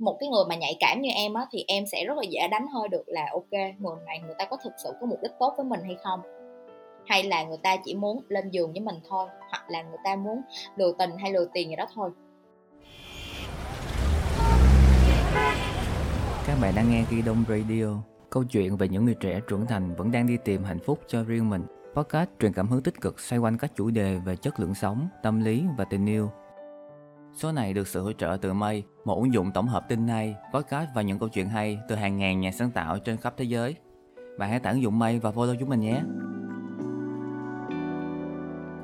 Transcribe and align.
một 0.00 0.16
cái 0.20 0.28
người 0.28 0.44
mà 0.48 0.56
nhạy 0.56 0.76
cảm 0.80 1.00
như 1.00 1.10
em 1.14 1.34
á, 1.34 1.46
thì 1.52 1.64
em 1.68 1.84
sẽ 1.86 2.04
rất 2.04 2.16
là 2.16 2.22
dễ 2.22 2.48
đánh 2.48 2.66
hơi 2.66 2.88
được 2.88 3.02
là 3.06 3.28
ok 3.32 3.52
người 3.52 3.96
này 4.06 4.20
người 4.26 4.34
ta 4.38 4.44
có 4.44 4.56
thực 4.64 4.72
sự 4.84 4.90
có 5.00 5.06
mục 5.06 5.18
đích 5.22 5.32
tốt 5.38 5.54
với 5.56 5.66
mình 5.66 5.80
hay 5.84 5.96
không? 6.04 6.20
Hay 7.06 7.22
là 7.22 7.44
người 7.44 7.58
ta 7.62 7.76
chỉ 7.84 7.94
muốn 7.94 8.20
lên 8.28 8.50
giường 8.50 8.72
với 8.72 8.80
mình 8.80 8.94
thôi, 9.08 9.28
hoặc 9.50 9.64
là 9.68 9.82
người 9.82 9.98
ta 10.04 10.16
muốn 10.16 10.42
lừa 10.76 10.92
tình 10.98 11.10
hay 11.18 11.32
lừa 11.32 11.46
tiền 11.54 11.68
gì 11.68 11.76
đó 11.76 11.86
thôi? 11.94 12.10
Các 16.46 16.58
bạn 16.62 16.72
đang 16.76 16.90
nghe 16.90 17.04
Ghi 17.10 17.22
Đông 17.22 17.44
Radio. 17.48 17.86
Câu 18.30 18.44
chuyện 18.44 18.76
về 18.76 18.88
những 18.88 19.04
người 19.04 19.16
trẻ 19.20 19.40
trưởng 19.48 19.66
thành 19.66 19.94
vẫn 19.94 20.10
đang 20.10 20.26
đi 20.26 20.36
tìm 20.44 20.64
hạnh 20.64 20.80
phúc 20.86 20.98
cho 21.08 21.22
riêng 21.22 21.50
mình. 21.50 21.62
Podcast 21.94 22.30
truyền 22.40 22.52
cảm 22.52 22.68
hứng 22.68 22.82
tích 22.82 23.00
cực 23.00 23.20
xoay 23.20 23.38
quanh 23.38 23.58
các 23.58 23.72
chủ 23.76 23.90
đề 23.90 24.16
về 24.24 24.36
chất 24.36 24.60
lượng 24.60 24.74
sống, 24.74 25.08
tâm 25.22 25.44
lý 25.44 25.64
và 25.78 25.84
tình 25.84 26.06
yêu. 26.06 26.30
Số 27.40 27.52
này 27.52 27.74
được 27.74 27.88
sự 27.88 28.02
hỗ 28.02 28.12
trợ 28.12 28.36
từ 28.40 28.52
Mây, 28.52 28.84
một 29.04 29.14
ứng 29.14 29.34
dụng 29.34 29.52
tổng 29.52 29.66
hợp 29.66 29.88
tin 29.88 30.08
hay, 30.08 30.36
podcast 30.52 30.90
và 30.94 31.02
những 31.02 31.18
câu 31.18 31.28
chuyện 31.28 31.48
hay 31.48 31.78
từ 31.88 31.94
hàng 31.94 32.18
ngàn 32.18 32.40
nhà 32.40 32.50
sáng 32.52 32.70
tạo 32.70 32.98
trên 32.98 33.16
khắp 33.16 33.34
thế 33.36 33.44
giới. 33.44 33.76
Bạn 34.38 34.50
hãy 34.50 34.60
tải 34.60 34.72
ứng 34.72 34.82
dụng 34.82 34.98
Mây 34.98 35.18
và 35.18 35.30
follow 35.30 35.54
chúng 35.60 35.68
mình 35.68 35.80
nhé. 35.80 36.02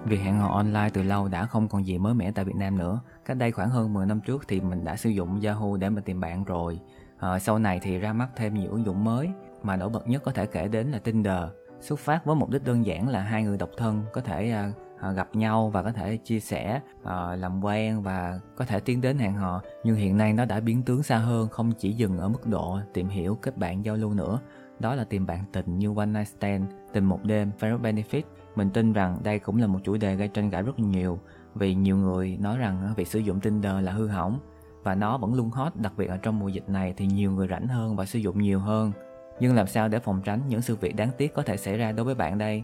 Việc 0.04 0.20
hẹn 0.20 0.38
hò 0.38 0.48
online 0.48 0.90
từ 0.92 1.02
lâu 1.02 1.28
đã 1.28 1.46
không 1.46 1.68
còn 1.68 1.86
gì 1.86 1.98
mới 1.98 2.14
mẻ 2.14 2.30
tại 2.30 2.44
Việt 2.44 2.56
Nam 2.56 2.78
nữa. 2.78 3.00
Cách 3.24 3.36
đây 3.36 3.52
khoảng 3.52 3.70
hơn 3.70 3.94
10 3.94 4.06
năm 4.06 4.20
trước 4.20 4.48
thì 4.48 4.60
mình 4.60 4.84
đã 4.84 4.96
sử 4.96 5.10
dụng 5.10 5.40
Yahoo 5.40 5.76
để 5.76 5.90
mà 5.90 6.00
tìm 6.00 6.20
bạn 6.20 6.44
rồi. 6.44 6.80
À, 7.18 7.38
sau 7.38 7.58
này 7.58 7.80
thì 7.82 7.98
ra 7.98 8.12
mắt 8.12 8.28
thêm 8.36 8.54
nhiều 8.54 8.70
ứng 8.70 8.84
dụng 8.84 9.04
mới 9.04 9.28
mà 9.62 9.76
nổi 9.76 9.88
bật 9.88 10.08
nhất 10.08 10.22
có 10.24 10.32
thể 10.32 10.46
kể 10.46 10.68
đến 10.68 10.86
là 10.86 10.98
Tinder. 10.98 11.42
Xuất 11.80 11.98
phát 11.98 12.24
với 12.24 12.36
mục 12.36 12.50
đích 12.50 12.64
đơn 12.64 12.86
giản 12.86 13.08
là 13.08 13.20
hai 13.20 13.42
người 13.42 13.58
độc 13.58 13.70
thân 13.76 14.02
có 14.12 14.20
thể 14.20 14.50
à, 14.50 14.72
Ờ, 15.00 15.12
gặp 15.12 15.36
nhau 15.36 15.70
và 15.70 15.82
có 15.82 15.92
thể 15.92 16.16
chia 16.16 16.40
sẻ 16.40 16.80
ờ, 17.02 17.36
làm 17.36 17.64
quen 17.64 18.02
và 18.02 18.40
có 18.56 18.64
thể 18.64 18.80
tiến 18.80 19.00
đến 19.00 19.18
hẹn 19.18 19.34
hò. 19.34 19.62
Nhưng 19.84 19.96
hiện 19.96 20.16
nay 20.16 20.32
nó 20.32 20.44
đã 20.44 20.60
biến 20.60 20.82
tướng 20.82 21.02
xa 21.02 21.18
hơn, 21.18 21.48
không 21.48 21.72
chỉ 21.72 21.92
dừng 21.92 22.18
ở 22.18 22.28
mức 22.28 22.46
độ 22.46 22.78
tìm 22.92 23.08
hiểu 23.08 23.34
kết 23.34 23.56
bạn 23.56 23.84
giao 23.84 23.96
lưu 23.96 24.14
nữa. 24.14 24.38
Đó 24.78 24.94
là 24.94 25.04
tìm 25.04 25.26
bạn 25.26 25.44
tình 25.52 25.78
như 25.78 25.94
one 25.96 26.06
night 26.06 26.28
stand, 26.28 26.64
tình 26.92 27.04
một 27.04 27.24
đêm 27.24 27.50
friend 27.60 27.80
benefit. 27.80 28.22
Mình 28.56 28.70
tin 28.70 28.92
rằng 28.92 29.18
đây 29.24 29.38
cũng 29.38 29.56
là 29.56 29.66
một 29.66 29.78
chủ 29.84 29.96
đề 29.96 30.16
gây 30.16 30.28
tranh 30.28 30.50
cãi 30.50 30.62
rất 30.62 30.78
nhiều, 30.78 31.18
vì 31.54 31.74
nhiều 31.74 31.96
người 31.96 32.38
nói 32.40 32.58
rằng 32.58 32.82
ờ, 32.86 32.94
việc 32.96 33.08
sử 33.08 33.18
dụng 33.18 33.40
Tinder 33.40 33.74
là 33.82 33.92
hư 33.92 34.06
hỏng 34.06 34.38
và 34.82 34.94
nó 34.94 35.18
vẫn 35.18 35.34
luôn 35.34 35.50
hot, 35.50 35.76
đặc 35.76 35.92
biệt 35.96 36.06
ở 36.06 36.16
trong 36.16 36.38
mùa 36.38 36.48
dịch 36.48 36.68
này 36.68 36.94
thì 36.96 37.06
nhiều 37.06 37.32
người 37.32 37.48
rảnh 37.48 37.68
hơn 37.68 37.96
và 37.96 38.04
sử 38.04 38.18
dụng 38.18 38.38
nhiều 38.38 38.60
hơn. 38.60 38.92
Nhưng 39.40 39.54
làm 39.54 39.66
sao 39.66 39.88
để 39.88 39.98
phòng 39.98 40.20
tránh 40.24 40.40
những 40.48 40.62
sự 40.62 40.76
việc 40.76 40.96
đáng 40.96 41.10
tiếc 41.18 41.34
có 41.34 41.42
thể 41.42 41.56
xảy 41.56 41.78
ra 41.78 41.92
đối 41.92 42.04
với 42.04 42.14
bạn 42.14 42.38
đây? 42.38 42.62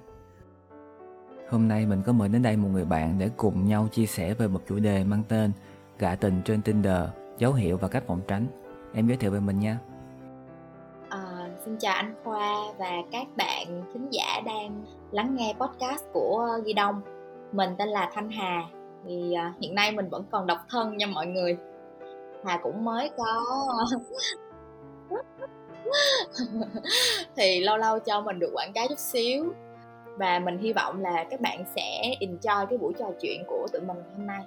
Hôm 1.53 1.69
nay 1.69 1.86
mình 1.86 2.03
có 2.06 2.12
mời 2.12 2.28
đến 2.28 2.42
đây 2.42 2.56
một 2.56 2.69
người 2.72 2.84
bạn 2.84 3.19
để 3.19 3.31
cùng 3.36 3.69
nhau 3.69 3.89
chia 3.92 4.06
sẻ 4.06 4.34
về 4.34 4.48
một 4.48 4.61
chủ 4.69 4.78
đề 4.78 5.05
mang 5.05 5.22
tên 5.28 5.53
Gạ 5.98 6.14
tình 6.14 6.42
trên 6.45 6.62
Tinder, 6.62 7.03
dấu 7.39 7.53
hiệu 7.53 7.77
và 7.77 7.89
cách 7.89 8.03
phòng 8.06 8.20
tránh. 8.28 8.47
Em 8.95 9.08
giới 9.08 9.17
thiệu 9.17 9.31
về 9.31 9.41
mình 9.41 9.61
nha. 9.61 9.78
À, 11.08 11.48
xin 11.64 11.77
chào 11.78 11.95
anh 11.95 12.14
Khoa 12.25 12.55
và 12.78 12.91
các 13.12 13.27
bạn 13.36 13.83
khán 13.92 14.11
giả 14.11 14.41
đang 14.47 14.84
lắng 15.11 15.36
nghe 15.36 15.55
podcast 15.61 16.05
của 16.12 16.48
Ghi 16.64 16.73
Đông. 16.73 17.00
Mình 17.53 17.70
tên 17.78 17.89
là 17.89 18.11
Thanh 18.14 18.30
Hà. 18.30 18.62
Thì 19.05 19.33
ờ, 19.33 19.45
hiện 19.61 19.75
nay 19.75 19.92
mình 19.92 20.08
vẫn 20.08 20.25
còn 20.30 20.47
độc 20.47 20.58
thân 20.69 20.97
nha 20.97 21.06
mọi 21.06 21.27
người. 21.27 21.56
Hà 22.45 22.61
cũng 22.62 22.84
mới 22.84 23.11
có 23.17 23.45
thì 27.36 27.61
lâu 27.61 27.77
lâu 27.77 27.98
cho 27.98 28.20
mình 28.20 28.39
được 28.39 28.50
quảng 28.55 28.73
cáo 28.73 28.86
chút 28.89 28.98
xíu 28.98 29.53
và 30.17 30.39
mình 30.39 30.59
hy 30.59 30.73
vọng 30.73 31.01
là 31.01 31.25
các 31.31 31.41
bạn 31.41 31.65
sẽ 31.77 32.15
enjoy 32.21 32.67
cái 32.67 32.79
buổi 32.79 32.93
trò 32.99 33.07
chuyện 33.21 33.43
của 33.47 33.67
tụi 33.73 33.81
mình 33.81 33.97
hôm 34.17 34.27
nay. 34.27 34.45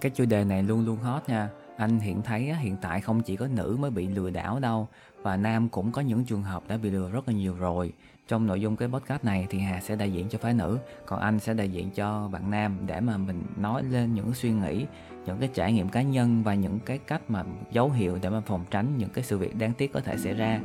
Cái 0.00 0.10
chủ 0.14 0.24
đề 0.24 0.44
này 0.44 0.62
luôn 0.62 0.84
luôn 0.84 0.96
hot 0.96 1.28
nha. 1.28 1.48
Anh 1.76 2.00
hiện 2.00 2.22
thấy 2.22 2.42
hiện 2.42 2.76
tại 2.82 3.00
không 3.00 3.20
chỉ 3.20 3.36
có 3.36 3.46
nữ 3.46 3.76
mới 3.80 3.90
bị 3.90 4.08
lừa 4.08 4.30
đảo 4.30 4.60
đâu, 4.60 4.88
và 5.22 5.36
nam 5.36 5.68
cũng 5.68 5.92
có 5.92 6.02
những 6.02 6.24
trường 6.24 6.42
hợp 6.42 6.62
đã 6.68 6.76
bị 6.76 6.90
lừa 6.90 7.10
rất 7.10 7.28
là 7.28 7.34
nhiều 7.34 7.54
rồi. 7.58 7.92
Trong 8.28 8.46
nội 8.46 8.60
dung 8.60 8.76
cái 8.76 8.88
podcast 8.88 9.24
này 9.24 9.46
thì 9.50 9.58
hà 9.58 9.80
sẽ 9.80 9.96
đại 9.96 10.12
diện 10.12 10.28
cho 10.28 10.38
phái 10.38 10.54
nữ, 10.54 10.78
còn 11.06 11.20
anh 11.20 11.38
sẽ 11.38 11.54
đại 11.54 11.68
diện 11.68 11.90
cho 11.90 12.28
bạn 12.32 12.50
nam 12.50 12.78
để 12.86 13.00
mà 13.00 13.16
mình 13.16 13.42
nói 13.56 13.82
lên 13.82 14.14
những 14.14 14.34
suy 14.34 14.52
nghĩ, 14.52 14.86
những 15.26 15.38
cái 15.38 15.48
trải 15.54 15.72
nghiệm 15.72 15.88
cá 15.88 16.02
nhân 16.02 16.42
và 16.42 16.54
những 16.54 16.78
cái 16.80 16.98
cách 16.98 17.22
mà 17.28 17.44
dấu 17.72 17.90
hiệu 17.90 18.18
để 18.22 18.28
mà 18.28 18.40
phòng 18.40 18.64
tránh 18.70 18.98
những 18.98 19.10
cái 19.10 19.24
sự 19.24 19.38
việc 19.38 19.56
đáng 19.56 19.72
tiếc 19.78 19.92
có 19.92 20.00
thể 20.00 20.16
xảy 20.16 20.34
ra. 20.34 20.60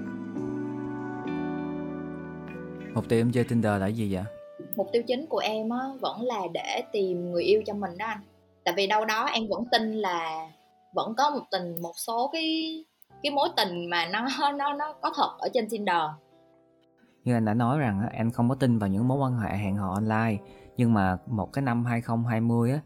Mục 2.99 3.09
tiêu 3.09 3.19
em 3.19 3.31
chơi 3.31 3.43
Tinder 3.43 3.81
là 3.81 3.87
gì 3.87 4.13
vậy? 4.13 4.23
Mục 4.75 4.87
tiêu 4.91 5.03
chính 5.07 5.25
của 5.25 5.37
em 5.37 5.69
á, 5.69 5.79
vẫn 6.01 6.21
là 6.21 6.41
để 6.53 6.83
tìm 6.91 7.31
người 7.31 7.43
yêu 7.43 7.61
cho 7.65 7.73
mình 7.73 7.97
đó 7.97 8.05
anh. 8.05 8.21
Tại 8.63 8.73
vì 8.77 8.87
đâu 8.87 9.05
đó 9.05 9.25
em 9.25 9.43
vẫn 9.49 9.65
tin 9.71 9.93
là 9.93 10.47
vẫn 10.93 11.13
có 11.17 11.29
một 11.29 11.45
tình 11.51 11.81
một 11.81 11.91
số 11.95 12.29
cái 12.33 12.85
cái 13.23 13.31
mối 13.31 13.49
tình 13.57 13.89
mà 13.89 14.05
nó 14.05 14.27
nó 14.57 14.73
nó 14.73 14.93
có 15.01 15.11
thật 15.15 15.35
ở 15.39 15.49
trên 15.53 15.69
Tinder. 15.69 16.01
Như 17.23 17.33
anh 17.33 17.45
đã 17.45 17.53
nói 17.53 17.79
rằng 17.79 18.09
anh 18.17 18.31
không 18.31 18.49
có 18.49 18.55
tin 18.55 18.79
vào 18.79 18.89
những 18.89 19.07
mối 19.07 19.17
quan 19.17 19.37
hệ 19.37 19.57
hẹn 19.57 19.75
hò 19.75 19.93
online. 19.93 20.37
Nhưng 20.77 20.93
mà 20.93 21.17
một 21.25 21.53
cái 21.53 21.61
năm 21.61 21.85
2020 21.85 22.71
á 22.71 22.79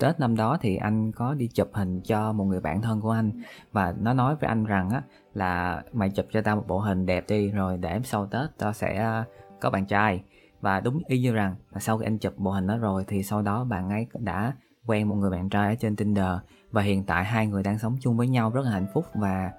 Tết 0.00 0.20
năm 0.20 0.36
đó 0.36 0.58
thì 0.60 0.76
anh 0.76 1.12
có 1.12 1.34
đi 1.34 1.48
chụp 1.54 1.68
hình 1.72 2.00
cho 2.00 2.32
một 2.32 2.44
người 2.44 2.60
bạn 2.60 2.82
thân 2.82 3.00
của 3.00 3.10
anh. 3.10 3.42
Và 3.72 3.94
nó 4.00 4.12
nói 4.12 4.36
với 4.40 4.48
anh 4.48 4.64
rằng 4.64 4.90
á 4.90 5.02
là 5.34 5.82
mày 5.92 6.10
chụp 6.10 6.26
cho 6.32 6.42
tao 6.42 6.56
một 6.56 6.64
bộ 6.66 6.78
hình 6.78 7.06
đẹp 7.06 7.24
đi 7.28 7.50
rồi 7.50 7.76
để 7.76 8.00
sau 8.04 8.26
Tết 8.26 8.50
tao 8.58 8.72
sẽ 8.72 9.22
có 9.60 9.70
bạn 9.70 9.86
trai. 9.86 10.22
Và 10.60 10.80
đúng 10.80 11.02
y 11.06 11.18
như 11.18 11.32
rằng 11.32 11.54
là 11.70 11.80
sau 11.80 11.98
khi 11.98 12.06
anh 12.06 12.18
chụp 12.18 12.32
bộ 12.36 12.50
hình 12.50 12.66
đó 12.66 12.76
rồi, 12.76 13.04
thì 13.08 13.22
sau 13.22 13.42
đó 13.42 13.64
bạn 13.64 13.90
ấy 13.90 14.06
đã 14.18 14.52
quen 14.86 15.08
một 15.08 15.14
người 15.14 15.30
bạn 15.30 15.48
trai 15.48 15.68
ở 15.68 15.74
trên 15.74 15.96
Tinder. 15.96 16.32
Và 16.70 16.82
hiện 16.82 17.04
tại 17.04 17.24
hai 17.24 17.46
người 17.46 17.62
đang 17.62 17.78
sống 17.78 17.96
chung 18.00 18.16
với 18.16 18.28
nhau 18.28 18.50
rất 18.50 18.64
là 18.64 18.70
hạnh 18.70 18.86
phúc 18.94 19.04
và 19.14 19.50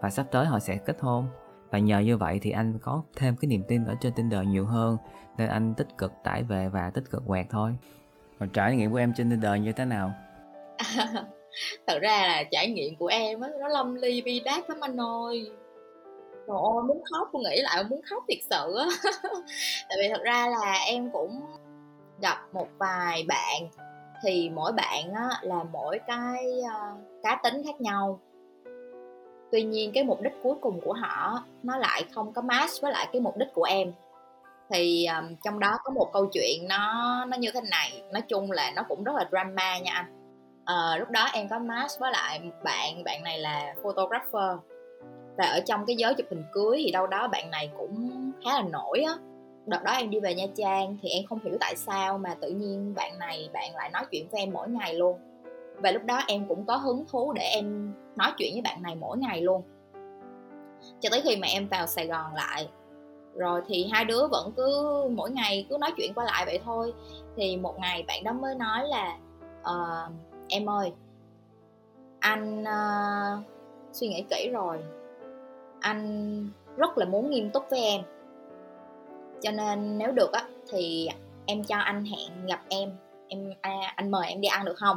và 0.00 0.10
sắp 0.10 0.26
tới 0.30 0.46
họ 0.46 0.58
sẽ 0.58 0.76
kết 0.76 0.96
hôn. 1.00 1.26
Và 1.70 1.78
nhờ 1.78 1.98
như 1.98 2.16
vậy 2.16 2.38
thì 2.42 2.50
anh 2.50 2.78
có 2.78 3.02
thêm 3.16 3.36
cái 3.36 3.48
niềm 3.48 3.62
tin 3.68 3.84
ở 3.84 3.94
trên 4.00 4.12
Tinder 4.12 4.46
nhiều 4.46 4.66
hơn, 4.66 4.96
nên 5.38 5.48
anh 5.48 5.74
tích 5.74 5.88
cực 5.98 6.12
tải 6.24 6.42
về 6.42 6.68
và 6.68 6.90
tích 6.90 7.10
cực 7.10 7.22
quẹt 7.26 7.46
thôi. 7.50 7.76
Còn 8.38 8.48
trải 8.48 8.76
nghiệm 8.76 8.90
của 8.90 8.96
em 8.96 9.12
trên 9.16 9.30
Tinder 9.30 9.60
như 9.60 9.72
thế 9.72 9.84
nào? 9.84 10.12
Thật 11.86 11.98
ra 12.02 12.26
là 12.26 12.44
trải 12.50 12.70
nghiệm 12.70 12.96
của 12.96 13.06
em 13.06 13.40
á, 13.40 13.48
nó 13.60 13.68
lâm 13.68 13.94
ly 13.94 14.22
bi 14.22 14.42
đát 14.44 14.70
lắm 14.70 14.78
anh 14.80 15.00
ơi. 15.00 15.50
Trời 16.46 16.56
ơi 16.56 16.82
muốn 16.88 17.02
khóc 17.12 17.28
tôi 17.32 17.42
nghĩ 17.42 17.62
lại 17.62 17.84
muốn 17.84 18.00
khóc 18.10 18.24
thiệt 18.28 18.38
sự 18.50 18.76
á. 18.78 19.10
Tại 19.88 19.98
vì 20.00 20.08
thật 20.08 20.22
ra 20.22 20.46
là 20.46 20.74
em 20.86 21.10
cũng 21.10 21.40
gặp 22.20 22.38
một 22.52 22.68
vài 22.78 23.24
bạn 23.28 23.68
Thì 24.22 24.50
mỗi 24.54 24.72
bạn 24.72 25.12
á 25.14 25.28
là 25.42 25.64
mỗi 25.72 25.98
cái 26.06 26.62
uh, 26.62 27.00
cá 27.22 27.40
tính 27.42 27.62
khác 27.66 27.80
nhau. 27.80 28.20
Tuy 29.52 29.62
nhiên 29.62 29.92
cái 29.94 30.04
mục 30.04 30.20
đích 30.20 30.32
cuối 30.42 30.54
cùng 30.60 30.80
của 30.80 30.92
họ 30.92 31.44
nó 31.62 31.76
lại 31.76 32.04
không 32.14 32.32
có 32.32 32.42
match 32.42 32.72
với 32.82 32.92
lại 32.92 33.08
cái 33.12 33.20
mục 33.20 33.36
đích 33.36 33.48
của 33.54 33.64
em. 33.64 33.92
Thì 34.70 35.06
um, 35.06 35.36
trong 35.44 35.58
đó 35.58 35.78
có 35.84 35.92
một 35.92 36.10
câu 36.12 36.26
chuyện 36.32 36.68
nó 36.68 37.24
nó 37.24 37.36
như 37.36 37.50
thế 37.54 37.60
này 37.70 38.02
nói 38.12 38.22
chung 38.28 38.50
là 38.50 38.72
nó 38.76 38.82
cũng 38.88 39.04
rất 39.04 39.12
là 39.14 39.28
drama 39.30 39.78
nha 39.78 39.92
anh. 39.92 40.06
Uh, 40.62 41.00
lúc 41.00 41.10
đó 41.10 41.28
em 41.32 41.48
có 41.48 41.58
match 41.58 41.90
với 42.00 42.12
lại 42.12 42.40
bạn 42.64 43.04
bạn 43.04 43.22
này 43.22 43.38
là 43.38 43.74
photographer 43.82 44.73
và 45.36 45.44
ở 45.44 45.60
trong 45.60 45.86
cái 45.86 45.96
giới 45.96 46.14
chụp 46.14 46.26
hình 46.30 46.44
cưới 46.52 46.82
thì 46.84 46.90
đâu 46.90 47.06
đó 47.06 47.28
bạn 47.28 47.50
này 47.50 47.70
cũng 47.78 48.10
khá 48.44 48.50
là 48.54 48.62
nổi 48.62 49.00
á. 49.06 49.14
Đợt 49.66 49.82
đó 49.82 49.92
em 49.92 50.10
đi 50.10 50.20
về 50.20 50.34
nha 50.34 50.46
trang 50.56 50.96
thì 51.02 51.08
em 51.08 51.24
không 51.26 51.38
hiểu 51.44 51.56
tại 51.60 51.76
sao 51.76 52.18
mà 52.18 52.34
tự 52.40 52.50
nhiên 52.50 52.94
bạn 52.94 53.18
này 53.18 53.50
bạn 53.52 53.74
lại 53.74 53.90
nói 53.92 54.04
chuyện 54.10 54.28
với 54.32 54.40
em 54.40 54.50
mỗi 54.52 54.68
ngày 54.68 54.94
luôn. 54.94 55.18
Và 55.76 55.90
lúc 55.90 56.04
đó 56.04 56.20
em 56.26 56.46
cũng 56.48 56.66
có 56.66 56.76
hứng 56.76 57.04
thú 57.10 57.32
để 57.32 57.42
em 57.42 57.94
nói 58.16 58.32
chuyện 58.38 58.52
với 58.52 58.62
bạn 58.62 58.82
này 58.82 58.94
mỗi 58.94 59.18
ngày 59.18 59.40
luôn. 59.40 59.62
Cho 61.00 61.08
tới 61.10 61.20
khi 61.24 61.36
mà 61.36 61.46
em 61.48 61.68
vào 61.68 61.86
sài 61.86 62.06
gòn 62.06 62.34
lại. 62.34 62.68
Rồi 63.34 63.62
thì 63.66 63.88
hai 63.92 64.04
đứa 64.04 64.26
vẫn 64.28 64.52
cứ 64.56 65.02
mỗi 65.10 65.30
ngày 65.30 65.66
cứ 65.70 65.78
nói 65.78 65.92
chuyện 65.96 66.14
qua 66.14 66.24
lại 66.24 66.46
vậy 66.46 66.60
thôi. 66.64 66.92
Thì 67.36 67.56
một 67.56 67.74
ngày 67.78 68.04
bạn 68.06 68.24
đó 68.24 68.32
mới 68.32 68.54
nói 68.54 68.88
là 68.88 69.18
uh, 69.60 70.12
em 70.48 70.70
ơi 70.70 70.92
anh 72.20 72.62
uh, 72.62 73.44
suy 73.92 74.08
nghĩ 74.08 74.24
kỹ 74.30 74.50
rồi 74.52 74.78
anh 75.84 76.46
rất 76.76 76.98
là 76.98 77.06
muốn 77.06 77.30
nghiêm 77.30 77.50
túc 77.50 77.64
với 77.70 77.80
em. 77.80 78.00
Cho 79.42 79.50
nên 79.50 79.98
nếu 79.98 80.12
được 80.12 80.32
á 80.32 80.42
thì 80.70 81.08
em 81.46 81.64
cho 81.64 81.76
anh 81.76 82.04
hẹn 82.04 82.46
gặp 82.46 82.60
em. 82.68 82.90
Em 83.28 83.50
à, 83.60 83.92
anh 83.96 84.10
mời 84.10 84.28
em 84.28 84.40
đi 84.40 84.48
ăn 84.48 84.64
được 84.64 84.74
không? 84.76 84.96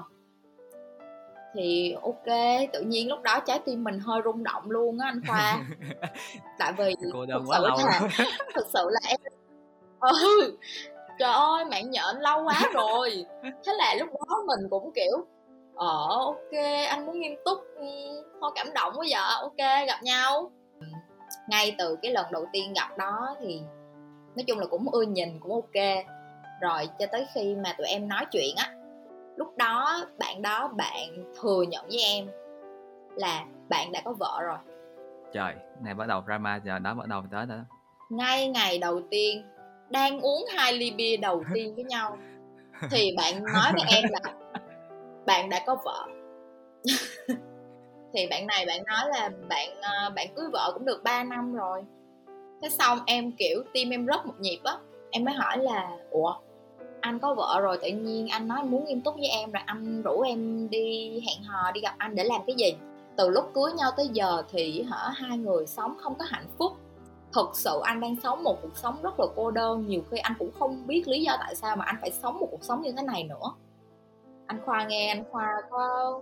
Thì 1.53 1.95
ok 2.03 2.25
tự 2.73 2.81
nhiên 2.81 3.09
lúc 3.09 3.21
đó 3.21 3.39
trái 3.45 3.59
tim 3.65 3.83
mình 3.83 3.99
hơi 3.99 4.21
rung 4.25 4.43
động 4.43 4.71
luôn 4.71 4.99
á 4.99 5.07
anh 5.07 5.21
khoa. 5.27 5.65
Tại 6.59 6.73
vì 6.77 6.95
Cô 7.13 7.25
thực 7.25 7.41
sự 7.53 7.61
lâu. 7.67 7.77
là 7.77 7.99
thực 8.55 8.65
sự 8.73 8.89
là 8.89 8.99
em 9.09 9.19
ừ 9.99 10.57
trời 11.19 11.31
ơi 11.33 11.65
mạng 11.65 11.91
nhện 11.91 12.17
lâu 12.19 12.43
quá 12.43 12.69
rồi. 12.73 13.25
Thế 13.43 13.73
là 13.77 13.95
lúc 13.99 14.09
đó 14.09 14.43
mình 14.47 14.69
cũng 14.69 14.91
kiểu 14.95 15.25
ờ 15.75 16.07
ok 16.09 16.51
anh 16.89 17.05
muốn 17.05 17.19
nghiêm 17.19 17.35
túc 17.45 17.59
ừ, 17.75 17.85
thôi 18.41 18.51
cảm 18.55 18.67
động 18.73 18.93
quá 18.97 19.05
giờ 19.09 19.19
ok 19.41 19.57
gặp 19.87 20.03
nhau 20.03 20.51
ngay 21.47 21.75
từ 21.77 21.97
cái 22.01 22.11
lần 22.11 22.25
đầu 22.31 22.45
tiên 22.53 22.73
gặp 22.73 22.97
đó 22.97 23.35
thì 23.39 23.61
nói 24.35 24.43
chung 24.47 24.59
là 24.59 24.65
cũng 24.65 24.91
ưa 24.91 25.01
nhìn 25.01 25.39
cũng 25.39 25.51
ok. 25.51 26.05
Rồi 26.61 26.89
cho 26.99 27.05
tới 27.11 27.27
khi 27.33 27.55
mà 27.55 27.73
tụi 27.77 27.87
em 27.87 28.07
nói 28.07 28.25
chuyện 28.31 28.55
á 28.55 28.73
lúc 29.37 29.57
đó 29.57 30.05
bạn 30.19 30.41
đó 30.41 30.67
bạn 30.67 31.33
thừa 31.41 31.61
nhận 31.61 31.85
với 31.85 31.99
em 31.99 32.27
là 33.15 33.45
bạn 33.69 33.91
đã 33.91 34.01
có 34.05 34.13
vợ 34.19 34.39
rồi. 34.43 34.57
Trời 35.33 35.53
này 35.81 35.93
bắt 35.93 36.07
đầu 36.07 36.23
drama 36.25 36.59
giờ 36.65 36.79
đó 36.79 36.93
bắt 36.93 37.07
đầu 37.07 37.23
tới 37.31 37.45
đó. 37.45 37.55
Ngay 38.09 38.47
ngày 38.47 38.77
đầu 38.77 39.01
tiên 39.09 39.43
đang 39.89 40.21
uống 40.21 40.45
hai 40.57 40.73
ly 40.73 40.91
bia 40.91 41.17
đầu 41.17 41.43
tiên 41.53 41.75
với 41.75 41.83
nhau 41.83 42.17
thì 42.91 43.11
bạn 43.17 43.43
nói 43.43 43.71
với 43.73 43.83
em 43.87 44.03
là 44.11 44.19
bạn 45.25 45.49
đã 45.49 45.63
có 45.65 45.77
vợ 45.85 46.07
thì 48.17 48.27
bạn 48.27 48.47
này 48.47 48.65
bạn 48.65 48.83
nói 48.85 49.09
là 49.09 49.29
bạn 49.49 49.69
ờ, 49.81 50.09
bạn 50.15 50.27
cưới 50.35 50.45
vợ 50.53 50.71
cũng 50.73 50.85
được 50.85 51.03
3 51.03 51.23
năm 51.23 51.53
rồi. 51.53 51.83
Thế 52.61 52.69
xong 52.69 52.99
em, 53.05 53.31
kiểu 53.31 53.63
tim 53.73 53.89
em 53.89 54.07
rớt 54.07 54.25
một 54.25 54.33
nhịp 54.39 54.59
á, 54.63 54.77
em 55.11 55.23
mới 55.23 55.33
hỏi 55.33 55.57
là, 55.57 55.97
ủa, 56.11 56.33
anh 57.01 57.19
có 57.19 57.33
vợ 57.33 57.59
rồi? 57.61 57.77
Tự 57.81 57.87
nhiên 57.87 58.27
anh 58.27 58.47
nói 58.47 58.63
muốn 58.63 58.85
nghiêm 58.85 59.01
túc 59.01 59.15
với 59.15 59.27
em 59.27 59.51
rồi 59.51 59.63
anh 59.65 60.01
rủ 60.01 60.21
em 60.21 60.69
đi 60.69 61.09
hẹn 61.27 61.43
hò, 61.43 61.71
đi 61.71 61.81
gặp 61.81 61.95
anh 61.97 62.15
để 62.15 62.23
làm 62.23 62.41
cái 62.47 62.55
gì? 62.55 62.75
Từ 63.17 63.29
lúc 63.29 63.51
cưới 63.53 63.71
nhau 63.77 63.91
tới 63.97 64.07
giờ 64.07 64.43
thì 64.51 64.83
hả, 64.89 65.09
hai 65.15 65.37
người 65.37 65.67
sống 65.67 65.97
không 65.99 66.15
có 66.15 66.25
hạnh 66.29 66.47
phúc. 66.57 66.71
Thực 67.33 67.49
sự 67.53 67.79
anh 67.83 67.99
đang 67.99 68.15
sống 68.23 68.43
một 68.43 68.61
cuộc 68.61 68.77
sống 68.77 68.95
rất 69.01 69.19
là 69.19 69.25
cô 69.35 69.51
đơn. 69.51 69.87
Nhiều 69.87 70.01
khi 70.11 70.17
anh 70.17 70.33
cũng 70.39 70.51
không 70.59 70.87
biết 70.87 71.07
lý 71.07 71.21
do 71.21 71.37
tại 71.39 71.55
sao 71.55 71.75
mà 71.75 71.85
anh 71.85 71.95
phải 72.01 72.11
sống 72.11 72.39
một 72.39 72.47
cuộc 72.51 72.63
sống 72.63 72.81
như 72.81 72.91
thế 72.91 73.03
này 73.03 73.23
nữa. 73.23 73.51
Anh 74.47 74.59
khoa 74.65 74.85
nghe, 74.85 75.07
anh 75.07 75.23
khoa 75.31 75.47
có 75.69 76.21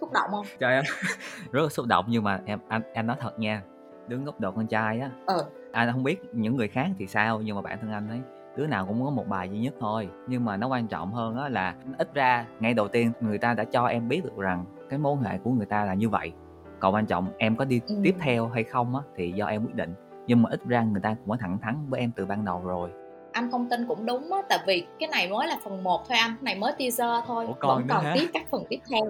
xúc 0.00 0.12
động 0.12 0.30
không 0.30 0.46
trời 0.60 0.74
ơi 0.74 0.82
rất 1.52 1.62
là 1.62 1.68
xúc 1.68 1.86
động 1.86 2.04
nhưng 2.08 2.24
mà 2.24 2.40
em 2.44 2.58
anh 2.68 2.82
em 2.92 3.06
nói 3.06 3.16
thật 3.20 3.38
nha 3.38 3.62
đứng 4.08 4.24
góc 4.24 4.40
độ 4.40 4.50
con 4.50 4.66
trai 4.66 5.00
á 5.00 5.10
ừ. 5.26 5.44
anh 5.72 5.92
không 5.92 6.02
biết 6.02 6.22
những 6.32 6.56
người 6.56 6.68
khác 6.68 6.86
thì 6.98 7.06
sao 7.06 7.40
nhưng 7.40 7.56
mà 7.56 7.62
bản 7.62 7.78
thân 7.80 7.92
anh 7.92 8.08
ấy 8.08 8.20
đứa 8.56 8.66
nào 8.66 8.86
cũng 8.86 9.04
có 9.04 9.10
một 9.10 9.28
bài 9.28 9.48
duy 9.48 9.58
nhất 9.58 9.74
thôi 9.80 10.08
nhưng 10.28 10.44
mà 10.44 10.56
nó 10.56 10.68
quan 10.68 10.86
trọng 10.88 11.12
hơn 11.12 11.36
á 11.36 11.48
là 11.48 11.74
ít 11.98 12.14
ra 12.14 12.46
ngay 12.60 12.74
đầu 12.74 12.88
tiên 12.88 13.12
người 13.20 13.38
ta 13.38 13.54
đã 13.54 13.64
cho 13.64 13.86
em 13.86 14.08
biết 14.08 14.24
được 14.24 14.38
rằng 14.38 14.64
cái 14.90 14.98
mối 14.98 15.16
hệ 15.24 15.38
của 15.38 15.50
người 15.50 15.66
ta 15.66 15.84
là 15.84 15.94
như 15.94 16.08
vậy 16.08 16.32
còn 16.80 16.94
quan 16.94 17.06
trọng 17.06 17.26
em 17.38 17.56
có 17.56 17.64
đi 17.64 17.80
ừ. 17.88 17.94
tiếp 18.04 18.14
theo 18.20 18.48
hay 18.48 18.64
không 18.64 18.96
á 18.96 19.02
thì 19.16 19.32
do 19.32 19.46
em 19.46 19.64
quyết 19.64 19.74
định 19.74 19.94
nhưng 20.26 20.42
mà 20.42 20.50
ít 20.50 20.60
ra 20.66 20.82
người 20.82 21.00
ta 21.00 21.14
cũng 21.14 21.28
có 21.28 21.36
thẳng 21.40 21.58
thắn 21.62 21.76
với 21.88 22.00
em 22.00 22.10
từ 22.16 22.26
ban 22.26 22.44
đầu 22.44 22.62
rồi 22.64 22.90
anh 23.32 23.50
không 23.50 23.68
tin 23.68 23.86
cũng 23.86 24.06
đúng 24.06 24.32
á 24.32 24.42
tại 24.48 24.58
vì 24.66 24.86
cái 24.98 25.08
này 25.08 25.28
mới 25.30 25.48
là 25.48 25.58
phần 25.64 25.82
1 25.82 26.08
thôi 26.08 26.18
anh 26.18 26.30
cái 26.30 26.42
này 26.42 26.54
mới 26.54 26.72
teaser 26.78 27.24
thôi 27.26 27.46
Ủa, 27.46 27.52
còn 27.58 27.78
vẫn 27.78 27.86
còn 27.88 28.04
hả? 28.04 28.14
tiếp 28.14 28.26
các 28.32 28.42
phần 28.50 28.64
tiếp 28.68 28.80
theo 28.90 29.04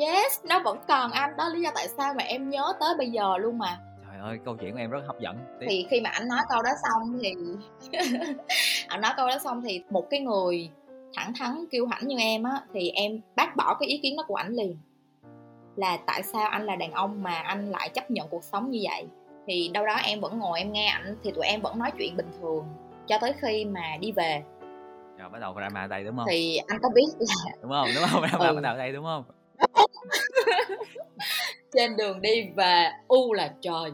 yes 0.00 0.44
nó 0.44 0.60
vẫn 0.64 0.78
còn 0.88 1.10
anh. 1.10 1.36
Đó 1.36 1.48
lý 1.48 1.60
do 1.60 1.70
tại 1.74 1.88
sao 1.88 2.14
mà 2.14 2.24
em 2.24 2.50
nhớ 2.50 2.72
tới 2.80 2.94
bây 2.98 3.10
giờ 3.10 3.38
luôn 3.38 3.58
mà. 3.58 3.78
Trời 4.06 4.20
ơi 4.20 4.38
câu 4.44 4.56
chuyện 4.56 4.72
của 4.72 4.78
em 4.78 4.90
rất 4.90 5.00
hấp 5.06 5.20
dẫn. 5.20 5.36
Tiếp. 5.60 5.66
thì 5.68 5.86
khi 5.90 6.00
mà 6.00 6.10
anh 6.10 6.28
nói 6.28 6.40
câu 6.48 6.62
đó 6.62 6.70
xong 6.82 7.18
thì 7.22 7.34
anh 8.88 9.00
nói 9.00 9.12
câu 9.16 9.28
đó 9.28 9.38
xong 9.38 9.62
thì 9.62 9.82
một 9.90 10.10
cái 10.10 10.20
người 10.20 10.70
thẳng 11.14 11.32
thắn 11.38 11.64
kiêu 11.70 11.86
hãnh 11.86 12.08
như 12.08 12.16
em 12.18 12.42
á 12.42 12.60
thì 12.74 12.90
em 12.90 13.20
bác 13.36 13.56
bỏ 13.56 13.76
cái 13.80 13.88
ý 13.88 13.98
kiến 14.02 14.16
đó 14.16 14.24
của 14.26 14.34
ảnh 14.34 14.52
liền. 14.52 14.76
Là 15.76 15.98
tại 16.06 16.22
sao 16.22 16.48
anh 16.48 16.66
là 16.66 16.76
đàn 16.76 16.92
ông 16.92 17.22
mà 17.22 17.34
anh 17.34 17.70
lại 17.70 17.88
chấp 17.88 18.10
nhận 18.10 18.28
cuộc 18.28 18.44
sống 18.44 18.70
như 18.70 18.80
vậy? 18.90 19.06
Thì 19.46 19.70
đâu 19.74 19.86
đó 19.86 19.94
em 19.94 20.20
vẫn 20.20 20.38
ngồi 20.38 20.58
em 20.58 20.72
nghe 20.72 20.86
ảnh 20.86 21.16
thì 21.24 21.32
tụi 21.32 21.46
em 21.46 21.60
vẫn 21.60 21.78
nói 21.78 21.90
chuyện 21.98 22.16
bình 22.16 22.30
thường 22.40 22.64
cho 23.06 23.18
tới 23.20 23.34
khi 23.40 23.64
mà 23.64 23.96
đi 24.00 24.12
về. 24.12 24.42
Rồi 25.18 25.28
bắt 25.28 25.38
đầu 25.38 25.54
drama 25.54 25.86
đây 25.86 26.04
đúng 26.04 26.16
không? 26.16 26.26
Thì 26.30 26.56
anh 26.66 26.78
có 26.82 26.88
biết 26.94 27.06
là 27.18 27.52
đúng 27.62 27.70
không? 27.70 27.88
Đúng 27.94 28.04
không? 28.10 28.22
Drama 28.28 28.48
ừ. 28.48 28.54
bắt 28.54 28.60
đầu 28.60 28.76
đây 28.76 28.92
đúng 28.92 29.04
không 29.04 29.24
trên 31.72 31.96
đường 31.96 32.20
đi 32.20 32.48
về 32.56 32.90
u 33.08 33.32
là 33.32 33.54
trời. 33.60 33.90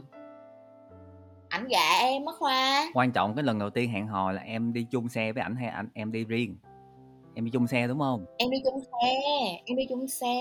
Ảnh 1.49 1.69
gạ 1.69 1.99
em 2.01 2.25
á 2.27 2.33
khoa. 2.39 2.91
Quan 2.95 3.13
trọng 3.13 3.35
cái 3.35 3.45
lần 3.45 3.59
đầu 3.59 3.71
tiên 3.71 3.91
hẹn 3.91 4.07
hò 4.07 4.33
là 4.33 4.43
em 4.43 4.73
đi 4.73 4.87
chung 4.91 5.09
xe 5.09 5.33
với 5.33 5.43
ảnh 5.43 5.57
hay 5.57 5.69
anh 5.69 5.89
em 5.95 6.13
đi 6.13 6.25
riêng? 6.25 6.57
Em 7.35 7.45
đi 7.45 7.51
chung 7.51 7.67
xe 7.67 7.87
đúng 7.87 7.99
không? 7.99 8.25
Em 8.39 8.51
đi 8.51 8.59
chung 8.65 8.81
xe 8.81 9.13
em 9.65 9.77
đi 9.77 9.87
chung 9.89 10.09
xe. 10.09 10.37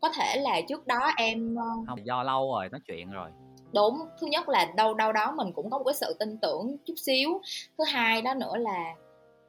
Có 0.00 0.08
thể 0.16 0.40
là 0.40 0.60
trước 0.68 0.86
đó 0.86 1.10
em 1.16 1.56
ờ, 1.56 1.64
không 1.86 2.06
do 2.06 2.22
lâu 2.22 2.52
rồi 2.52 2.68
nói 2.68 2.80
chuyện 2.86 3.10
rồi. 3.10 3.30
Đúng 3.74 3.98
thứ 4.20 4.26
nhất 4.26 4.48
là 4.48 4.72
đâu 4.76 4.94
đâu 4.94 5.12
đó 5.12 5.34
mình 5.36 5.52
cũng 5.52 5.70
có 5.70 5.78
một 5.78 5.84
cái 5.84 5.94
sự 5.94 6.16
tin 6.20 6.38
tưởng 6.42 6.76
chút 6.84 6.94
xíu. 6.96 7.40
Thứ 7.78 7.84
hai 7.92 8.22
đó 8.22 8.34
nữa 8.34 8.56
là 8.56 8.94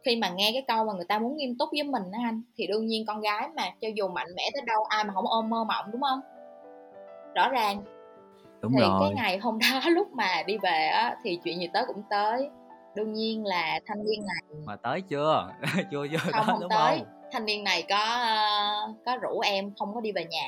khi 0.03 0.15
mà 0.15 0.29
nghe 0.29 0.49
cái 0.53 0.63
câu 0.67 0.85
mà 0.85 0.93
người 0.93 1.05
ta 1.05 1.19
muốn 1.19 1.37
nghiêm 1.37 1.55
túc 1.59 1.69
với 1.71 1.83
mình 1.83 2.03
á 2.11 2.19
anh 2.23 2.41
thì 2.57 2.67
đương 2.67 2.85
nhiên 2.85 3.05
con 3.05 3.21
gái 3.21 3.49
mà 3.55 3.63
cho 3.81 3.87
dù 3.95 4.07
mạnh 4.07 4.27
mẽ 4.35 4.49
tới 4.53 4.61
đâu 4.65 4.83
ai 4.83 5.03
mà 5.03 5.13
không 5.13 5.27
ôm 5.27 5.49
mơ 5.49 5.63
mộng 5.63 5.85
đúng 5.91 6.01
không? 6.01 6.19
Rõ 7.35 7.49
ràng. 7.49 7.81
Đúng 8.61 8.71
thì 8.73 8.81
rồi. 8.81 8.99
cái 9.01 9.13
ngày 9.15 9.37
hôm 9.37 9.59
đó 9.59 9.89
lúc 9.89 10.11
mà 10.11 10.43
đi 10.45 10.57
về 10.57 10.87
á 10.87 11.17
thì 11.23 11.39
chuyện 11.43 11.59
gì 11.59 11.69
tới 11.73 11.83
cũng 11.87 12.03
tới. 12.09 12.49
Đương 12.95 13.13
nhiên 13.13 13.45
là 13.45 13.79
thanh 13.85 14.03
niên 14.05 14.25
này 14.27 14.61
mà 14.65 14.75
tới 14.75 15.01
chưa? 15.01 15.49
Chưa 15.91 16.07
chưa 16.11 16.17
không, 16.17 16.31
tới, 16.33 16.43
không 16.45 16.59
đúng 16.59 16.69
tới. 16.69 16.97
không? 16.97 17.07
thanh 17.31 17.45
niên 17.45 17.63
này 17.63 17.83
có 17.89 17.97
có 19.05 19.17
rủ 19.17 19.39
em 19.39 19.71
không 19.79 19.93
có 19.93 20.01
đi 20.01 20.11
về 20.11 20.25
nhà. 20.25 20.47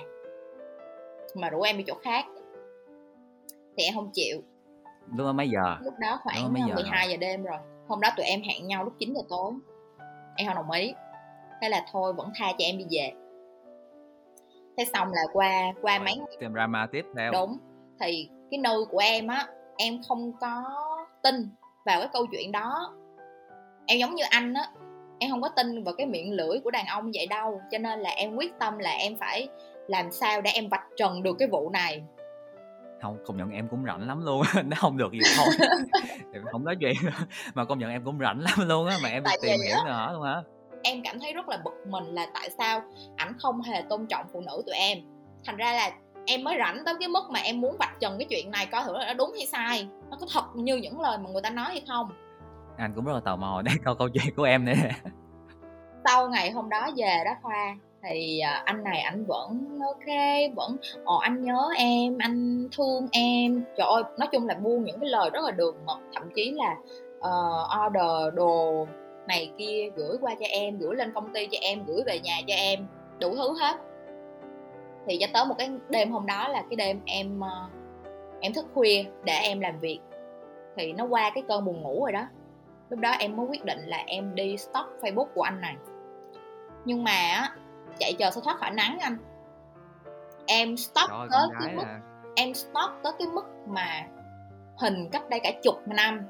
Mà 1.36 1.50
rủ 1.50 1.62
em 1.62 1.78
đi 1.78 1.84
chỗ 1.88 1.94
khác. 2.04 2.26
Thì 3.78 3.84
em 3.84 3.94
không 3.96 4.10
chịu. 4.14 4.42
Lúc 5.16 5.28
đó 5.28 5.34
mấy 5.34 5.50
giờ? 5.50 5.78
Lúc 5.84 5.94
đó 6.00 6.20
khoảng 6.24 6.54
mấy 6.54 6.62
giờ? 6.68 6.76
12 6.76 7.10
giờ 7.10 7.18
đêm 7.18 7.44
rồi 7.44 7.58
hôm 7.92 8.02
đó 8.02 8.10
tụi 8.18 8.26
em 8.26 8.42
hẹn 8.42 8.68
nhau 8.68 8.84
lúc 8.84 8.94
9 9.00 9.14
giờ 9.14 9.22
tối. 9.30 9.52
Em 10.36 10.48
không 10.48 10.56
đồng 10.56 10.72
ý. 10.72 10.94
Thế 11.62 11.70
là 11.70 11.86
thôi 11.92 12.14
vẫn 12.14 12.30
tha 12.36 12.52
cho 12.52 12.66
em 12.66 12.78
đi 12.78 12.86
về. 12.90 13.12
Thế 14.78 14.86
xong 14.94 15.12
là 15.12 15.22
qua 15.34 15.74
qua 15.82 16.00
mấy 16.00 16.20
tìm 16.40 16.54
drama 16.54 16.88
tiếp 16.92 17.06
theo. 17.18 17.32
Đúng. 17.32 17.58
Thì 18.00 18.30
cái 18.52 18.58
nơi 18.58 18.78
của 18.92 18.98
em 18.98 19.28
á 19.28 19.48
em 19.78 20.02
không 20.08 20.34
có 20.40 20.64
tin 21.24 21.36
vào 21.86 22.00
cái 22.00 22.10
câu 22.14 22.26
chuyện 22.32 22.52
đó. 22.52 22.94
Em 23.86 24.00
giống 24.00 24.16
như 24.16 24.24
anh 24.30 24.54
á 24.54 24.68
em 25.20 25.32
không 25.32 25.42
có 25.42 25.50
tin 25.50 25.84
vào 25.84 25.94
cái 25.98 26.08
miệng 26.08 26.34
lưỡi 26.34 26.60
của 26.64 26.72
đàn 26.72 26.86
ông 26.86 27.12
vậy 27.14 27.28
đâu. 27.28 27.62
Cho 27.72 27.78
nên 27.78 28.00
là 28.00 28.10
em 28.10 28.36
quyết 28.36 28.60
tâm 28.60 28.78
là 28.78 28.92
em 28.92 29.18
phải 29.20 29.48
làm 29.88 30.12
sao 30.12 30.42
để 30.42 30.52
em 30.54 30.70
vạch 30.70 30.88
trần 30.98 31.24
được 31.24 31.36
cái 31.40 31.48
vụ 31.48 31.70
này 31.70 32.04
không 33.02 33.18
công 33.26 33.38
nhận 33.38 33.50
em 33.50 33.68
cũng 33.68 33.86
rảnh 33.86 34.08
lắm 34.08 34.26
luôn 34.26 34.42
nó 34.66 34.78
không 34.80 34.98
được 34.98 35.12
gì 35.12 35.20
thôi. 35.38 35.48
Không 36.52 36.66
nói 36.66 36.76
chuyện 36.80 36.96
mà 37.54 37.66
công 37.66 37.80
nhận 37.80 37.90
em 37.90 38.04
cũng 38.06 38.20
rảnh 38.20 38.40
lắm 38.40 38.68
luôn 38.68 38.88
á 38.88 38.98
mà 39.04 39.10
em 39.10 39.24
tại 39.26 39.38
tìm 39.42 39.60
hiểu 39.68 39.76
nữa 39.86 40.10
luôn 40.14 40.24
hả? 40.24 40.42
em 40.84 41.02
cảm 41.04 41.20
thấy 41.20 41.34
rất 41.34 41.50
là 41.50 41.58
bực 41.58 41.74
mình 41.88 42.04
là 42.04 42.28
tại 42.34 42.50
sao 42.58 42.82
ảnh 43.16 43.34
không 43.40 43.62
hề 43.62 43.82
tôn 43.90 44.06
trọng 44.08 44.26
phụ 44.34 44.42
nữ 44.42 44.64
tụi 44.66 44.76
em. 44.76 44.98
Thành 45.46 45.58
ra 45.58 45.74
là 45.74 45.92
em 46.26 46.44
mới 46.44 46.56
rảnh 46.60 46.86
tới 46.86 46.96
cái 47.00 47.10
mức 47.10 47.24
mà 47.30 47.40
em 47.40 47.62
muốn 47.62 47.78
vạch 47.80 48.00
trần 48.00 48.18
cái 48.18 48.28
chuyện 48.30 48.52
này 48.52 48.66
coi 48.66 48.84
thử 48.84 48.98
là 48.98 49.06
nó 49.08 49.14
đúng 49.14 49.32
hay 49.38 49.46
sai 49.46 49.88
nó 50.10 50.18
có 50.20 50.28
thật 50.34 50.44
như 50.56 50.76
những 50.76 51.02
lời 51.02 51.18
mà 51.18 51.30
người 51.30 51.42
ta 51.42 51.50
nói 51.50 51.66
hay 51.66 51.84
không. 51.88 52.10
Anh 52.78 52.94
cũng 52.96 53.06
rất 53.06 53.14
là 53.14 53.20
tò 53.26 53.36
mò 53.36 53.62
để 53.66 53.72
câu 53.86 53.96
câu 53.96 54.10
chuyện 54.10 54.36
của 54.36 54.44
em 54.44 54.66
nữa 54.66 54.74
sau 56.06 56.30
ngày 56.30 56.52
hôm 56.52 56.70
đó 56.70 56.90
về 56.96 57.24
đó 57.26 57.32
khoa 57.42 57.76
thì 58.04 58.40
à, 58.40 58.62
anh 58.66 58.84
này 58.84 59.00
anh 59.00 59.26
vẫn 59.26 59.80
ok 59.86 60.16
vẫn 60.56 60.78
ồ 61.04 61.18
anh 61.18 61.44
nhớ 61.44 61.70
em 61.78 62.18
anh 62.18 62.68
thương 62.78 63.08
em. 63.12 63.64
Trời 63.78 63.88
ơi 63.88 64.04
nói 64.20 64.28
chung 64.32 64.48
là 64.48 64.54
buông 64.54 64.84
những 64.84 65.00
cái 65.00 65.10
lời 65.10 65.30
rất 65.34 65.44
là 65.44 65.52
đường 65.52 65.76
mật 65.86 66.00
thậm 66.14 66.30
chí 66.36 66.52
là 66.52 66.76
uh, 67.18 67.88
order 67.88 68.36
đồ 68.36 68.88
này 69.28 69.52
kia 69.58 69.90
gửi 69.96 70.18
qua 70.22 70.36
cho 70.40 70.46
em 70.50 70.78
gửi 70.78 70.96
lên 70.96 71.12
công 71.14 71.34
ty 71.34 71.48
cho 71.52 71.58
em 71.62 71.84
gửi 71.86 72.04
về 72.06 72.20
nhà 72.20 72.42
cho 72.48 72.54
em 72.54 72.88
đủ 73.20 73.36
thứ 73.36 73.58
hết. 73.60 73.76
Thì 75.08 75.18
cho 75.22 75.28
tới 75.34 75.46
một 75.46 75.56
cái 75.58 75.70
đêm 75.90 76.12
hôm 76.12 76.26
đó 76.26 76.48
là 76.48 76.64
cái 76.70 76.76
đêm 76.76 77.00
em 77.06 77.40
uh, 77.40 77.72
em 78.40 78.54
thức 78.54 78.66
khuya 78.74 79.04
để 79.24 79.34
em 79.34 79.60
làm 79.60 79.80
việc. 79.80 80.00
Thì 80.78 80.94
nó 80.94 81.06
qua 81.06 81.32
cái 81.36 81.44
cơn 81.48 81.66
buồn 81.66 81.82
ngủ 81.82 82.06
rồi 82.06 82.12
đó. 82.12 82.28
Lúc 82.90 83.00
đó 83.00 83.12
em 83.20 83.36
mới 83.36 83.46
quyết 83.46 83.66
định 83.66 83.80
là 83.86 84.04
em 84.08 84.36
đi 84.36 84.58
stop 84.58 84.86
facebook 85.02 85.28
của 85.36 85.42
anh 85.42 85.62
này. 85.62 85.76
Nhưng 86.86 87.04
mà 87.04 87.48
chạy 88.00 88.14
chờ 88.20 88.32
sao 88.32 88.44
thoát 88.44 88.58
khỏi 88.58 88.72
nắng 88.72 88.98
anh. 89.02 89.18
Em 90.48 90.78
stop 90.78 91.10
Trời 91.10 91.28
tới 91.32 91.48
cái 91.60 91.76
mức 91.76 91.84
à. 91.86 92.02
em 92.36 92.54
stop 92.54 92.92
tới 93.04 93.14
cái 93.20 93.28
mức 93.28 93.46
mà 93.68 94.08
hình 94.78 95.10
cách 95.12 95.30
đây 95.30 95.40
cả 95.44 95.52
chục 95.64 95.88
năm. 95.88 96.22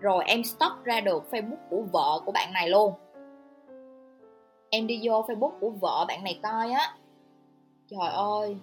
Rồi 0.00 0.24
em 0.26 0.44
stop 0.44 0.72
ra 0.84 1.00
được 1.00 1.24
facebook 1.30 1.68
của 1.70 1.82
vợ 1.92 2.20
của 2.26 2.32
bạn 2.32 2.52
này 2.52 2.68
luôn. 2.68 2.92
Em 4.70 4.86
đi 4.86 5.00
vô 5.02 5.24
facebook 5.28 5.58
của 5.60 5.70
vợ 5.70 6.04
bạn 6.08 6.24
này 6.24 6.40
coi 6.42 6.70
á. 6.70 6.94
Trời 7.86 8.08
ơi 8.12 8.56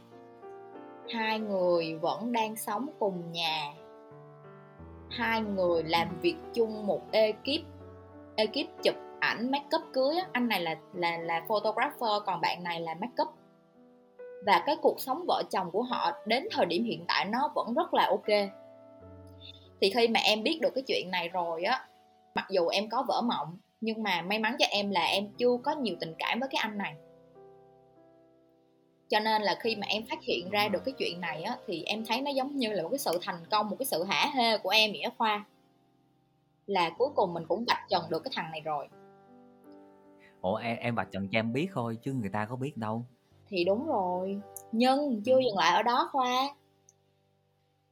hai 1.09 1.39
người 1.39 1.95
vẫn 1.95 2.31
đang 2.31 2.55
sống 2.55 2.89
cùng 3.00 3.31
nhà. 3.31 3.74
Hai 5.09 5.41
người 5.41 5.83
làm 5.83 6.19
việc 6.21 6.35
chung 6.53 6.88
một 6.88 7.01
ekip 7.12 7.65
ekip 8.35 8.83
chụp 8.83 8.95
ảnh 9.25 9.51
make 9.51 9.77
up 9.77 9.82
cưới 9.94 10.15
á, 10.17 10.27
anh 10.32 10.48
này 10.48 10.62
là 10.62 10.75
là 10.94 11.17
là 11.17 11.41
photographer 11.48 12.24
còn 12.25 12.41
bạn 12.41 12.63
này 12.63 12.82
là 12.82 12.94
make 12.94 13.24
up. 13.24 13.27
Và 14.46 14.63
cái 14.65 14.75
cuộc 14.82 15.00
sống 15.00 15.25
vợ 15.27 15.44
chồng 15.51 15.72
của 15.72 15.82
họ 15.82 16.12
đến 16.25 16.48
thời 16.51 16.65
điểm 16.65 16.84
hiện 16.84 17.05
tại 17.08 17.25
nó 17.25 17.51
vẫn 17.55 17.74
rất 17.74 17.94
là 17.94 18.05
ok. 18.05 18.50
Thì 19.82 19.89
khi 19.89 20.08
mà 20.08 20.20
em 20.20 20.44
biết 20.44 20.60
được 20.62 20.74
cái 20.75 20.84
chuyện 20.88 21.12
này 21.12 21.29
rồi 21.29 21.63
á 21.63 21.88
mặc 22.36 22.46
dù 22.50 22.67
em 22.67 22.89
có 22.89 23.03
vỡ 23.08 23.22
mộng 23.22 23.58
nhưng 23.82 24.03
mà 24.03 24.22
may 24.22 24.39
mắn 24.39 24.55
cho 24.60 24.65
em 24.70 24.91
là 24.91 25.05
em 25.05 25.27
chưa 25.38 25.58
có 25.63 25.72
nhiều 25.72 25.96
tình 26.00 26.13
cảm 26.20 26.39
với 26.39 26.50
cái 26.51 26.60
anh 26.63 26.77
này. 26.77 26.96
Cho 29.10 29.20
nên 29.20 29.41
là 29.41 29.55
khi 29.60 29.75
mà 29.75 29.88
em 29.88 30.03
phát 30.10 30.24
hiện 30.24 30.50
ra 30.50 30.67
được 30.67 30.82
cái 30.86 30.94
chuyện 30.98 31.22
này 31.22 31.44
á 31.44 31.58
thì 31.67 31.84
em 31.84 32.05
thấy 32.05 32.22
nó 32.22 32.32
giống 32.32 32.55
như 32.55 32.74
là 32.74 32.84
một 32.84 32.89
cái 32.89 33.00
sự 33.00 33.20
thành 33.22 33.46
công 33.51 33.70
một 33.70 33.75
cái 33.79 33.86
sự 33.86 34.03
hả 34.03 34.32
hê 34.36 34.58
của 34.58 34.70
em 34.70 34.91
nghĩa 34.91 35.10
khoa. 35.17 35.46
Là 36.65 36.89
cuối 36.98 37.10
cùng 37.15 37.34
mình 37.34 37.44
cũng 37.48 37.65
vạch 37.67 37.89
trần 37.89 38.03
được 38.10 38.24
cái 38.24 38.32
thằng 38.36 38.51
này 38.51 38.62
rồi 38.62 38.88
ủa, 40.45 40.55
em 40.55 40.77
em 40.77 40.95
vạch 40.95 41.07
trần 41.11 41.27
cho 41.31 41.39
em 41.39 41.53
biết 41.53 41.67
thôi, 41.73 41.97
chứ 42.01 42.13
người 42.13 42.29
ta 42.29 42.45
có 42.49 42.55
biết 42.55 42.77
đâu. 42.77 43.05
Thì 43.47 43.63
đúng 43.63 43.87
rồi, 43.87 44.39
nhưng 44.71 45.21
chưa 45.25 45.39
dừng 45.39 45.57
lại 45.57 45.75
ở 45.75 45.83
đó 45.83 46.09
khoa. 46.11 46.49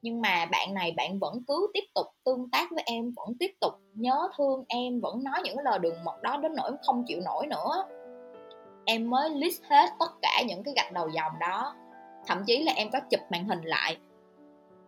Nhưng 0.01 0.21
mà 0.21 0.45
bạn 0.45 0.73
này 0.73 0.93
bạn 0.97 1.19
vẫn 1.19 1.43
cứ 1.47 1.71
tiếp 1.73 1.83
tục 1.95 2.05
tương 2.23 2.49
tác 2.49 2.71
với 2.71 2.83
em, 2.85 3.11
vẫn 3.15 3.35
tiếp 3.39 3.51
tục 3.61 3.73
nhớ 3.93 4.29
thương 4.37 4.63
em, 4.67 4.99
vẫn 5.01 5.23
nói 5.23 5.41
những 5.43 5.55
cái 5.55 5.63
lời 5.63 5.79
đường 5.79 6.03
mật 6.03 6.21
đó 6.21 6.37
đến 6.37 6.51
nỗi 6.55 6.71
không 6.85 7.03
chịu 7.07 7.19
nổi 7.25 7.47
nữa. 7.47 7.85
Em 8.85 9.09
mới 9.09 9.29
list 9.29 9.63
hết 9.69 9.89
tất 9.99 10.11
cả 10.21 10.41
những 10.47 10.63
cái 10.63 10.73
gạch 10.77 10.91
đầu 10.91 11.09
dòng 11.09 11.39
đó. 11.39 11.75
Thậm 12.27 12.43
chí 12.47 12.63
là 12.63 12.73
em 12.75 12.89
có 12.91 12.99
chụp 12.99 13.21
màn 13.29 13.47
hình 13.47 13.61
lại 13.61 13.97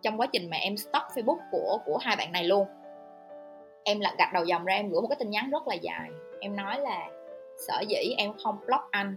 trong 0.02 0.20
quá 0.20 0.28
trình 0.34 0.50
mà 0.50 0.58
em 0.58 0.78
stalk 0.78 1.06
facebook 1.16 1.40
của 1.52 1.78
của 1.86 1.98
hai 1.98 2.16
bạn 2.16 2.32
này 2.32 2.44
luôn. 2.44 2.68
Em 3.84 4.00
là 4.00 4.16
gạch 4.18 4.34
đầu 4.34 4.46
dòng 4.46 4.66
ra, 4.66 4.74
em 4.76 4.90
gửi 4.90 5.02
một 5.02 5.08
cái 5.08 5.18
tin 5.20 5.30
nhắn 5.30 5.50
rất 5.50 5.68
là 5.68 5.76
dài. 5.76 6.10
Em 6.42 6.56
nói 6.56 6.80
là 6.80 7.08
sở 7.68 7.84
dĩ 7.88 8.14
em 8.18 8.32
không 8.44 8.58
block 8.66 8.84
anh 8.92 9.16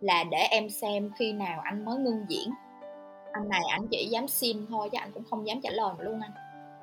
là 0.00 0.24
để 0.30 0.38
em 0.50 0.70
xem 0.70 1.10
khi 1.18 1.32
nào 1.32 1.60
anh 1.64 1.84
mới 1.84 1.98
ngưng 1.98 2.24
diễn. 2.28 2.50
Anh 3.32 3.48
này 3.48 3.62
anh 3.70 3.86
chỉ 3.90 4.08
dám 4.10 4.28
xin 4.28 4.66
thôi 4.68 4.88
chứ 4.92 4.98
anh 5.00 5.12
cũng 5.12 5.24
không 5.30 5.46
dám 5.46 5.60
trả 5.62 5.70
lời 5.70 5.94
mà 5.98 6.04
luôn 6.04 6.20
anh. 6.20 6.32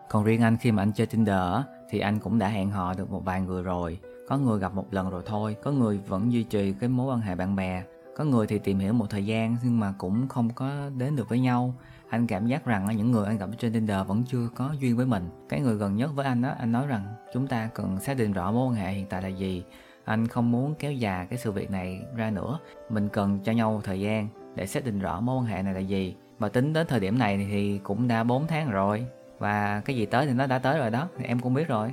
Còn 0.10 0.24
riêng 0.24 0.42
anh 0.42 0.58
khi 0.58 0.72
mà 0.72 0.82
anh 0.84 0.94
chơi 0.94 1.08
Tinder 1.08 1.44
thì 1.90 2.00
anh 2.00 2.20
cũng 2.20 2.40
đã 2.40 2.48
hẹn 2.48 2.70
hò 2.70 2.94
được 2.94 3.12
một 3.12 3.26
vài 3.26 3.42
người 3.42 3.64
rồi. 3.64 4.00
Có 4.28 4.38
người 4.38 4.60
gặp 4.60 4.74
một 4.74 4.94
lần 4.94 5.10
rồi 5.10 5.24
thôi, 5.26 5.56
có 5.64 5.72
người 5.72 5.98
vẫn 5.98 6.32
duy 6.32 6.44
trì 6.44 6.74
cái 6.80 6.90
mối 6.90 7.14
quan 7.14 7.22
hệ 7.22 7.36
bạn 7.36 7.56
bè. 7.56 7.84
Có 8.16 8.24
người 8.24 8.48
thì 8.48 8.60
tìm 8.60 8.80
hiểu 8.80 8.94
một 8.94 9.06
thời 9.10 9.26
gian 9.26 9.58
nhưng 9.64 9.80
mà 9.80 9.94
cũng 9.98 10.28
không 10.28 10.50
có 10.56 10.72
đến 10.98 11.16
được 11.16 11.30
với 11.30 11.40
nhau. 11.40 11.74
Anh 12.10 12.28
cảm 12.28 12.48
giác 12.48 12.66
rằng 12.66 12.88
những 12.98 13.12
người 13.12 13.26
anh 13.26 13.38
gặp 13.38 13.50
trên 13.58 13.74
Tinder 13.74 14.08
vẫn 14.08 14.24
chưa 14.28 14.50
có 14.56 14.76
duyên 14.80 14.98
với 14.98 15.06
mình. 15.06 15.30
Cái 15.50 15.60
người 15.60 15.76
gần 15.76 15.96
nhất 15.96 16.10
với 16.16 16.26
anh 16.26 16.42
đó 16.42 16.50
anh 16.60 16.72
nói 16.72 16.88
rằng 16.88 17.16
chúng 17.34 17.48
ta 17.48 17.70
cần 17.74 18.00
xác 18.00 18.18
định 18.18 18.34
rõ 18.34 18.52
mối 18.52 18.68
quan 18.68 18.76
hệ 18.76 18.92
hiện 18.92 19.06
tại 19.10 19.22
là 19.22 19.28
gì 19.28 19.64
anh 20.06 20.28
không 20.28 20.52
muốn 20.52 20.76
kéo 20.80 20.92
dài 20.92 21.28
cái 21.30 21.40
sự 21.40 21.52
việc 21.52 21.72
này 21.72 22.02
ra 22.16 22.30
nữa. 22.30 22.60
Mình 22.90 23.10
cần 23.10 23.40
cho 23.44 23.52
nhau 23.52 23.82
thời 23.84 24.00
gian 24.00 24.28
để 24.56 24.68
xác 24.68 24.86
định 24.86 25.00
rõ 25.00 25.20
mối 25.20 25.38
quan 25.38 25.46
hệ 25.46 25.64
này 25.64 25.74
là 25.74 25.80
gì. 25.80 26.16
Mà 26.40 26.50
tính 26.50 26.74
đến 26.74 26.88
thời 26.88 27.00
điểm 27.00 27.20
này 27.20 27.48
thì 27.52 27.80
cũng 27.84 28.08
đã 28.08 28.24
4 28.24 28.48
tháng 28.48 28.72
rồi. 28.72 29.06
Và 29.40 29.82
cái 29.86 29.96
gì 29.96 30.06
tới 30.06 30.26
thì 30.26 30.34
nó 30.34 30.48
đã 30.48 30.60
tới 30.60 30.80
rồi 30.80 30.90
đó 30.90 31.08
thì 31.18 31.26
em 31.26 31.40
cũng 31.40 31.54
biết 31.54 31.68
rồi. 31.68 31.92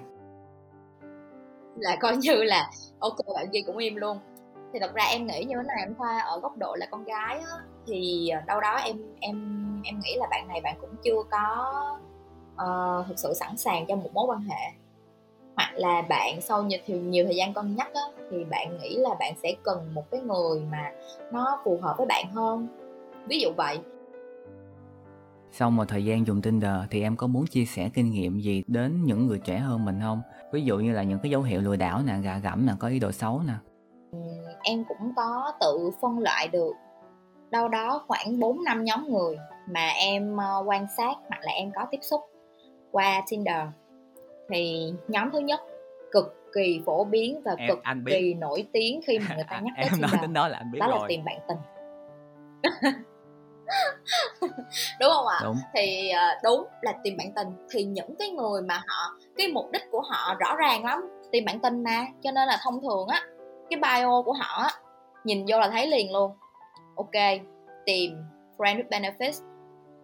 Là 1.77 1.97
coi 2.01 2.17
như 2.17 2.35
là 2.35 2.71
ok 2.99 3.17
bạn 3.35 3.53
gì 3.53 3.63
cũng 3.63 3.77
im 3.77 3.97
luôn. 3.97 4.19
Thì 4.73 4.79
thật 4.81 4.95
ra 4.95 5.05
em 5.05 5.27
nghĩ 5.27 5.45
như 5.45 5.57
thế 5.57 5.63
này 5.63 5.77
em 5.87 5.95
khoa 5.95 6.19
ở 6.19 6.41
góc 6.41 6.57
độ 6.57 6.75
là 6.75 6.87
con 6.91 7.05
gái 7.05 7.39
á, 7.39 7.57
thì 7.87 8.31
đâu 8.47 8.61
đó 8.61 8.77
em 8.77 8.97
em 9.21 9.37
em 9.85 10.01
nghĩ 10.01 10.17
là 10.17 10.27
bạn 10.31 10.49
này 10.49 10.61
bạn 10.61 10.77
cũng 10.81 10.91
chưa 11.05 11.23
có 11.31 11.73
uh, 12.55 13.07
thực 13.09 13.19
sự 13.19 13.35
sẵn 13.35 13.57
sàng 13.57 13.87
cho 13.89 13.97
một 13.97 14.11
mối 14.15 14.27
quan 14.29 14.41
hệ 14.41 14.80
hoặc 15.61 15.73
là 15.77 16.03
bạn 16.03 16.41
sau 16.41 16.63
nhiều, 16.63 16.79
nhiều 16.87 17.25
thời 17.25 17.37
gian 17.37 17.55
cân 17.55 17.77
nhắc 17.77 17.95
á, 17.95 18.03
thì 18.31 18.45
bạn 18.45 18.79
nghĩ 18.79 18.97
là 18.97 19.15
bạn 19.21 19.35
sẽ 19.43 19.55
cần 19.63 19.95
một 19.95 20.11
cái 20.11 20.21
người 20.21 20.61
mà 20.71 20.93
nó 21.33 21.61
phù 21.65 21.79
hợp 21.83 21.95
với 21.99 22.07
bạn 22.07 22.31
hơn 22.33 22.69
ví 23.29 23.41
dụ 23.41 23.49
vậy 23.57 23.79
sau 25.53 25.71
một 25.71 25.85
thời 25.89 26.05
gian 26.05 26.27
dùng 26.27 26.43
Tinder 26.43 26.77
thì 26.91 27.03
em 27.03 27.17
có 27.17 27.27
muốn 27.27 27.47
chia 27.47 27.65
sẻ 27.65 27.91
kinh 27.95 28.11
nghiệm 28.11 28.41
gì 28.41 28.63
đến 28.67 29.05
những 29.05 29.27
người 29.27 29.39
trẻ 29.39 29.59
hơn 29.59 29.85
mình 29.85 30.01
không? 30.03 30.23
Ví 30.53 30.65
dụ 30.65 30.79
như 30.79 30.93
là 30.93 31.03
những 31.03 31.19
cái 31.23 31.31
dấu 31.31 31.43
hiệu 31.43 31.61
lừa 31.61 31.77
đảo 31.77 32.01
nè, 32.07 32.15
gạ 32.23 32.39
gẫm 32.39 32.67
nè, 32.67 32.73
có 32.79 32.89
ý 32.89 32.99
đồ 32.99 33.13
xấu 33.13 33.43
nè. 33.47 33.53
Em 34.63 34.85
cũng 34.89 35.13
có 35.17 35.53
tự 35.61 35.91
phân 36.03 36.19
loại 36.19 36.49
được 36.49 36.73
đâu 37.51 37.69
đó 37.69 38.05
khoảng 38.09 38.41
4 38.41 38.65
năm 38.65 38.85
nhóm 38.85 39.09
người 39.09 39.37
mà 39.69 39.89
em 39.89 40.37
ờ, 40.37 40.65
quan 40.67 40.87
sát 40.97 41.13
hoặc 41.29 41.41
là 41.43 41.53
em 41.53 41.71
có 41.75 41.87
tiếp 41.91 42.01
xúc 42.03 42.21
qua 42.91 43.23
Tinder. 43.31 43.67
Thì 44.51 44.93
nhóm 45.09 45.31
thứ 45.33 45.39
nhất 45.39 45.61
cực 46.13 46.37
kỳ 46.55 46.81
phổ 46.87 47.05
biến 47.05 47.41
và 47.45 47.55
em, 47.59 47.69
cực 47.69 47.83
anh 47.83 48.05
biết. 48.05 48.13
kỳ 48.13 48.35
nổi 48.35 48.67
tiếng 48.73 49.01
khi 49.07 49.19
mà 49.19 49.35
người 49.35 49.45
ta 49.51 49.61
nhắc 49.65 49.75
tới 49.77 49.85
em. 49.93 50.01
Nói 50.01 50.11
đến 50.21 50.33
đó 50.33 50.49
là 50.49 50.59
anh 50.59 50.73
biết 50.73 50.79
đó 50.79 50.87
rồi. 50.87 50.99
là 51.01 51.07
tìm 51.09 51.25
bạn 51.25 51.39
tình. 51.49 51.59
đúng 55.01 55.11
không 55.15 55.27
ạ 55.27 55.41
đúng. 55.45 55.57
thì 55.75 56.11
uh, 56.13 56.43
đúng 56.45 56.67
là 56.83 56.95
tìm 57.05 57.17
bạn 57.17 57.33
tình 57.37 57.49
thì 57.71 57.85
những 57.85 58.15
cái 58.19 58.31
người 58.31 58.63
mà 58.63 58.83
họ 58.87 59.19
cái 59.37 59.49
mục 59.49 59.71
đích 59.73 59.83
của 59.91 60.01
họ 60.01 60.35
rõ 60.41 60.57
ràng 60.57 60.85
lắm 60.85 61.01
tìm 61.33 61.45
bạn 61.45 61.61
tình 61.61 61.83
mà 61.83 62.07
cho 62.21 62.31
nên 62.31 62.49
là 62.49 62.59
thông 62.63 62.81
thường 62.83 63.07
á 63.09 63.23
cái 63.71 63.81
bio 63.83 64.23
của 64.23 64.33
họ 64.33 64.63
á 64.63 64.71
nhìn 65.25 65.45
vô 65.49 65.59
là 65.59 65.69
thấy 65.69 65.87
liền 65.87 66.13
luôn 66.13 66.33
ok 66.97 67.41
tìm 67.87 68.17
friend 68.59 68.77
with 68.77 68.89
benefits 68.89 69.45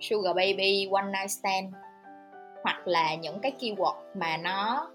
sugar 0.00 0.36
baby 0.36 0.88
one 0.92 1.06
night 1.06 1.30
stand 1.30 1.74
hoặc 2.66 2.88
là 2.88 3.14
những 3.14 3.38
cái 3.40 3.52
keyword 3.60 3.94
mà 4.14 4.36
nó 4.36 4.90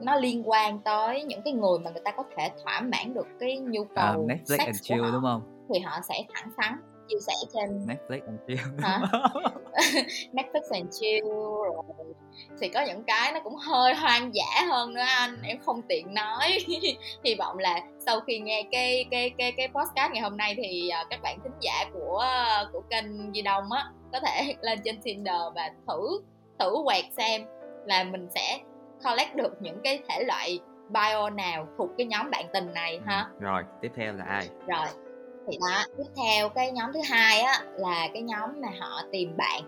nó 0.00 0.16
liên 0.16 0.50
quan 0.50 0.78
tới 0.78 1.24
những 1.24 1.42
cái 1.42 1.52
người 1.52 1.78
mà 1.78 1.90
người 1.90 2.02
ta 2.04 2.10
có 2.10 2.24
thể 2.36 2.50
thỏa 2.62 2.80
mãn 2.80 3.14
được 3.14 3.26
cái 3.40 3.58
nhu 3.58 3.82
à, 3.82 3.86
cầu 3.94 4.22
uh, 4.22 4.30
Netflix 4.30 4.44
sex 4.44 4.58
and 4.58 4.82
chill 4.82 5.00
của 5.00 5.06
họ, 5.06 5.12
đúng 5.12 5.22
không? 5.22 5.66
thì 5.74 5.80
họ 5.80 5.98
sẽ 6.08 6.14
thẳng 6.34 6.52
thắn 6.56 6.80
chia 7.08 7.18
sẻ 7.20 7.32
trên 7.54 7.86
Netflix 7.86 8.20
and 8.26 8.40
chill. 8.46 8.80
Hả? 8.82 9.00
Netflix 10.32 10.62
and 10.70 11.00
chill 11.00 11.28
rồi 11.28 12.14
thì 12.60 12.68
có 12.68 12.84
những 12.86 13.04
cái 13.04 13.32
nó 13.32 13.40
cũng 13.44 13.56
hơi 13.56 13.94
hoang 13.94 14.34
dã 14.34 14.66
hơn 14.68 14.94
nữa 14.94 15.00
anh 15.00 15.42
em 15.42 15.58
không 15.58 15.82
tiện 15.88 16.14
nói. 16.14 16.58
Hy 17.24 17.34
vọng 17.34 17.58
là 17.58 17.80
sau 18.06 18.20
khi 18.20 18.38
nghe 18.38 18.62
cái 18.72 19.04
cái 19.10 19.30
cái 19.38 19.52
cái 19.52 19.68
podcast 19.68 20.12
ngày 20.12 20.22
hôm 20.22 20.36
nay 20.36 20.54
thì 20.56 20.90
uh, 21.02 21.10
các 21.10 21.22
bạn 21.22 21.38
thính 21.44 21.52
giả 21.60 21.84
của 21.92 22.24
của 22.72 22.80
kênh 22.90 23.32
Di 23.34 23.42
Đông 23.42 23.72
á 23.72 23.84
có 24.12 24.20
thể 24.20 24.54
lên 24.60 24.78
trên 24.84 25.02
Tinder 25.02 25.42
và 25.54 25.70
thử 25.86 26.20
thử 26.62 26.82
quẹt 26.84 27.04
xem 27.16 27.44
là 27.86 28.04
mình 28.04 28.28
sẽ 28.34 28.58
collect 29.04 29.34
được 29.34 29.56
những 29.60 29.80
cái 29.84 30.02
thể 30.08 30.24
loại 30.24 30.60
bio 30.88 31.30
nào 31.30 31.66
thuộc 31.78 31.88
cái 31.98 32.06
nhóm 32.06 32.30
bạn 32.30 32.46
tình 32.52 32.74
này 32.74 33.00
ha. 33.06 33.28
Rồi 33.40 33.62
tiếp 33.80 33.92
theo 33.96 34.12
là 34.12 34.24
ai? 34.24 34.48
Rồi 34.66 34.86
thì 35.48 35.58
đó 35.60 35.84
tiếp 35.96 36.22
theo 36.22 36.48
cái 36.48 36.72
nhóm 36.72 36.92
thứ 36.92 37.00
hai 37.10 37.40
á 37.40 37.60
là 37.76 38.08
cái 38.14 38.22
nhóm 38.22 38.50
mà 38.60 38.68
họ 38.80 39.02
tìm 39.12 39.36
bạn. 39.36 39.62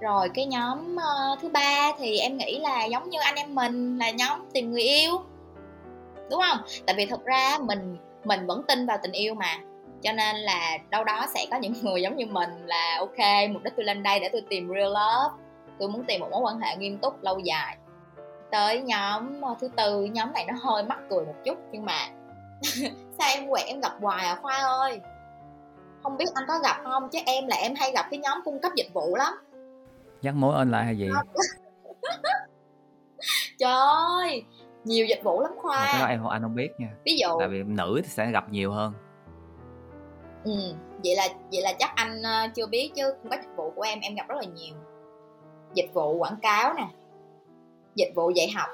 Rồi 0.00 0.28
cái 0.34 0.46
nhóm 0.46 0.96
uh, 0.96 1.40
thứ 1.40 1.48
ba 1.48 1.92
thì 1.98 2.18
em 2.18 2.36
nghĩ 2.36 2.58
là 2.58 2.84
giống 2.84 3.10
như 3.10 3.18
anh 3.22 3.34
em 3.34 3.54
mình 3.54 3.98
là 3.98 4.10
nhóm 4.10 4.40
tìm 4.52 4.72
người 4.72 4.82
yêu 4.82 5.12
đúng 6.30 6.40
không? 6.48 6.58
Tại 6.86 6.96
vì 6.96 7.06
thực 7.06 7.24
ra 7.24 7.58
mình 7.60 7.96
mình 8.24 8.46
vẫn 8.46 8.62
tin 8.68 8.86
vào 8.86 8.98
tình 9.02 9.12
yêu 9.12 9.34
mà 9.34 9.58
cho 10.02 10.12
nên 10.12 10.36
là 10.36 10.78
đâu 10.90 11.04
đó 11.04 11.26
sẽ 11.34 11.46
có 11.50 11.56
những 11.56 11.72
người 11.82 12.02
giống 12.02 12.16
như 12.16 12.26
mình 12.26 12.50
là 12.66 12.96
ok 12.98 13.50
mục 13.50 13.62
đích 13.62 13.72
tôi 13.76 13.84
lên 13.84 14.02
đây 14.02 14.20
để 14.20 14.28
tôi 14.32 14.42
tìm 14.48 14.68
real 14.68 14.88
love 14.88 15.42
tôi 15.82 15.90
muốn 15.90 16.04
tìm 16.04 16.20
một 16.20 16.28
mối 16.30 16.40
quan 16.40 16.60
hệ 16.60 16.76
nghiêm 16.76 16.98
túc 16.98 17.22
lâu 17.22 17.38
dài. 17.38 17.76
Tới 18.50 18.80
nhóm 18.80 19.40
ờ, 19.40 19.54
thứ 19.60 19.68
tư 19.76 20.04
nhóm 20.04 20.32
này 20.32 20.44
nó 20.48 20.54
hơi 20.62 20.82
mắc 20.82 20.98
cười 21.10 21.24
một 21.24 21.34
chút 21.44 21.58
nhưng 21.72 21.84
mà 21.84 22.08
sao 23.18 23.28
em 23.34 23.50
quẹt 23.50 23.66
em 23.66 23.80
gặp 23.80 23.92
hoài 24.00 24.26
à 24.26 24.38
khoa 24.42 24.54
ơi? 24.54 25.00
Không 26.02 26.16
biết 26.16 26.24
anh 26.34 26.44
có 26.48 26.58
gặp 26.58 26.76
không? 26.84 27.08
Chứ 27.12 27.18
em 27.26 27.46
là 27.46 27.56
em 27.56 27.74
hay 27.74 27.92
gặp 27.94 28.06
cái 28.10 28.18
nhóm 28.18 28.38
cung 28.44 28.60
cấp 28.60 28.72
dịch 28.76 28.88
vụ 28.94 29.16
lắm. 29.16 29.32
Dắt 30.20 30.34
mối 30.34 30.54
online 30.54 30.82
hay 30.84 30.98
gì? 30.98 31.08
Trời 33.58 33.72
ơi 33.72 34.44
nhiều 34.84 35.06
dịch 35.06 35.20
vụ 35.24 35.40
lắm 35.40 35.52
khoa. 35.56 35.88
Cái 35.92 36.00
đó 36.00 36.06
em 36.06 36.24
anh 36.24 36.42
không 36.42 36.54
biết 36.54 36.70
nha. 36.78 36.88
Ví 37.04 37.16
dụ 37.16 37.28
tại 37.38 37.48
vì 37.48 37.62
nữ 37.62 38.00
thì 38.04 38.08
sẽ 38.08 38.30
gặp 38.30 38.50
nhiều 38.50 38.72
hơn. 38.72 38.92
Ừ 40.44 40.74
vậy 41.04 41.16
là 41.16 41.28
vậy 41.52 41.62
là 41.62 41.72
chắc 41.78 41.90
anh 41.94 42.22
ờ, 42.22 42.48
chưa 42.54 42.66
biết 42.66 42.92
chứ 42.96 43.14
cung 43.22 43.30
cấp 43.30 43.40
dịch 43.42 43.56
vụ 43.56 43.72
của 43.76 43.82
em 43.82 44.00
em 44.00 44.14
gặp 44.14 44.28
rất 44.28 44.36
là 44.36 44.44
nhiều 44.44 44.74
dịch 45.74 45.90
vụ 45.94 46.16
quảng 46.16 46.36
cáo 46.42 46.74
nè. 46.74 46.86
Dịch 47.94 48.12
vụ 48.14 48.30
dạy 48.30 48.50
học. 48.54 48.68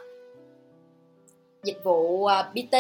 Dịch 1.65 1.85
vụ 1.85 2.25
à, 2.25 2.53
PT 2.53 2.77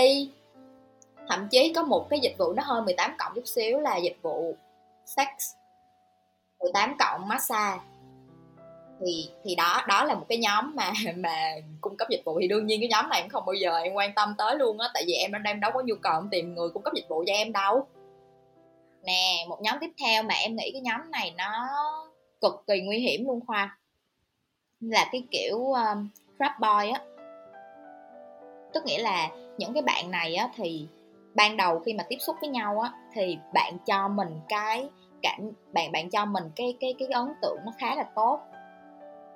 thậm 1.28 1.48
chí 1.50 1.72
có 1.72 1.82
một 1.82 2.06
cái 2.10 2.20
dịch 2.20 2.34
vụ 2.38 2.52
nó 2.52 2.62
hơn 2.66 2.84
18 2.84 3.14
cộng 3.18 3.32
chút 3.34 3.46
xíu 3.46 3.80
là 3.80 3.96
dịch 3.96 4.16
vụ 4.22 4.56
sex. 5.06 5.28
18 6.60 6.96
cộng 6.98 7.28
massage. 7.28 7.80
Thì 9.00 9.30
thì 9.44 9.54
đó 9.54 9.84
đó 9.88 10.04
là 10.04 10.14
một 10.14 10.26
cái 10.28 10.38
nhóm 10.38 10.72
mà 10.76 10.92
mà 11.16 11.54
cung 11.80 11.96
cấp 11.96 12.08
dịch 12.10 12.22
vụ. 12.24 12.38
Thì 12.40 12.48
đương 12.48 12.66
nhiên 12.66 12.80
cái 12.80 12.88
nhóm 12.88 13.08
này 13.08 13.20
em 13.20 13.28
không 13.28 13.46
bao 13.46 13.54
giờ 13.54 13.78
em 13.78 13.94
quan 13.94 14.12
tâm 14.16 14.34
tới 14.38 14.56
luôn 14.56 14.78
á, 14.78 14.88
tại 14.94 15.04
vì 15.06 15.12
em 15.12 15.32
đang 15.42 15.60
đâu 15.60 15.70
có 15.74 15.82
nhu 15.84 15.94
cầu 16.02 16.20
em 16.20 16.28
tìm 16.30 16.54
người 16.54 16.68
cung 16.68 16.82
cấp 16.82 16.94
dịch 16.94 17.08
vụ 17.08 17.24
cho 17.26 17.32
em 17.32 17.52
đâu. 17.52 17.86
Nè, 19.02 19.44
một 19.48 19.58
nhóm 19.60 19.76
tiếp 19.80 19.90
theo 20.00 20.22
mà 20.22 20.34
em 20.34 20.56
nghĩ 20.56 20.70
cái 20.72 20.80
nhóm 20.80 21.10
này 21.10 21.34
nó 21.36 21.68
cực 22.40 22.64
kỳ 22.66 22.80
nguy 22.80 22.98
hiểm 22.98 23.26
luôn 23.26 23.40
khoa 23.46 23.77
là 24.80 25.08
cái 25.12 25.22
kiểu 25.30 25.58
um, 25.72 26.08
crap 26.36 26.60
boy 26.60 26.90
á. 26.90 27.00
Tức 28.72 28.84
nghĩa 28.84 28.98
là 28.98 29.28
những 29.58 29.74
cái 29.74 29.82
bạn 29.82 30.10
này 30.10 30.34
á 30.34 30.48
thì 30.54 30.88
ban 31.34 31.56
đầu 31.56 31.78
khi 31.78 31.94
mà 31.94 32.04
tiếp 32.08 32.16
xúc 32.20 32.36
với 32.40 32.50
nhau 32.50 32.80
á 32.80 32.92
thì 33.12 33.38
bạn 33.54 33.78
cho 33.86 34.08
mình 34.08 34.40
cái 34.48 34.88
cảm 35.22 35.50
bạn 35.72 35.92
bạn 35.92 36.10
cho 36.10 36.24
mình 36.24 36.44
cái 36.56 36.74
cái 36.80 36.94
cái 36.98 37.08
ấn 37.08 37.28
tượng 37.42 37.58
nó 37.66 37.72
khá 37.78 37.94
là 37.94 38.04
tốt. 38.14 38.40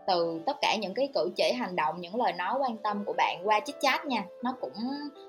Từ 0.07 0.43
tất 0.47 0.57
cả 0.61 0.77
những 0.81 0.95
cái 0.95 1.09
cử 1.15 1.33
chỉ 1.37 1.53
hành 1.53 1.77
động 1.77 2.01
những 2.01 2.17
lời 2.17 2.33
nói 2.33 2.59
quan 2.61 2.77
tâm 2.77 3.05
của 3.05 3.15
bạn 3.17 3.41
qua 3.45 3.61
chit 3.61 3.77
chat 3.81 4.07
nha 4.07 4.25
nó 4.45 4.55
cũng 4.61 4.73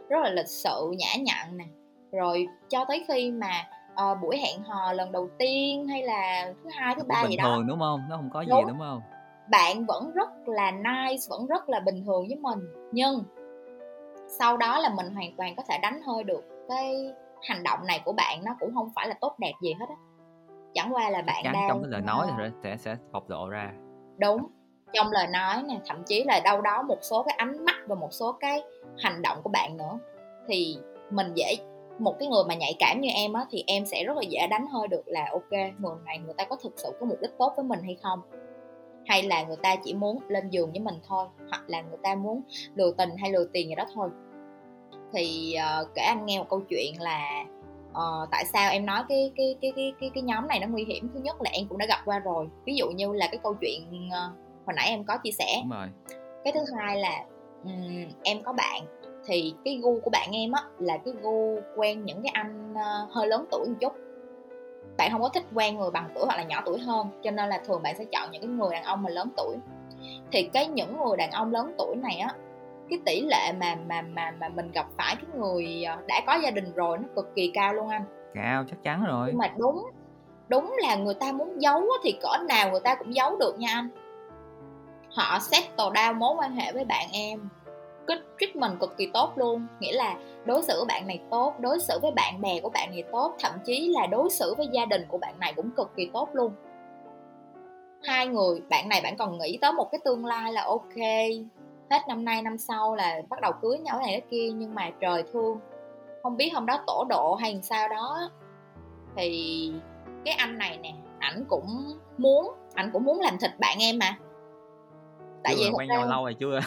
rất 0.10 0.20
là 0.24 0.30
lịch 0.30 0.48
sự 0.48 0.92
nhã 0.98 1.16
nhặn 1.20 1.58
nè. 1.58 1.66
Rồi 2.12 2.48
cho 2.70 2.86
tới 2.86 3.06
khi 3.08 3.32
mà 3.32 3.68
uh, 3.94 4.18
buổi 4.22 4.38
hẹn 4.38 4.64
hò 4.64 4.94
lần 4.94 5.12
đầu 5.12 5.30
tiên 5.40 5.88
hay 5.88 6.04
là 6.04 6.54
thứ 6.64 6.70
hai 6.74 6.96
thứ 6.96 7.04
ba 7.08 7.26
gì 7.30 7.38
đó. 7.38 7.62
đúng 7.68 7.80
không? 7.80 8.02
Nó 8.10 8.18
không 8.18 8.30
có 8.34 8.44
đúng. 8.44 8.60
gì 8.60 8.66
đúng 8.68 8.80
không 8.80 9.02
bạn 9.50 9.86
vẫn 9.86 10.12
rất 10.14 10.30
là 10.46 10.72
nice 10.72 11.24
vẫn 11.30 11.46
rất 11.48 11.70
là 11.70 11.80
bình 11.80 12.04
thường 12.06 12.28
với 12.28 12.38
mình. 12.42 12.60
Nhưng 12.92 13.24
sau 14.28 14.58
đó 14.58 14.80
là 14.80 14.90
mình 14.90 15.14
hoàn 15.14 15.36
toàn 15.38 15.56
có 15.56 15.64
thể 15.70 15.78
đánh 15.82 16.02
hơi 16.02 16.24
được 16.24 16.44
cái 16.70 17.14
hành 17.42 17.64
động 17.64 17.80
này 17.88 18.02
của 18.06 18.14
bạn 18.14 18.44
nó 18.44 18.56
cũng 18.60 18.76
không 18.76 18.92
phải 18.96 19.08
là 19.08 19.16
tốt 19.22 19.36
đẹp 19.40 19.54
gì 19.62 19.74
hết 19.80 19.86
á. 19.90 19.96
Chẳng 20.74 20.94
qua 20.94 21.10
là 21.10 21.22
bạn 21.22 21.42
Chắn 21.44 21.54
đang 21.54 21.70
trong 21.70 21.82
cái 21.82 21.92
lời 21.92 22.02
nói 22.02 22.28
rồi 22.38 22.52
sẽ 22.64 22.78
sẽ 22.78 22.98
bộc 23.12 23.30
lộ 23.30 23.50
ra. 23.50 23.72
Đúng 24.18 24.48
trong 24.94 25.12
lời 25.12 25.28
nói 25.28 25.64
nè 25.68 25.80
thậm 25.86 26.04
chí 26.06 26.24
là 26.24 26.40
đâu 26.44 26.62
đó 26.62 26.82
một 26.82 26.98
số 27.02 27.24
cái 27.24 27.36
ánh 27.38 27.66
mắt 27.66 27.76
và 27.88 27.96
một 27.96 28.10
số 28.12 28.32
cái 28.32 28.64
hành 28.98 29.22
động 29.22 29.38
của 29.44 29.50
bạn 29.50 29.78
nữa. 29.78 30.00
Thì 30.48 30.78
mình 31.10 31.34
dễ 31.36 31.56
một 32.00 32.16
cái 32.20 32.28
người 32.28 32.44
mà 32.48 32.56
nhạy 32.56 32.76
cảm 32.80 33.02
như 33.02 33.10
em 33.16 33.34
á 33.34 33.46
thì 33.50 33.64
em 33.68 33.86
sẽ 33.86 34.04
rất 34.04 34.18
là 34.18 34.24
dễ 34.30 34.48
đánh 34.48 34.68
hơi 34.68 34.88
được 34.88 35.04
là 35.06 35.28
ok 35.32 35.52
người 35.52 35.96
này 36.06 36.18
người 36.18 36.34
ta 36.38 36.44
có 36.44 36.56
thực 36.56 36.74
sự 36.76 36.90
có 37.00 37.06
mục 37.06 37.18
đích 37.22 37.32
tốt 37.38 37.54
với 37.56 37.66
mình 37.66 37.80
hay 37.84 37.98
không 38.04 38.22
hay 39.08 39.24
là 39.24 39.44
người 39.44 39.58
ta 39.64 39.76
chỉ 39.84 39.94
muốn 39.94 40.20
lên 40.28 40.50
giường 40.50 40.72
với 40.72 40.80
mình 40.80 40.96
thôi 41.08 41.28
hoặc 41.50 41.64
là 41.68 41.82
người 41.82 41.98
ta 42.04 42.16
muốn 42.16 42.42
lừa 42.76 42.92
tình 42.98 43.10
hay 43.18 43.32
lừa 43.32 43.46
tiền 43.54 43.70
gì 43.70 43.76
đó 43.76 43.86
thôi. 43.94 44.10
Thì 45.14 45.56
uh, 45.82 45.88
kể 45.96 46.02
anh 46.02 46.26
nghe 46.26 46.40
một 46.40 46.46
câu 46.50 46.62
chuyện 46.70 47.02
là 47.02 47.46
uh, 47.90 48.30
tại 48.32 48.46
sao 48.46 48.72
em 48.72 48.86
nói 48.86 49.04
cái 49.10 49.32
cái 49.36 49.56
cái 49.62 49.72
cái 49.76 49.94
cái 50.00 50.12
cái 50.14 50.24
nhóm 50.24 50.48
này 50.48 50.60
nó 50.60 50.68
nguy 50.68 50.84
hiểm? 50.84 51.10
Thứ 51.14 51.20
nhất 51.20 51.42
là 51.42 51.50
em 51.54 51.68
cũng 51.68 51.78
đã 51.78 51.86
gặp 51.86 52.00
qua 52.06 52.20
rồi. 52.20 52.48
Ví 52.66 52.76
dụ 52.76 52.90
như 52.90 53.14
là 53.14 53.28
cái 53.28 53.40
câu 53.44 53.56
chuyện 53.62 54.08
uh, 54.08 54.38
hồi 54.66 54.74
nãy 54.76 54.88
em 54.90 55.04
có 55.04 55.18
chia 55.24 55.32
sẻ. 55.32 55.62
Đúng 55.62 55.72
rồi. 55.72 55.88
cái 56.44 56.54
thứ 56.54 56.60
hai 56.78 56.98
là 56.98 57.26
um, 57.64 58.06
em 58.24 58.44
có 58.44 58.54
bạn. 58.54 58.82
Thì 59.28 59.54
cái 59.66 59.80
gu 59.84 60.00
của 60.00 60.10
bạn 60.10 60.30
em 60.32 60.52
á 60.52 60.64
là 60.80 60.98
cái 60.98 61.14
gu 61.22 61.60
quen 61.76 62.06
những 62.06 62.24
cái 62.24 62.32
anh 62.34 62.74
uh, 62.74 63.12
hơi 63.12 63.28
lớn 63.28 63.46
tuổi 63.52 63.68
một 63.70 63.76
chút 63.80 63.94
bạn 64.98 65.12
không 65.12 65.22
có 65.22 65.30
thích 65.30 65.44
quen 65.54 65.78
người 65.78 65.92
bằng 65.92 66.10
tuổi 66.16 66.26
hoặc 66.26 66.38
là 66.38 66.44
nhỏ 66.44 66.62
tuổi 66.66 66.80
hơn 66.80 67.08
cho 67.24 67.32
nên 67.32 67.50
là 67.50 67.62
thường 67.66 67.84
bạn 67.84 67.96
sẽ 67.98 68.06
chọn 68.12 68.32
những 68.32 68.42
cái 68.42 68.50
người 68.50 68.70
đàn 68.72 68.84
ông 68.84 69.04
mà 69.04 69.10
lớn 69.10 69.30
tuổi. 69.38 69.56
Thì 70.32 70.50
cái 70.54 70.68
những 70.68 70.98
người 70.98 71.18
đàn 71.18 71.32
ông 71.32 71.52
lớn 71.52 71.76
tuổi 71.78 71.96
này 71.96 72.18
á 72.18 72.34
cái 72.90 73.00
tỷ 73.06 73.22
lệ 73.22 73.52
mà 73.60 73.76
mà 73.88 74.02
mà 74.02 74.32
mà 74.40 74.50
mình 74.50 74.72
gặp 74.72 74.86
phải 74.98 75.16
cái 75.16 75.40
người 75.40 75.84
ờ, 75.84 75.98
đã 76.08 76.22
có 76.28 76.40
gia 76.44 76.52
đình 76.52 76.74
rồi 76.74 76.98
nó 76.98 77.04
cực 77.16 77.36
kỳ 77.36 77.52
cao 77.54 77.74
luôn 77.74 77.90
anh. 77.90 78.04
Cao 78.34 78.64
chắc 78.70 78.84
chắn 78.84 79.04
rồi. 79.06 79.28
Nhưng 79.28 79.38
mà 79.38 79.48
đúng 79.58 79.86
đúng 80.48 80.76
là 80.82 80.96
người 80.96 81.14
ta 81.14 81.32
muốn 81.32 81.62
giấu 81.62 81.84
thì 82.04 82.18
cỡ 82.22 82.38
nào 82.48 82.72
người 82.72 82.80
ta 82.80 82.96
cũng 82.96 83.16
giấu 83.16 83.38
được 83.38 83.60
nha 83.60 83.70
anh. 83.74 83.90
Họ 85.16 85.40
settle 85.40 85.86
down 85.94 86.16
mối 86.16 86.36
quan 86.38 86.52
hệ 86.52 86.72
với 86.72 86.86
bạn 86.86 87.08
em 87.12 87.50
cái 88.08 88.18
treatment 88.40 88.80
cực 88.80 88.98
kỳ 88.98 89.10
tốt 89.14 89.34
luôn. 89.36 89.68
Nghĩa 89.80 89.94
là 89.94 90.16
đối 90.46 90.64
xử 90.64 90.74
với 90.78 90.86
bạn 90.88 91.08
này 91.08 91.20
tốt 91.32 91.54
đối 91.60 91.80
xử 91.80 92.00
với 92.02 92.12
bạn 92.12 92.42
bè 92.42 92.60
của 92.60 92.70
bạn 92.70 92.92
này 92.92 93.04
tốt 93.12 93.36
thậm 93.40 93.52
chí 93.66 93.90
là 93.90 94.08
đối 94.08 94.30
xử 94.30 94.54
với 94.58 94.68
gia 94.72 94.86
đình 94.86 95.06
của 95.08 95.18
bạn 95.18 95.40
này 95.40 95.54
cũng 95.56 95.72
cực 95.72 95.92
kỳ 95.96 96.10
tốt 96.14 96.30
luôn. 96.34 96.54
Hai 98.04 98.28
người 98.28 98.62
bạn 98.70 98.90
này 98.90 99.02
bạn 99.04 99.18
còn 99.18 99.38
nghĩ 99.38 99.58
tới 99.62 99.72
một 99.72 99.92
cái 99.92 100.00
tương 100.06 100.26
lai 100.26 100.54
là 100.54 100.64
ok 100.64 100.96
hết 101.90 102.02
năm 102.08 102.26
nay 102.26 102.42
năm 102.42 102.58
sau 102.58 102.96
là 102.96 103.22
bắt 103.30 103.42
đầu 103.42 103.52
cưới 103.62 103.78
nhau 103.78 104.00
này 104.00 104.12
cái 104.12 104.22
kia 104.32 104.52
nhưng 104.56 104.76
mà 104.76 104.90
trời 105.02 105.24
thương. 105.34 105.60
Không 106.24 106.38
biết 106.38 106.50
hôm 106.54 106.66
đó 106.66 106.80
tổ 106.88 107.06
độ 107.10 107.36
hay 107.36 107.60
sao 107.64 107.90
đó. 107.90 108.30
Thì 109.16 109.72
cái 110.26 110.34
anh 110.34 110.58
này 110.58 110.78
nè 110.78 110.94
ảnh 111.20 111.46
cũng 111.50 111.94
muốn 112.18 112.54
ảnh 112.74 112.90
cũng 112.94 113.04
muốn 113.04 113.20
làm 113.20 113.38
thịt 113.38 113.52
bạn 113.60 113.78
em 113.80 114.00
mà. 114.00 114.18
Tại 115.44 115.56
vì 115.58 115.72
quen 115.74 115.90
nhau 115.90 116.08
lâu 116.08 116.24
rồi 116.24 116.34
chưa? 116.40 116.60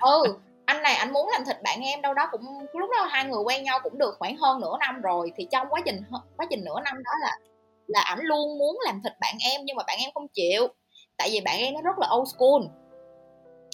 Ừ 0.00 0.38
anh 0.66 0.82
này 0.82 0.94
anh 0.94 1.12
muốn 1.12 1.28
làm 1.32 1.44
thịt 1.44 1.56
bạn 1.62 1.80
em 1.80 2.02
đâu 2.02 2.14
đó 2.14 2.28
cũng, 2.32 2.42
lúc 2.72 2.90
đó 2.90 3.04
hai 3.04 3.24
người 3.24 3.42
quen 3.42 3.62
nhau 3.64 3.78
cũng 3.82 3.98
được 3.98 4.16
khoảng 4.18 4.36
hơn 4.36 4.60
nửa 4.60 4.76
năm 4.80 5.00
rồi. 5.00 5.32
Thì 5.36 5.46
trong 5.50 5.66
quá 5.70 5.80
trình 5.84 6.02
quá 6.36 6.46
trình 6.50 6.64
nửa 6.64 6.80
năm 6.84 7.02
đó 7.04 7.10
là 7.20 7.38
là 7.86 8.00
ảnh 8.00 8.20
luôn 8.22 8.58
muốn 8.58 8.78
làm 8.84 9.00
thịt 9.04 9.12
bạn 9.20 9.34
em 9.50 9.60
nhưng 9.64 9.76
mà 9.76 9.82
bạn 9.86 9.98
em 10.00 10.10
không 10.14 10.28
chịu. 10.28 10.68
Tại 11.16 11.28
vì 11.32 11.40
bạn 11.40 11.58
em 11.58 11.74
nó 11.74 11.80
rất 11.80 11.98
là 11.98 12.08
old 12.16 12.28
school. 12.36 12.62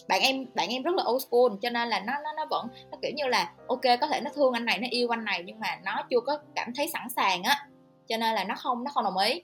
Bạn 0.09 0.21
em 0.23 0.47
bạn 0.55 0.69
em 0.69 0.83
rất 0.83 0.95
là 0.95 1.05
old 1.13 1.25
school, 1.25 1.59
cho 1.63 1.71
nên 1.71 1.89
là 1.89 2.01
nó 2.01 2.13
nó 2.25 2.33
nó 2.33 2.47
vẫn, 2.51 2.69
nó 2.91 2.99
kiểu 3.03 3.13
như 3.17 3.27
là, 3.27 3.53
ok, 3.69 3.81
có 4.01 4.07
thể 4.07 4.21
nó 4.21 4.31
thương 4.35 4.53
anh 4.53 4.65
này, 4.65 4.79
nó 4.79 4.87
yêu 4.91 5.09
anh 5.15 5.25
này 5.25 5.43
nhưng 5.47 5.61
mà 5.61 5.79
nó 5.85 6.03
chưa 6.11 6.21
có 6.27 6.39
cảm 6.55 6.73
thấy 6.77 6.89
sẵn 6.89 7.09
sàng 7.17 7.43
á. 7.43 7.69
Cho 8.09 8.17
nên 8.17 8.35
là 8.35 8.45
nó 8.45 8.55
không 8.59 8.85
nó 8.85 8.91
không 8.95 9.05
đồng 9.05 9.19
ý. 9.19 9.43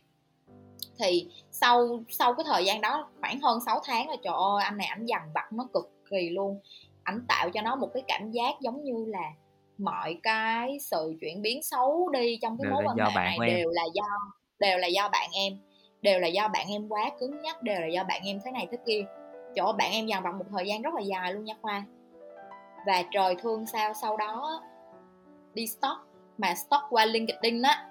Thì 0.99 1.29
sau 1.51 2.03
sau 2.09 2.35
cái 2.35 2.45
thời 2.49 2.65
gian 2.65 2.81
đó 2.81 3.09
khoảng 3.21 3.41
hơn 3.41 3.59
6 3.67 3.81
tháng 3.85 4.07
rồi 4.07 4.17
trời 4.23 4.35
ơi, 4.37 4.65
anh 4.65 4.77
này 4.77 4.87
ảnh 4.87 5.07
dằn 5.07 5.23
vặt, 5.35 5.53
nó 5.53 5.67
cực 5.75 5.91
kỳ 6.11 6.31
luôn 6.31 6.61
ảnh 7.09 7.25
tạo 7.29 7.51
cho 7.51 7.63
nó 7.63 7.77
một 7.77 7.89
cái 7.95 8.03
cảm 8.09 8.31
giác 8.31 8.55
giống 8.61 8.85
như 8.85 9.05
là 9.09 9.33
mọi 9.79 10.21
cái 10.23 10.79
sự 10.81 11.15
chuyển 11.21 11.43
biến 11.43 11.63
xấu 11.63 12.09
đi 12.09 12.39
trong 12.43 12.59
cái 12.63 12.73
mối 12.73 12.83
quan 12.87 12.97
hệ 12.97 13.15
này 13.15 13.39
đều 13.47 13.71
là 13.71 13.83
do 13.95 14.07
đều 14.59 14.79
là 14.79 14.87
do 14.87 15.09
bạn 15.09 15.31
em 15.33 15.53
đều 16.03 16.21
là 16.21 16.27
do 16.27 16.49
bạn 16.49 16.67
em 16.69 16.89
quá 16.89 17.11
cứng 17.21 17.43
nhắc 17.43 17.63
đều 17.63 17.81
là 17.81 17.87
do 17.87 18.05
bạn 18.05 18.23
em 18.25 18.41
thế 18.45 18.51
này 18.51 18.69
thế 18.71 18.79
kia. 18.87 19.05
Chỗ 19.57 19.73
bạn 19.73 19.93
em 19.93 20.07
dằn 20.07 20.23
vặt 20.23 20.35
một 20.35 20.45
thời 20.53 20.67
gian 20.67 20.83
rất 20.83 20.95
là 20.95 21.01
dài 21.01 21.33
luôn 21.33 21.45
nha 21.45 21.55
khoa. 21.63 21.85
Và 22.87 23.03
trời 23.11 23.37
thương 23.43 23.67
sao 23.67 23.95
sau 23.95 24.17
đó 24.17 24.63
đi 25.55 25.67
stock 25.67 26.01
mà 26.39 26.55
stock 26.55 26.85
qua 26.91 27.05
linkedin 27.05 27.63
á. 27.63 27.85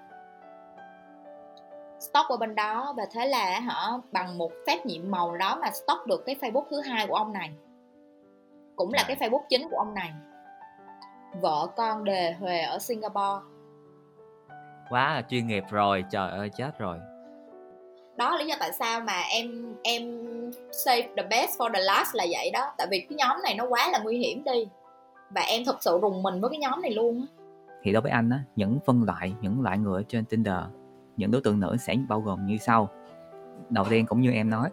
Stock 2.00 2.28
qua 2.28 2.36
bên 2.36 2.54
đó 2.54 2.94
và 2.96 3.06
thế 3.12 3.26
là 3.26 3.60
họ 3.60 4.00
bằng 4.12 4.38
một 4.38 4.52
phép 4.66 4.86
nhiệm 4.86 5.10
màu 5.10 5.36
đó 5.36 5.58
mà 5.62 5.70
stock 5.70 6.06
được 6.06 6.22
cái 6.26 6.36
facebook 6.40 6.64
thứ 6.70 6.80
hai 6.80 7.06
của 7.06 7.14
ông 7.14 7.32
này 7.32 7.50
cũng 8.78 8.92
là 8.92 9.04
cái 9.08 9.16
facebook 9.16 9.42
chính 9.48 9.68
của 9.70 9.76
ông 9.76 9.94
này. 9.94 10.12
Vợ 11.40 11.66
con 11.76 12.04
đề 12.04 12.32
huề 12.32 12.60
ở 12.60 12.78
singapore. 12.78 13.44
Quá 14.90 15.14
là 15.14 15.22
chuyên 15.28 15.46
nghiệp 15.46 15.64
rồi 15.70 16.04
trời 16.10 16.30
ơi 16.30 16.50
chết 16.56 16.78
rồi. 16.78 16.98
Đó 18.16 18.30
là 18.30 18.38
lý 18.38 18.46
do 18.46 18.54
tại 18.60 18.72
sao 18.72 19.00
mà 19.00 19.22
em 19.30 19.74
em 19.82 20.02
save 20.72 21.08
the 21.16 21.22
best 21.22 21.58
for 21.58 21.72
the 21.72 21.80
last 21.80 22.14
là 22.14 22.26
vậy 22.30 22.50
đó. 22.50 22.72
Tại 22.78 22.86
vì 22.90 23.00
cái 23.00 23.16
nhóm 23.16 23.36
này 23.42 23.54
nó 23.54 23.66
quá 23.68 23.88
là 23.92 23.98
nguy 23.98 24.18
hiểm 24.18 24.44
đi. 24.44 24.68
Và 25.30 25.40
em 25.40 25.62
thật 25.66 25.82
sự 25.82 25.98
rùng 26.02 26.22
mình 26.22 26.40
với 26.40 26.50
cái 26.50 26.58
nhóm 26.58 26.82
này 26.82 26.90
luôn 26.90 27.26
thì 27.82 27.92
đối 27.92 28.02
với 28.02 28.12
anh 28.12 28.30
á 28.30 28.40
những 28.56 28.78
phân 28.86 29.04
loại 29.04 29.34
những 29.40 29.62
loại 29.62 29.78
người 29.78 30.04
trên 30.08 30.24
tinder 30.24 30.56
những 31.16 31.30
đối 31.30 31.42
tượng 31.42 31.60
nữ 31.60 31.76
sẽ 31.80 31.94
bao 32.08 32.20
gồm 32.20 32.46
như 32.46 32.56
sau. 32.56 32.88
Đầu 33.70 33.84
tiên 33.90 34.06
cũng 34.06 34.20
như 34.20 34.30
em 34.30 34.50
nói 34.50 34.70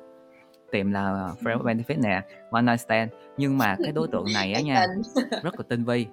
tìm 0.75 0.91
là 0.91 1.33
friend 1.41 1.59
ừ. 1.59 1.65
benefit 1.65 2.01
nè 2.01 2.21
one 2.51 2.61
night 2.61 2.79
stand. 2.79 3.11
Nhưng 3.37 3.57
mà 3.57 3.75
cái 3.83 3.91
đối 3.91 4.07
tượng 4.07 4.25
này 4.33 4.53
á 4.53 4.61
nha 4.61 4.85
rất 5.43 5.59
là 5.59 5.63
tinh 5.69 5.83
vi. 5.83 6.07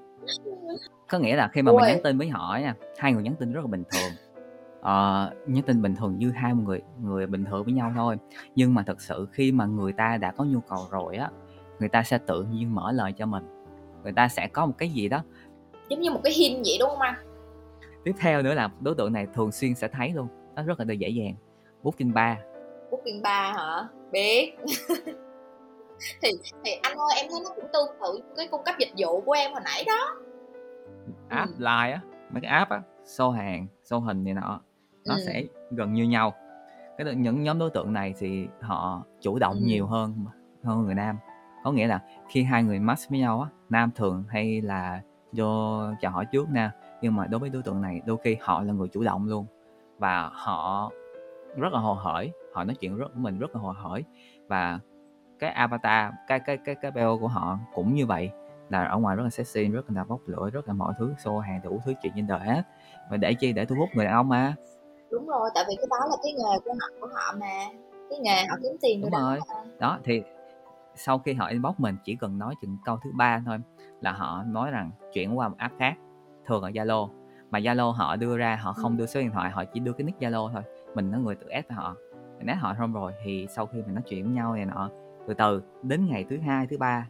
Có 1.08 1.18
nghĩa 1.18 1.36
là 1.36 1.48
khi 1.48 1.62
mà 1.62 1.72
mình 1.72 1.84
nhắn 1.86 1.98
tin 2.04 2.18
với 2.18 2.28
họ 2.28 2.58
nha 2.62 2.74
hai 2.98 3.12
người 3.12 3.22
nhắn 3.22 3.34
tin 3.38 3.52
rất 3.52 3.60
là 3.60 3.66
bình 3.66 3.84
thường. 3.92 4.12
Uh, 4.80 5.48
nhắn 5.48 5.62
tin 5.66 5.82
bình 5.82 5.96
thường 5.96 6.18
như 6.18 6.30
hai 6.30 6.54
người 6.54 6.80
người 7.02 7.26
bình 7.26 7.44
thường 7.44 7.64
với 7.64 7.72
nhau 7.72 7.92
thôi. 7.96 8.16
Nhưng 8.54 8.74
mà 8.74 8.82
thật 8.86 9.00
sự 9.00 9.28
khi 9.32 9.52
mà 9.52 9.66
người 9.66 9.92
ta 9.92 10.16
đã 10.16 10.32
có 10.36 10.44
nhu 10.44 10.60
cầu 10.60 10.80
rồi 10.90 11.16
á 11.16 11.30
người 11.80 11.88
ta 11.88 12.02
sẽ 12.02 12.18
tự 12.18 12.42
nhiên 12.42 12.74
mở 12.74 12.92
lời 12.92 13.12
cho 13.12 13.26
mình. 13.26 13.64
Người 14.02 14.12
ta 14.12 14.28
sẽ 14.28 14.48
có 14.48 14.66
một 14.66 14.74
cái 14.78 14.88
gì 14.88 15.08
đó. 15.08 15.22
Giống 15.88 16.00
như 16.00 16.10
một 16.10 16.20
cái 16.24 16.32
hint 16.32 16.62
vậy 16.64 16.76
đúng 16.80 16.88
không 16.88 17.00
anh? 17.00 17.14
Tiếp 18.04 18.12
theo 18.18 18.42
nữa 18.42 18.54
là 18.54 18.68
đối 18.80 18.94
tượng 18.94 19.12
này 19.12 19.26
thường 19.34 19.52
xuyên 19.52 19.74
sẽ 19.74 19.88
thấy 19.88 20.10
luôn. 20.10 20.28
Nó 20.54 20.62
rất 20.62 20.80
là 20.80 20.94
dễ 20.94 21.08
dàng. 21.08 21.34
Booking 21.82 22.12
bar 22.12 22.36
booking 22.92 23.22
bar 23.22 23.56
hả 23.56 23.88
biết 24.12 24.56
thì 26.22 26.28
thì 26.64 26.70
anh 26.82 26.96
ơi 26.96 27.08
em 27.16 27.26
thấy 27.30 27.40
nó 27.44 27.50
cũng 27.56 27.64
tương 27.72 27.88
tự 28.02 28.20
cái 28.36 28.48
cung 28.48 28.62
cấp 28.64 28.74
dịch 28.78 28.92
vụ 28.98 29.20
của 29.20 29.32
em 29.32 29.52
hồi 29.52 29.60
nãy 29.64 29.84
đó 29.86 30.16
app 31.28 31.50
ừ. 31.50 31.54
live 31.58 31.92
á 31.92 32.00
mấy 32.30 32.40
cái 32.40 32.50
app 32.50 32.70
á 32.70 32.82
show 33.04 33.30
hàng 33.30 33.66
show 33.84 34.00
hình 34.00 34.24
này 34.24 34.34
nọ 34.34 34.60
nó 35.04 35.14
ừ. 35.14 35.20
sẽ 35.26 35.44
gần 35.70 35.92
như 35.92 36.04
nhau 36.04 36.32
cái 36.98 37.14
những 37.14 37.42
nhóm 37.42 37.58
đối 37.58 37.70
tượng 37.70 37.92
này 37.92 38.14
thì 38.18 38.46
họ 38.60 39.02
chủ 39.20 39.38
động 39.38 39.54
ừ. 39.54 39.64
nhiều 39.64 39.86
hơn 39.86 40.14
hơn 40.62 40.84
người 40.84 40.94
nam 40.94 41.18
có 41.64 41.72
nghĩa 41.72 41.86
là 41.86 42.00
khi 42.28 42.42
hai 42.42 42.62
người 42.62 42.78
match 42.78 43.10
với 43.10 43.18
nhau 43.18 43.40
á 43.40 43.48
nam 43.70 43.90
thường 43.94 44.24
hay 44.28 44.60
là 44.60 45.00
vô 45.32 45.80
chào 46.00 46.12
hỏi 46.12 46.26
trước 46.32 46.48
nè 46.50 46.70
nhưng 47.00 47.16
mà 47.16 47.26
đối 47.26 47.40
với 47.40 47.50
đối 47.50 47.62
tượng 47.62 47.82
này 47.82 48.00
đôi 48.06 48.16
khi 48.24 48.36
họ 48.40 48.62
là 48.62 48.72
người 48.72 48.88
chủ 48.88 49.02
động 49.04 49.28
luôn 49.28 49.46
và 49.98 50.30
họ 50.32 50.92
rất 51.56 51.72
là 51.72 51.78
hồ 51.78 51.94
hởi 51.94 52.32
họ 52.52 52.64
nói 52.64 52.76
chuyện 52.80 52.96
rất 52.96 53.16
mình 53.16 53.38
rất 53.38 53.54
là 53.54 53.60
hồ 53.60 53.74
hởi. 53.76 54.04
Và 54.48 54.78
cái 55.38 55.50
avatar 55.50 56.12
cái 56.26 56.40
cái 56.40 56.56
cái 56.56 56.74
cái 56.74 56.90
bio 56.90 57.16
của 57.16 57.28
họ 57.28 57.58
cũng 57.74 57.94
như 57.94 58.06
vậy 58.06 58.30
là 58.68 58.84
ở 58.84 58.98
ngoài 58.98 59.16
rất 59.16 59.22
là 59.22 59.30
sexy 59.30 59.68
rất 59.68 59.90
là 59.90 60.04
bốc 60.04 60.20
lửa 60.26 60.50
rất 60.52 60.68
là 60.68 60.74
mọi 60.74 60.94
thứ 60.98 61.14
xô 61.24 61.38
hàng 61.38 61.60
đủ 61.64 61.80
thứ 61.84 61.94
chuyện 62.02 62.12
trên 62.16 62.26
đời 62.26 62.40
hết 62.40 62.62
và 63.10 63.16
để 63.16 63.34
chi? 63.34 63.52
Để 63.52 63.64
thu 63.64 63.76
hút 63.76 63.88
người 63.94 64.04
đàn 64.04 64.14
ông 64.14 64.28
mà. 64.28 64.54
Đúng 65.10 65.26
rồi 65.26 65.50
tại 65.54 65.64
vì 65.68 65.76
cái 65.76 65.86
đó 65.90 65.96
là 66.10 66.16
cái 66.22 66.32
nghề 66.32 66.58
của 66.64 66.72
họ 66.80 66.88
của 67.00 67.08
họ 67.14 67.34
mà. 67.40 67.64
Cái 68.10 68.18
nghề 68.18 68.46
họ 68.46 68.56
kiếm 68.62 68.76
tiền 68.80 69.00
đúng 69.00 69.10
rồi 69.10 69.38
đó. 69.48 69.64
đó 69.78 69.98
thì 70.04 70.22
sau 70.94 71.18
khi 71.18 71.32
họ 71.32 71.46
inbox 71.46 71.74
mình 71.78 71.96
chỉ 72.04 72.16
cần 72.16 72.38
nói 72.38 72.54
chừng 72.62 72.78
câu 72.84 72.98
thứ 73.04 73.10
ba 73.14 73.42
thôi 73.46 73.58
là 74.00 74.12
họ 74.12 74.42
nói 74.46 74.70
rằng 74.70 74.90
chuyển 75.12 75.38
qua 75.38 75.48
một 75.48 75.56
app 75.58 75.74
khác 75.78 75.94
thường 76.46 76.62
ở 76.62 76.70
zalo. 76.70 77.08
Mà 77.50 77.58
zalo 77.58 77.90
họ 77.90 78.16
đưa 78.16 78.36
ra 78.36 78.58
họ 78.62 78.72
không 78.72 78.92
ừ. 78.92 78.98
đưa 78.98 79.06
số 79.06 79.20
điện 79.20 79.30
thoại 79.30 79.50
họ 79.50 79.64
chỉ 79.64 79.80
đưa 79.80 79.92
cái 79.92 80.04
nick 80.04 80.20
zalo 80.20 80.52
thôi. 80.52 80.62
Mình 80.94 81.10
là 81.10 81.18
người 81.18 81.34
tự 81.34 81.48
ép 81.48 81.70
họ 81.70 81.96
mình 82.42 82.54
ép 82.54 82.58
họ 82.58 82.74
xong 82.78 82.92
rồi 82.92 83.12
thì 83.24 83.46
sau 83.50 83.66
khi 83.66 83.82
mình 83.82 83.94
nói 83.94 84.04
chuyện 84.08 84.24
với 84.24 84.32
nhau 84.32 84.54
này 84.54 84.66
nọ 84.66 84.90
từ 85.26 85.34
từ 85.34 85.62
đến 85.82 86.06
ngày 86.06 86.24
thứ 86.30 86.38
hai 86.38 86.66
thứ 86.66 86.78
ba 86.78 87.06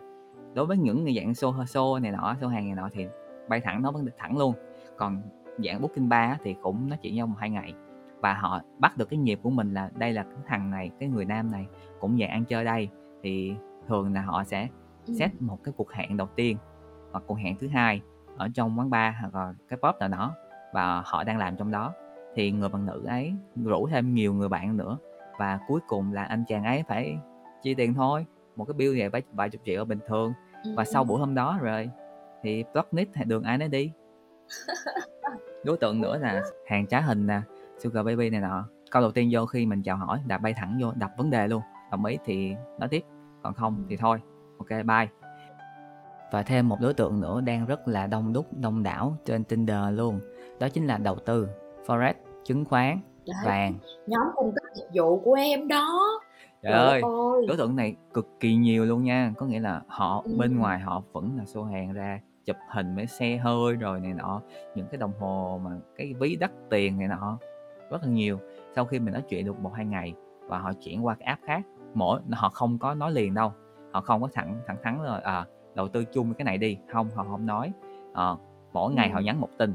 đối 0.55 0.67
với 0.67 0.77
những 0.77 1.05
người 1.05 1.15
dạng 1.15 1.35
xô 1.35 1.55
xô 1.67 1.99
này 1.99 2.13
nọ 2.13 2.35
xô 2.41 2.49
hàng 2.49 2.67
này 2.67 2.75
nọ 2.75 2.89
thì 2.93 3.07
bay 3.49 3.61
thẳng 3.61 3.83
nó 3.83 3.91
vẫn 3.91 4.05
được 4.05 4.13
thẳng 4.19 4.39
luôn. 4.39 4.55
Còn 4.97 5.23
dạng 5.59 5.83
booking 5.83 6.09
ba 6.09 6.39
thì 6.45 6.55
cũng 6.63 6.89
nói 6.89 6.99
chuyện 7.03 7.15
nhau 7.15 7.27
một 7.27 7.37
hai 7.39 7.51
ngày. 7.51 7.75
Và 8.21 8.35
họ 8.35 8.61
bắt 8.79 8.97
được 8.97 9.09
cái 9.09 9.19
nhịp 9.19 9.39
của 9.43 9.51
mình 9.51 9.75
là 9.75 9.91
đây 9.95 10.13
là 10.13 10.23
cái 10.23 10.39
thằng 10.47 10.71
này 10.71 10.91
cái 11.01 11.09
người 11.09 11.25
nam 11.25 11.51
này 11.51 11.67
cũng 12.01 12.19
dạng 12.19 12.31
ăn 12.31 12.45
chơi 12.45 12.65
đây. 12.65 12.89
Thì 13.23 13.55
thường 13.89 14.15
là 14.15 14.23
họ 14.23 14.45
sẽ 14.45 14.69
ừ. 15.07 15.15
set 15.15 15.43
một 15.43 15.59
cái 15.65 15.75
cuộc 15.77 15.93
hẹn 15.93 16.17
đầu 16.17 16.29
tiên 16.37 16.57
hoặc 17.13 17.25
cuộc 17.27 17.39
hẹn 17.39 17.57
thứ 17.61 17.69
hai 17.69 18.01
ở 18.37 18.49
trong 18.55 18.79
quán 18.79 18.91
bar 18.91 19.15
hoặc 19.21 19.35
là 19.35 19.55
cái 19.69 19.79
pub 19.83 20.01
nào 20.01 20.09
đó 20.09 20.35
và 20.73 21.03
họ 21.07 21.25
đang 21.25 21.39
làm 21.39 21.57
trong 21.57 21.71
đó. 21.71 21.93
Thì 22.35 22.53
người 22.53 22.69
bạn 22.69 22.87
nữ 22.87 23.05
ấy 23.07 23.35
rủ 23.65 23.89
thêm 23.89 24.15
nhiều 24.15 24.35
người 24.35 24.49
bạn 24.49 24.77
nữa 24.77 24.99
và 25.39 25.59
cuối 25.69 25.81
cùng 25.87 26.13
là 26.13 26.25
anh 26.25 26.45
chàng 26.49 26.65
ấy 26.65 26.85
phải 26.89 27.19
chi 27.63 27.75
tiền 27.75 27.95
thôi 27.95 28.27
một 28.57 28.65
cái 28.65 28.75
bill 28.75 28.99
này 28.99 29.11
phải 29.11 29.23
vài 29.33 29.51
chục 29.51 29.63
triệu 29.65 29.85
bình 29.85 29.99
thường. 30.07 30.33
Và 30.77 30.85
sau 30.85 31.05
buổi 31.05 31.21
hôm 31.21 31.35
đó 31.35 31.59
rồi 31.63 31.91
thì 32.43 32.65
blocknit 32.73 33.09
đường 33.27 33.43
ai 33.43 33.59
nấy 33.59 33.69
đi. 33.69 33.93
Đối 35.65 35.77
tượng 35.77 36.01
nữa 36.01 36.19
là 36.19 36.43
hàng 36.67 36.87
trá 36.87 37.01
hình 37.01 37.27
nè 37.27 37.41
sugar 37.79 38.07
baby 38.07 38.31
này 38.31 38.41
nọ. 38.41 38.69
Câu 38.91 39.03
đầu 39.03 39.11
tiên 39.11 39.29
vô 39.33 39.47
khi 39.47 39.67
mình 39.67 39.83
chào 39.83 39.97
hỏi 39.97 40.21
đặt 40.27 40.39
bay 40.39 40.55
thẳng 40.57 40.79
vô 40.83 40.93
đập 40.95 41.11
vấn 41.17 41.31
đề 41.31 41.49
luôn. 41.49 41.63
Đồng 41.91 42.05
ý 42.05 42.19
thì 42.25 42.55
nói 42.79 42.89
tiếp 42.89 43.05
còn 43.43 43.55
không 43.55 43.85
thì 43.89 43.97
thôi. 43.97 44.19
Ok 44.59 44.69
bye. 44.69 45.09
Và 46.33 46.43
thêm 46.43 46.69
một 46.69 46.77
đối 46.81 46.95
tượng 46.95 47.21
nữa 47.21 47.41
đang 47.41 47.67
rất 47.67 47.89
là 47.89 48.07
đông 48.07 48.33
đúc 48.33 48.47
đông 48.61 48.83
đảo 48.83 49.17
trên 49.25 49.45
Tinder 49.45 49.85
luôn. 49.91 50.21
Đó 50.61 50.69
chính 50.69 50.87
là 50.87 50.99
đầu 50.99 51.17
tư 51.17 51.49
forex 51.87 52.15
chứng 52.45 52.65
khoán 52.65 53.01
Đấy, 53.27 53.37
vàng. 53.45 53.75
Nhóm 54.07 54.23
cung 54.35 54.55
dịch 54.75 54.89
vụ 54.95 55.21
của 55.21 55.35
em 55.35 55.69
đó. 55.69 56.21
Trời, 56.63 56.73
ơi, 56.73 57.01
ơi. 57.03 57.47
đối 57.49 57.57
tượng 57.57 57.77
này 57.77 57.97
cực 58.15 58.29
kỳ 58.41 58.55
nhiều 58.55 58.85
luôn 58.85 59.05
nha. 59.05 59.33
Có 59.37 59.47
nghĩa 59.47 59.61
là 59.61 59.83
họ 59.87 60.23
ừ. 60.25 60.37
bên 60.39 60.59
ngoài 60.59 60.79
họ 60.79 61.03
vẫn 61.13 61.31
là 61.39 61.45
xô 61.45 61.65
hàng 61.65 61.93
ra 61.93 62.21
chụp 62.45 62.57
hình 62.69 62.97
mấy 62.97 63.07
xe 63.07 63.37
hơi 63.37 63.77
rồi 63.77 64.01
này 64.01 64.13
nọ 64.13 64.41
những 64.75 64.87
cái 64.91 64.99
đồng 64.99 65.13
hồ 65.21 65.61
mà 65.65 65.71
cái 65.97 66.15
ví 66.19 66.37
đắt 66.37 66.51
tiền 66.71 66.99
này 66.99 67.09
nọ 67.09 67.39
rất 67.91 68.03
là 68.03 68.09
nhiều. 68.09 68.39
Sau 68.75 68.85
khi 68.85 68.99
mình 68.99 69.13
nói 69.13 69.23
chuyện 69.29 69.47
được 69.47 69.61
một 69.61 69.71
hai 69.75 69.87
ngày 69.87 70.15
và 70.49 70.59
họ 70.59 70.73
chuyển 70.73 71.07
qua 71.07 71.15
cái 71.15 71.27
app 71.27 71.43
khác 71.43 71.63
mỗi 71.95 72.21
họ 72.33 72.49
không 72.49 72.79
có 72.79 72.95
nói 72.95 73.13
liền 73.13 73.35
đâu. 73.35 73.53
Họ 73.93 74.01
không 74.01 74.23
có 74.23 74.29
thẳng 74.33 74.61
thẳng 74.67 74.77
thắn 74.83 75.03
rồi 75.03 75.21
à 75.21 75.47
đầu 75.75 75.89
tư 75.89 76.05
chung 76.05 76.35
cái 76.35 76.45
này 76.45 76.59
đi. 76.59 76.79
Không 76.93 77.09
họ 77.15 77.25
không 77.31 77.47
nói. 77.47 77.73
À, 78.15 78.35
mỗi 78.73 78.95
ngày 78.95 79.11
họ 79.11 79.21
nhắn 79.21 79.41
một 79.41 79.49
tin. 79.59 79.75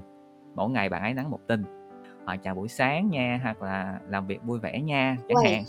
Mỗi 0.56 0.70
ngày 0.70 0.90
bạn 0.90 1.02
ấy 1.02 1.14
nhắn 1.14 1.30
một 1.30 1.40
tin 1.48 1.64
họ 2.28 2.36
chào 2.44 2.56
buổi 2.56 2.68
sáng 2.68 3.10
nha 3.10 3.40
hoặc 3.44 3.62
là 3.62 4.00
làm 4.10 4.28
việc 4.28 4.44
vui 4.44 4.60
vẻ 4.60 4.82
nha 4.82 5.18
chẳng 5.30 5.44
hạn 5.46 5.63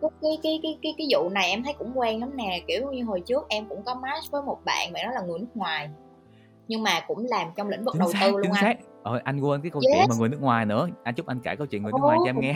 cái 0.00 0.38
cái 0.42 0.60
cái 0.62 0.78
cái 0.82 0.94
cái 0.98 1.06
vụ 1.10 1.28
này 1.28 1.50
em 1.50 1.62
thấy 1.62 1.74
cũng 1.78 1.98
quen 1.98 2.20
lắm 2.20 2.36
nè 2.36 2.62
kiểu 2.66 2.92
như 2.92 3.04
hồi 3.04 3.22
trước 3.26 3.46
em 3.48 3.68
cũng 3.68 3.82
có 3.82 3.94
match 3.94 4.30
với 4.30 4.42
một 4.42 4.58
bạn 4.64 4.92
bạn 4.92 5.04
đó 5.06 5.12
là 5.12 5.20
người 5.20 5.38
nước 5.38 5.46
ngoài 5.54 5.90
nhưng 6.68 6.82
mà 6.82 7.00
cũng 7.06 7.26
làm 7.30 7.48
trong 7.56 7.68
lĩnh 7.68 7.84
vực 7.84 7.92
chính 7.92 8.00
đầu 8.00 8.12
xác, 8.12 8.18
tư 8.22 8.30
luôn 8.30 8.52
anh 8.52 8.76
ờ, 9.02 9.20
anh 9.24 9.40
quên 9.40 9.60
cái 9.62 9.70
câu 9.70 9.82
yes. 9.86 9.96
chuyện 9.96 10.06
mà 10.08 10.14
người 10.18 10.28
nước 10.28 10.40
ngoài 10.40 10.66
nữa 10.66 10.88
anh 11.02 11.14
chúc 11.14 11.26
anh 11.26 11.40
kể 11.40 11.56
câu 11.56 11.66
chuyện 11.66 11.82
người 11.82 11.92
nước 11.92 11.98
oh. 11.98 12.02
ngoài 12.02 12.18
cho 12.24 12.28
em 12.28 12.40
nghe 12.40 12.54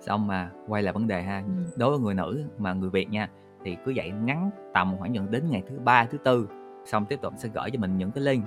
xong 0.00 0.26
mà 0.26 0.50
quay 0.68 0.82
lại 0.82 0.92
vấn 0.92 1.06
đề 1.06 1.22
ha 1.22 1.42
ừ. 1.46 1.72
đối 1.76 1.90
với 1.90 1.98
người 1.98 2.14
nữ 2.14 2.44
mà 2.58 2.72
người 2.72 2.90
việt 2.90 3.10
nha 3.10 3.28
thì 3.64 3.76
cứ 3.84 3.90
dậy 3.90 4.10
ngắn 4.10 4.50
tầm 4.74 4.96
khoảng 4.98 5.12
nhận 5.12 5.30
đến 5.30 5.50
ngày 5.50 5.62
thứ 5.68 5.78
ba 5.84 6.04
thứ 6.04 6.18
tư 6.18 6.48
xong 6.84 7.06
tiếp 7.06 7.18
tục 7.22 7.32
sẽ 7.36 7.48
gửi 7.54 7.70
cho 7.70 7.78
mình 7.78 7.98
những 7.98 8.10
cái 8.10 8.24
link 8.24 8.44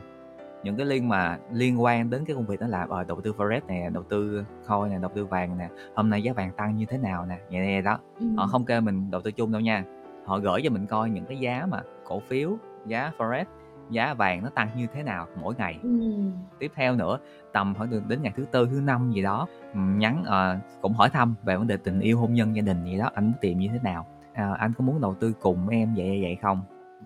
những 0.66 0.78
cái 0.78 0.86
link 0.86 1.06
mà 1.06 1.38
liên 1.52 1.84
quan 1.84 2.10
đến 2.10 2.26
cái 2.26 2.36
công 2.36 2.46
việc 2.46 2.60
đó 2.60 2.68
là 2.68 2.88
ờ, 2.90 3.04
đầu 3.04 3.22
tư 3.22 3.34
forex 3.38 3.62
nè 3.68 3.90
đầu 3.94 4.04
tư 4.04 4.46
coin 4.68 4.92
nè 4.92 4.98
đầu 5.02 5.12
tư 5.16 5.26
vàng 5.26 5.58
nè 5.58 5.70
hôm 5.96 6.10
nay 6.10 6.24
giá 6.24 6.34
vàng 6.34 6.52
tăng 6.58 6.78
như 6.78 6.86
thế 6.86 6.98
nào 6.98 7.26
nè 7.26 7.40
vậy 7.52 7.60
nè 7.60 7.82
đó. 7.82 8.00
Ừ. 8.20 8.26
họ 8.38 8.48
không 8.48 8.66
kêu 8.66 8.82
mình 8.82 9.12
đầu 9.12 9.22
tư 9.22 9.32
chung 9.32 9.52
đâu 9.52 9.62
nha. 9.62 9.84
Họ 10.26 10.40
gửi 10.40 10.62
cho 10.64 10.70
mình 10.70 10.86
coi 10.86 11.10
những 11.10 11.26
cái 11.26 11.38
giá 11.38 11.66
mà 11.70 11.82
cổ 12.04 12.20
phiếu 12.20 12.58
giá 12.86 13.12
forex 13.18 13.46
giá 13.90 14.14
vàng 14.14 14.44
nó 14.44 14.50
tăng 14.50 14.70
như 14.78 14.88
thế 14.94 15.04
nào 15.04 15.28
mỗi 15.42 15.56
ngày. 15.58 15.80
Ừ. 15.84 15.90
tiếp 16.60 16.72
theo 16.76 16.96
nữa 16.96 17.20
tầm 17.54 17.74
khoảng 17.78 18.08
đến 18.08 18.22
ngày 18.22 18.34
thứ 18.36 18.46
tư 18.52 18.68
thứ 18.72 18.82
năm 18.82 19.12
gì 19.12 19.22
đó 19.22 19.48
nhắn 19.74 20.24
uh, 20.28 20.82
cũng 20.82 20.94
hỏi 20.94 21.10
thăm 21.10 21.36
về 21.44 21.58
vấn 21.58 21.68
đề 21.68 21.78
tình 21.78 22.00
yêu 22.00 22.20
hôn 22.20 22.34
nhân 22.34 22.56
gia 22.56 22.62
đình 22.62 22.84
gì 22.86 22.98
đó 22.98 23.12
anh 23.14 23.26
muốn 23.26 23.34
tìm 23.42 23.60
như 23.60 23.68
thế 23.68 23.80
nào? 23.84 24.06
À, 24.34 24.56
anh 24.60 24.74
có 24.78 24.86
muốn 24.86 25.02
đầu 25.02 25.16
tư 25.16 25.34
cùng 25.40 25.68
em 25.68 25.94
vậy 25.96 26.20
vậy 26.22 26.38
không 26.42 26.62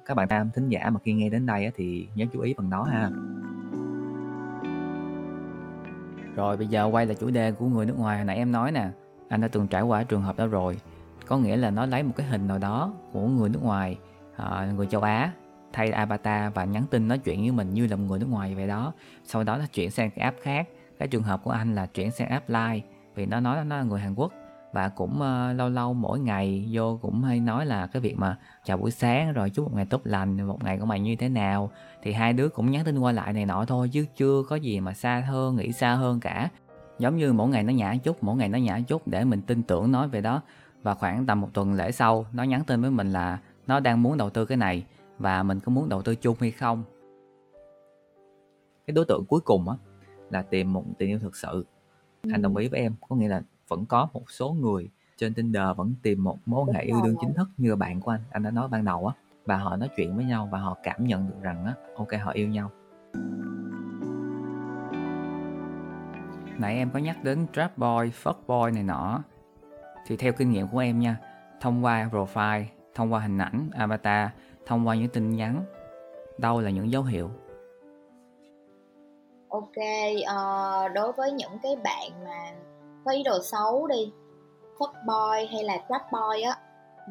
các 0.06 0.14
bạn 0.14 0.28
nam 0.30 0.50
thính 0.54 0.70
giả 0.70 0.90
mà 0.90 1.00
khi 1.04 1.14
nghe 1.14 1.30
đến 1.30 1.46
đây 1.46 1.72
thì 1.76 2.08
nhớ 2.16 2.26
chú 2.34 2.40
ý 2.40 2.54
phần 2.58 2.70
đó 2.70 2.84
ha. 2.84 3.10
Rồi, 6.36 6.58
bây 6.58 6.68
giờ 6.68 6.86
quay 6.86 7.06
lại 7.06 7.16
chủ 7.20 7.30
đề 7.30 7.52
của 7.52 7.68
người 7.68 7.86
nước 7.86 7.98
ngoài 7.98 8.18
hồi 8.18 8.26
nãy 8.26 8.38
em 8.38 8.52
nói 8.52 8.72
nè. 8.72 8.90
Anh 9.30 9.42
đã 9.42 9.48
từng 9.48 9.68
trải 9.68 9.82
qua 9.82 10.04
trường 10.04 10.22
hợp 10.22 10.38
đó 10.38 10.48
rồi. 10.48 10.78
Có 11.28 11.38
nghĩa 11.38 11.58
là 11.58 11.70
nó 11.70 11.86
lấy 11.86 12.04
một 12.04 12.14
cái 12.16 12.28
hình 12.28 12.48
nào 12.48 12.58
đó 12.58 12.94
của 13.14 13.28
người 13.28 13.50
nước 13.50 13.64
ngoài 13.64 13.98
à, 14.36 14.72
người 14.76 14.88
châu 14.88 15.02
Á, 15.02 15.32
thay 15.74 15.92
avatar 15.92 16.54
và 16.54 16.66
nhắn 16.66 16.84
tin 16.90 17.08
nói 17.08 17.18
chuyện 17.18 17.42
với 17.42 17.52
mình 17.52 17.74
như 17.74 17.88
là 17.88 17.96
một 17.96 18.04
người 18.08 18.20
nước 18.20 18.30
ngoài 18.30 18.56
vậy 18.56 18.68
đó. 18.68 18.94
Sau 19.24 19.44
đó 19.44 19.58
nó 19.58 19.66
chuyển 19.74 19.92
sang 19.92 20.12
cái 20.12 20.24
app 20.24 20.42
khác. 20.42 20.68
Cái 21.00 21.08
trường 21.08 21.24
hợp 21.24 21.44
của 21.44 21.52
anh 21.52 21.76
là 21.76 21.86
chuyển 21.86 22.12
sang 22.12 22.30
app 22.30 22.50
Line. 22.50 22.82
Vì 23.16 23.26
nó 23.26 23.40
nói 23.40 23.66
nó 23.66 23.78
là 23.78 23.84
người 23.84 24.00
Hàn 24.00 24.16
Quốc 24.16 24.34
và 24.74 24.90
cũng 24.90 25.12
uh, 25.12 25.58
lâu 25.58 25.70
lâu 25.70 25.94
mỗi 25.94 26.20
ngày 26.20 26.70
vô 26.72 27.00
cũng 27.02 27.24
hay 27.24 27.40
nói 27.40 27.66
là 27.66 27.88
cái 27.88 28.02
việc 28.02 28.18
mà 28.18 28.38
chào 28.64 28.78
buổi 28.78 28.92
sáng 28.92 29.34
rồi 29.34 29.50
chúc 29.50 29.66
một 29.66 29.76
ngày 29.76 29.86
tốt 29.86 30.02
lành 30.04 30.48
một 30.48 30.64
ngày 30.64 30.78
của 30.78 30.86
mày 30.86 31.00
như 31.00 31.16
thế 31.16 31.30
nào? 31.30 31.72
Thì 32.02 32.14
hai 32.14 32.34
đứa 32.34 32.50
cũng 32.50 32.72
nhắn 32.72 32.86
tin 32.86 33.00
qua 33.00 33.12
lại 33.12 33.34
này 33.34 33.46
nọ 33.46 33.66
thôi 33.66 33.90
chứ 33.94 34.06
chưa 34.16 34.44
có 34.50 34.56
gì 34.56 34.80
mà 34.80 34.94
xa 34.94 35.24
hơn 35.28 35.56
nghĩ 35.56 35.72
xa 35.72 35.94
hơn 35.96 36.20
cả. 36.20 36.50
Giống 37.00 37.18
như 37.18 37.34
mỗi 37.34 37.50
ngày 37.50 37.64
nó 37.64 37.74
nhả 37.74 37.96
chút 38.04 38.24
mỗi 38.24 38.36
ngày 38.36 38.50
nó 38.50 38.58
nhả 38.58 38.80
chút 38.88 39.08
để 39.08 39.24
mình 39.24 39.42
tin 39.42 39.64
tưởng 39.64 39.92
nói 39.92 40.08
về 40.08 40.22
đó. 40.22 40.42
Và 40.82 40.94
khoảng 40.94 41.26
tầm 41.26 41.42
một 41.42 41.50
tuần 41.54 41.74
lễ 41.74 41.92
sau 41.92 42.26
nó 42.34 42.44
nhắn 42.44 42.64
tin 42.68 42.82
với 42.82 42.92
mình 42.92 43.12
là 43.12 43.40
nó 43.68 43.80
đang 43.80 44.04
muốn 44.04 44.18
đầu 44.18 44.30
tư 44.30 44.46
cái 44.46 44.58
này 44.58 44.86
và 45.18 45.44
mình 45.44 45.60
có 45.60 45.70
muốn 45.70 45.90
đầu 45.90 46.02
tư 46.02 46.16
chung 46.16 46.36
hay 46.40 46.52
không. 46.52 46.84
Cái 48.88 48.94
đối 48.94 49.06
tượng 49.06 49.26
cuối 49.26 49.40
cùng 49.42 49.70
á 49.70 49.76
là 50.30 50.42
tìm 50.42 50.74
một 50.74 50.84
tình 50.98 51.10
yêu 51.10 51.20
thực 51.20 51.36
sự. 51.36 51.66
Anh 52.32 52.42
đồng 52.42 52.56
ý 52.56 52.68
với 52.68 52.80
em 52.80 52.96
có 53.10 53.16
nghĩa 53.16 53.28
là 53.28 53.42
vẫn 53.70 53.86
có 53.86 54.08
một 54.14 54.32
số 54.32 54.52
người 54.52 54.90
trên 55.18 55.34
Tinder 55.34 55.78
vẫn 55.78 55.94
tìm 56.04 56.24
một 56.24 56.38
mối 56.46 56.66
quan 56.66 56.76
hệ 56.76 56.82
yêu 56.82 57.02
đương 57.04 57.16
chính 57.22 57.34
thức 57.34 57.50
như 57.58 57.76
bạn 57.76 58.02
của 58.02 58.12
anh 58.12 58.22
anh 58.32 58.44
đã 58.44 58.52
nói 58.52 58.68
ban 58.68 58.86
đầu 58.86 59.08
á 59.08 59.14
và 59.46 59.58
họ 59.58 59.76
nói 59.76 59.90
chuyện 59.96 60.16
với 60.16 60.26
nhau 60.26 60.50
và 60.52 60.60
họ 60.60 60.78
cảm 60.84 61.08
nhận 61.08 61.28
được 61.28 61.42
rằng 61.42 61.66
á 61.66 61.74
ok 61.96 62.08
họ 62.24 62.32
yêu 62.32 62.48
nhau. 62.48 62.72
Nãy 66.60 66.76
em 66.76 66.90
có 66.94 67.00
nhắc 67.00 67.24
đến 67.24 67.48
trap 67.54 67.78
boy, 67.78 68.12
fuck 68.24 68.34
boy 68.48 68.72
này 68.72 68.84
nọ. 68.84 69.24
Thì 70.06 70.18
theo 70.18 70.34
kinh 70.34 70.52
nghiệm 70.52 70.68
của 70.68 70.80
em 70.80 71.00
nha 71.00 71.18
thông 71.62 71.86
qua 71.86 72.10
profile 72.12 72.64
thông 72.96 73.14
qua 73.14 73.20
hình 73.20 73.38
ảnh 73.38 73.70
avatar 73.74 74.30
thông 74.66 74.88
qua 74.88 74.96
những 74.96 75.10
tin 75.10 75.36
nhắn 75.36 75.66
đâu 76.38 76.62
là 76.62 76.70
những 76.70 76.92
dấu 76.92 77.04
hiệu? 77.04 77.30
Ok 79.50 79.78
uh, 79.78 80.94
đối 80.94 81.12
với 81.12 81.32
những 81.32 81.60
cái 81.64 81.76
bạn 81.84 82.24
mà 82.26 82.52
có 83.10 83.14
ý 83.16 83.24
đồ 83.24 83.40
xấu 83.42 83.88
đi. 83.88 84.12
Fuck 84.78 84.94
boy 85.06 85.48
hay 85.52 85.64
là 85.64 85.78
trap 85.90 86.02
boy 86.12 86.42
á, 86.42 86.58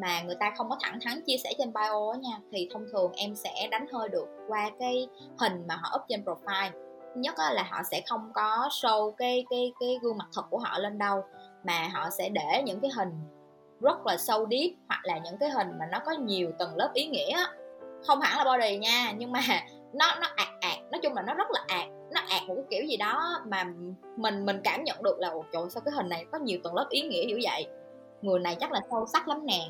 mà 0.00 0.22
người 0.22 0.34
ta 0.40 0.52
không 0.56 0.68
có 0.68 0.76
thẳng 0.80 0.98
thắn 1.04 1.22
chia 1.26 1.36
sẻ 1.44 1.52
trên 1.58 1.72
bio 1.72 2.12
á 2.12 2.18
nha, 2.18 2.38
thì 2.52 2.68
thông 2.72 2.86
thường 2.92 3.12
em 3.16 3.34
sẽ 3.34 3.68
đánh 3.70 3.86
hơi 3.92 4.08
được 4.08 4.26
qua 4.48 4.70
cái 4.78 5.08
hình 5.38 5.66
mà 5.68 5.76
họ 5.82 5.96
up 5.96 6.02
trên 6.08 6.24
profile. 6.24 6.70
Nhất 7.16 7.34
là 7.38 7.66
họ 7.70 7.82
sẽ 7.90 8.02
không 8.08 8.30
có 8.34 8.68
show 8.70 9.10
cái 9.10 9.44
cái 9.50 9.72
cái 9.80 9.98
gương 10.02 10.18
mặt 10.18 10.28
thật 10.34 10.42
của 10.50 10.58
họ 10.58 10.78
lên 10.78 10.98
đâu, 10.98 11.24
mà 11.64 11.88
họ 11.92 12.10
sẽ 12.10 12.28
để 12.28 12.62
những 12.64 12.80
cái 12.80 12.90
hình 12.96 13.10
rất 13.80 14.06
là 14.06 14.16
sâu 14.16 14.46
deep 14.50 14.70
hoặc 14.88 15.00
là 15.02 15.18
những 15.18 15.38
cái 15.40 15.50
hình 15.50 15.68
mà 15.78 15.86
nó 15.92 15.98
có 16.06 16.12
nhiều 16.12 16.50
tầng 16.58 16.76
lớp 16.76 16.90
ý 16.94 17.06
nghĩa. 17.06 17.44
Không 18.06 18.20
hẳn 18.20 18.38
là 18.38 18.52
body 18.52 18.76
nha, 18.76 19.12
nhưng 19.16 19.32
mà 19.32 19.40
nó 19.92 20.06
nó 20.20 20.26
ạt 20.36 20.48
ạt. 20.60 20.78
Nói 20.92 21.00
chung 21.02 21.14
là 21.14 21.22
nó 21.22 21.34
rất 21.34 21.50
là 21.50 21.60
ạt 21.68 21.88
nó 22.10 22.20
ạt 22.28 22.42
một 22.48 22.54
cái 22.54 22.64
kiểu 22.70 22.84
gì 22.84 22.96
đó 22.96 23.40
mà 23.46 23.64
mình 24.16 24.46
mình 24.46 24.60
cảm 24.64 24.84
nhận 24.84 25.02
được 25.02 25.18
là 25.18 25.34
trời 25.52 25.62
sao 25.70 25.82
cái 25.84 25.94
hình 25.96 26.08
này 26.08 26.26
có 26.32 26.38
nhiều 26.38 26.58
tầng 26.64 26.74
lớp 26.74 26.86
ý 26.90 27.00
nghĩa 27.00 27.26
dữ 27.28 27.38
vậy? 27.42 27.66
Người 28.22 28.40
này 28.40 28.56
chắc 28.60 28.72
là 28.72 28.80
sâu 28.90 29.06
sắc 29.06 29.28
lắm 29.28 29.46
nè. 29.46 29.60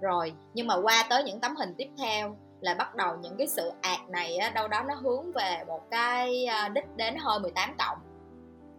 Rồi 0.00 0.32
nhưng 0.54 0.66
mà 0.66 0.74
qua 0.82 1.06
tới 1.10 1.22
những 1.24 1.40
tấm 1.40 1.56
hình 1.56 1.74
tiếp 1.78 1.88
theo 1.98 2.36
là 2.60 2.74
bắt 2.74 2.94
đầu 2.94 3.16
những 3.16 3.36
cái 3.36 3.46
sự 3.46 3.72
ạt 3.80 4.08
này 4.08 4.36
á, 4.36 4.50
đâu 4.50 4.68
đó 4.68 4.82
nó 4.88 4.94
hướng 4.94 5.32
về 5.32 5.64
một 5.66 5.90
cái 5.90 6.44
à, 6.46 6.68
đích 6.68 6.96
đến 6.96 7.16
hơi 7.18 7.40
18 7.40 7.76
cộng. 7.78 7.98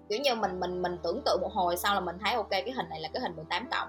Kiểu 0.09 0.19
như 0.19 0.35
mình 0.35 0.59
mình 0.59 0.81
mình 0.81 0.97
tưởng 1.03 1.21
tượng 1.25 1.41
một 1.41 1.51
hồi 1.53 1.77
sau 1.77 1.95
là 1.95 1.99
mình 1.99 2.15
thấy 2.25 2.33
ok 2.33 2.49
cái 2.49 2.71
hình 2.71 2.89
này 2.89 2.99
là 2.99 3.09
cái 3.13 3.21
hình 3.21 3.35
18 3.35 3.67
cộng. 3.71 3.87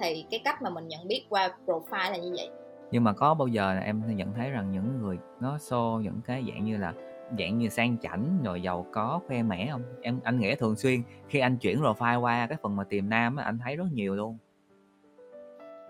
Thì 0.00 0.26
cái 0.30 0.40
cách 0.44 0.62
mà 0.62 0.70
mình 0.70 0.88
nhận 0.88 1.08
biết 1.08 1.26
qua 1.28 1.50
profile 1.66 2.10
là 2.10 2.16
như 2.16 2.34
vậy 2.36 2.50
nhưng 2.96 3.04
mà 3.04 3.12
có 3.12 3.34
bao 3.34 3.48
giờ 3.48 3.74
là 3.74 3.80
em 3.80 4.16
nhận 4.16 4.34
thấy 4.34 4.50
rằng 4.50 4.72
những 4.72 5.02
người 5.02 5.18
nó 5.40 5.58
xô 5.58 6.00
những 6.02 6.20
cái 6.26 6.44
dạng 6.48 6.64
như 6.64 6.76
là 6.76 6.92
dạng 7.38 7.58
như 7.58 7.68
sang 7.68 7.96
chảnh 8.02 8.38
rồi 8.44 8.62
giàu 8.62 8.86
có 8.92 9.20
khoe 9.28 9.42
mẽ 9.42 9.68
không? 9.70 9.82
Em 10.02 10.20
anh 10.24 10.40
nghĩ 10.40 10.54
thường 10.54 10.76
xuyên 10.76 11.02
khi 11.28 11.38
anh 11.38 11.56
chuyển 11.56 11.82
profile 11.82 12.20
qua 12.20 12.46
cái 12.46 12.58
phần 12.62 12.76
mà 12.76 12.84
tìm 12.84 13.10
nam 13.10 13.36
á 13.36 13.44
anh 13.44 13.58
thấy 13.64 13.76
rất 13.76 13.84
nhiều 13.92 14.14
luôn. 14.14 14.38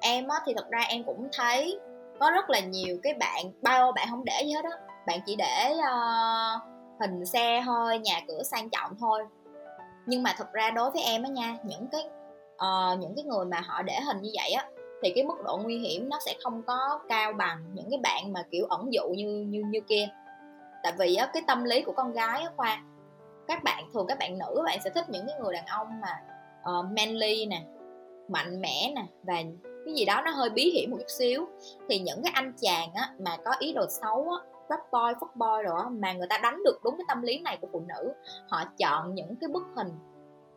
Em 0.01 0.29
á 0.29 0.37
thì 0.47 0.53
thật 0.57 0.66
ra 0.71 0.81
em 0.88 1.05
cũng 1.05 1.29
thấy 1.37 1.81
có 2.21 2.31
rất 2.31 2.51
là 2.51 2.61
nhiều 2.61 2.97
cái 3.03 3.14
bạn 3.21 3.45
bao 3.62 3.92
bạn 3.92 4.07
không 4.11 4.25
để 4.25 4.42
gì 4.45 4.53
hết 4.53 4.64
á. 4.64 4.77
Bạn 5.07 5.19
chỉ 5.27 5.37
để 5.37 5.73
uh, 5.73 6.62
hình 7.01 7.27
xe 7.27 7.62
thôi 7.66 7.99
nhà 7.99 8.21
cửa 8.29 8.42
sang 8.42 8.71
trọng 8.71 8.92
thôi. 9.01 9.25
Nhưng 10.07 10.23
mà 10.23 10.35
thật 10.38 10.53
ra 10.53 10.71
đối 10.71 10.90
với 10.90 11.03
em 11.03 11.23
á 11.23 11.29
nha 11.29 11.57
những 11.64 11.87
cái 11.92 12.03
uh, 12.55 12.99
những 12.99 13.12
cái 13.16 13.25
người 13.25 13.45
mà 13.45 13.61
họ 13.61 13.83
để 13.83 14.01
hình 14.01 14.23
như 14.23 14.31
vậy 14.35 14.51
á 14.51 14.66
thì 15.07 15.12
cái 15.14 15.25
mức 15.25 15.42
độ 15.45 15.59
nguy 15.62 15.79
hiểm 15.79 16.09
nó 16.09 16.19
sẽ 16.27 16.35
không 16.42 16.62
có 16.66 17.01
cao 17.09 17.33
bằng 17.33 17.64
những 17.75 17.87
cái 17.90 18.01
bạn 18.03 18.33
mà 18.33 18.42
kiểu 18.51 18.66
ẩn 18.66 18.92
dụ 18.92 19.09
như 19.09 19.47
như 19.49 19.62
như 19.71 19.81
kia. 19.81 20.09
Tại 20.83 20.92
vì 20.99 21.16
á, 21.16 21.31
cái 21.33 21.42
tâm 21.47 21.64
lý 21.64 21.83
của 21.83 21.92
con 21.92 22.12
gái 22.12 22.42
á 22.42 22.51
khoa 22.57 22.83
các 23.49 23.64
bạn 23.64 23.85
thường 23.95 24.07
các 24.09 24.19
bạn 24.19 24.38
nữ 24.38 24.62
bạn 24.66 24.79
sẽ 24.85 24.90
thích 24.90 25.05
những 25.09 25.27
cái 25.27 25.37
người 25.40 25.53
đàn 25.53 25.66
ông 25.66 26.01
mà 26.01 26.23
uh, 26.79 26.87
manly 26.97 27.47
nè 27.47 27.62
mạnh 28.29 28.61
mẽ 28.61 28.92
nè 28.97 29.05
và 29.23 29.35
cái 29.85 29.95
gì 29.95 30.05
đó 30.05 30.23
nó 30.25 30.31
hơi 30.31 30.51
bí 30.51 30.71
hiểm 30.71 30.90
một 30.90 30.97
chút 30.99 31.11
xíu. 31.19 31.47
Thì 31.88 31.99
những 31.99 32.23
cái 32.23 32.33
anh 32.35 32.53
chàng 32.62 32.88
á 32.95 33.11
mà 33.19 33.37
có 33.45 33.55
ý 33.59 33.73
đồ 33.73 33.87
xấu 33.88 34.31
á 34.31 34.38
rap 34.69 34.81
boy 34.92 35.19
fuck 35.21 35.35
boy 35.35 35.62
rồi 35.64 35.83
á 35.83 35.88
mà 35.90 36.12
người 36.12 36.27
ta 36.31 36.38
đánh 36.42 36.62
được 36.64 36.81
đúng 36.85 36.97
cái 36.99 37.05
tâm 37.09 37.23
lý 37.23 37.38
này 37.38 37.59
của 37.61 37.69
phụ 37.73 37.83
nữ 37.88 38.12
họ 38.49 38.64
chọn 38.79 39.14
những 39.14 39.37
cái 39.40 39.49
bức 39.49 39.62
hình 39.77 39.88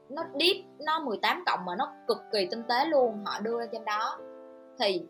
nó 0.09 0.23
deep 0.39 0.65
nó 0.79 0.99
18 0.99 1.43
cộng 1.45 1.65
mà 1.65 1.75
nó 1.75 1.93
cực 2.07 2.17
kỳ 2.31 2.47
tinh 2.51 2.63
tế 2.69 2.85
luôn 2.85 3.25
họ 3.25 3.39
đưa 3.39 3.59
lên 3.59 3.69
trên 3.71 3.85
đó 3.85 4.17
thì 4.79 5.01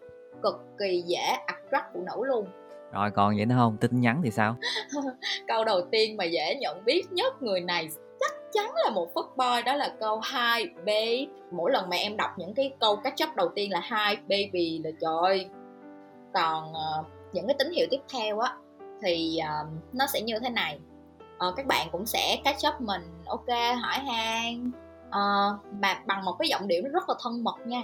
cực 0.43 0.55
kỳ 0.79 1.03
dễ 1.07 1.37
attract 1.45 1.85
phụ 1.93 2.01
nữ 2.01 2.25
luôn. 2.25 2.47
Rồi 2.91 3.11
còn 3.11 3.35
vậy 3.35 3.45
nữa 3.45 3.55
không? 3.57 3.77
Tin 3.77 4.01
nhắn 4.01 4.21
thì 4.23 4.31
sao? 4.31 4.55
Câu 5.47 5.65
đầu 5.65 5.81
tiên 5.91 6.17
mà 6.17 6.23
dễ 6.23 6.55
nhận 6.55 6.85
biết 6.85 7.11
nhất 7.11 7.41
người 7.41 7.61
này 7.61 7.89
chắc 8.19 8.31
chắn 8.51 8.71
là 8.83 8.89
một 8.89 9.13
phất 9.13 9.25
boy 9.37 9.61
đó 9.65 9.75
là 9.75 9.93
câu 9.99 10.21
hi 10.33 10.65
babe. 10.75 11.25
Mỗi 11.51 11.71
lần 11.71 11.89
mà 11.89 11.95
em 11.95 12.17
đọc 12.17 12.29
những 12.37 12.53
cái 12.53 12.73
câu 12.79 12.95
cách 12.95 13.13
chấp 13.15 13.35
đầu 13.35 13.49
tiên 13.55 13.71
là 13.71 13.81
hi 13.81 14.15
baby 14.15 14.81
là 14.83 14.91
trời 15.01 15.49
còn 16.33 16.71
uh, 16.71 17.05
những 17.33 17.47
cái 17.47 17.55
tín 17.59 17.71
hiệu 17.71 17.87
tiếp 17.91 17.99
theo 18.13 18.39
á 18.39 18.53
thì 19.01 19.39
uh, 19.61 19.67
nó 19.93 20.07
sẽ 20.07 20.21
như 20.21 20.39
thế 20.39 20.49
này. 20.49 20.79
Uh, 21.47 21.55
các 21.55 21.65
bạn 21.65 21.87
cũng 21.91 22.05
sẽ 22.05 22.37
catch 22.43 22.67
up 22.67 22.81
mình 22.81 23.01
ok 23.25 23.47
hỏi 23.81 23.99
han 24.07 24.71
uh, 25.07 25.73
mà 25.81 26.01
bằng 26.05 26.25
một 26.25 26.35
cái 26.39 26.47
giọng 26.47 26.67
điệu 26.67 26.81
nó 26.83 26.89
rất 26.89 27.09
là 27.09 27.15
thân 27.23 27.43
mật 27.43 27.55
nha 27.65 27.81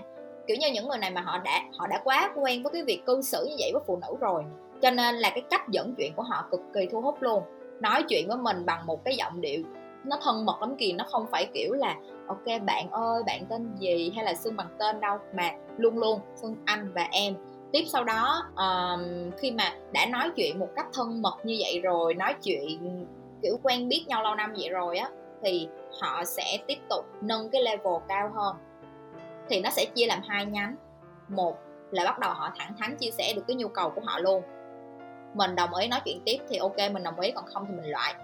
kiểu 0.47 0.57
như 0.59 0.67
những 0.73 0.87
người 0.87 0.97
này 0.97 1.11
mà 1.11 1.21
họ 1.21 1.37
đã 1.37 1.61
họ 1.77 1.87
đã 1.87 2.01
quá 2.03 2.31
quen 2.35 2.63
với 2.63 2.73
cái 2.73 2.83
việc 2.83 3.05
cư 3.05 3.21
xử 3.21 3.45
như 3.49 3.55
vậy 3.59 3.71
với 3.73 3.83
phụ 3.87 3.99
nữ 4.01 4.17
rồi. 4.19 4.43
Cho 4.81 4.91
nên 4.91 5.15
là 5.15 5.29
cái 5.29 5.43
cách 5.49 5.69
dẫn 5.69 5.93
chuyện 5.97 6.13
của 6.15 6.23
họ 6.23 6.45
cực 6.51 6.61
kỳ 6.73 6.87
thu 6.91 7.01
hút 7.01 7.21
luôn. 7.21 7.43
Nói 7.79 8.03
chuyện 8.09 8.27
với 8.27 8.37
mình 8.37 8.65
bằng 8.65 8.85
một 8.85 9.03
cái 9.05 9.15
giọng 9.15 9.41
điệu 9.41 9.63
nó 10.03 10.17
thân 10.23 10.45
mật 10.45 10.61
lắm 10.61 10.75
kìa 10.77 10.91
nó 10.95 11.05
không 11.11 11.25
phải 11.31 11.47
kiểu 11.53 11.73
là 11.73 11.95
ok 12.27 12.45
bạn 12.65 12.91
ơi 12.91 13.23
bạn 13.25 13.45
tên 13.49 13.75
gì? 13.79 14.11
Hay 14.15 14.25
là 14.25 14.33
xưng 14.33 14.55
bằng 14.55 14.69
tên 14.79 14.99
đâu? 14.99 15.17
Mà 15.33 15.51
luôn 15.77 15.97
luôn 15.97 16.19
xưng 16.35 16.55
anh 16.65 16.91
và 16.93 17.07
em. 17.11 17.35
Tiếp 17.71 17.83
sau 17.87 18.03
đó 18.03 18.43
um, 18.55 19.31
khi 19.37 19.51
mà 19.51 19.73
đã 19.91 20.05
nói 20.05 20.31
chuyện 20.35 20.59
một 20.59 20.69
cách 20.75 20.87
thân 20.93 21.21
mật 21.21 21.35
như 21.43 21.57
vậy 21.59 21.79
rồi 21.83 22.13
nói 22.13 22.33
chuyện 22.43 23.05
kiểu 23.41 23.59
quen 23.63 23.87
biết 23.87 24.05
nhau 24.07 24.23
lâu 24.23 24.35
năm 24.35 24.53
vậy 24.57 24.69
rồi 24.69 24.97
á 24.97 25.09
thì 25.43 25.67
họ 26.01 26.23
sẽ 26.23 26.57
tiếp 26.67 26.77
tục 26.89 27.05
nâng 27.21 27.49
cái 27.49 27.63
level 27.63 27.93
cao 28.07 28.31
hơn 28.35 28.55
thì 29.49 29.61
nó 29.61 29.69
sẽ 29.69 29.85
chia 29.85 30.05
làm 30.05 30.21
hai 30.27 30.45
nhánh 30.45 30.75
một 31.27 31.57
là 31.91 32.05
bắt 32.05 32.19
đầu 32.19 32.33
họ 32.33 32.51
thẳng 32.57 32.73
thắn 32.79 32.97
chia 32.97 33.11
sẻ 33.11 33.33
được 33.35 33.41
cái 33.47 33.55
nhu 33.55 33.67
cầu 33.67 33.89
của 33.89 34.01
họ 34.05 34.19
luôn. 34.19 34.43
Mình 35.33 35.55
đồng 35.55 35.73
ý 35.73 35.87
nói 35.87 36.01
chuyện 36.05 36.21
tiếp 36.25 36.37
thì 36.49 36.57
ok 36.57 36.77
mình 36.91 37.03
đồng 37.03 37.19
ý 37.19 37.31
còn 37.31 37.45
không 37.53 37.65
thì 37.67 37.73
mình 37.73 37.91
loại. 37.91 38.15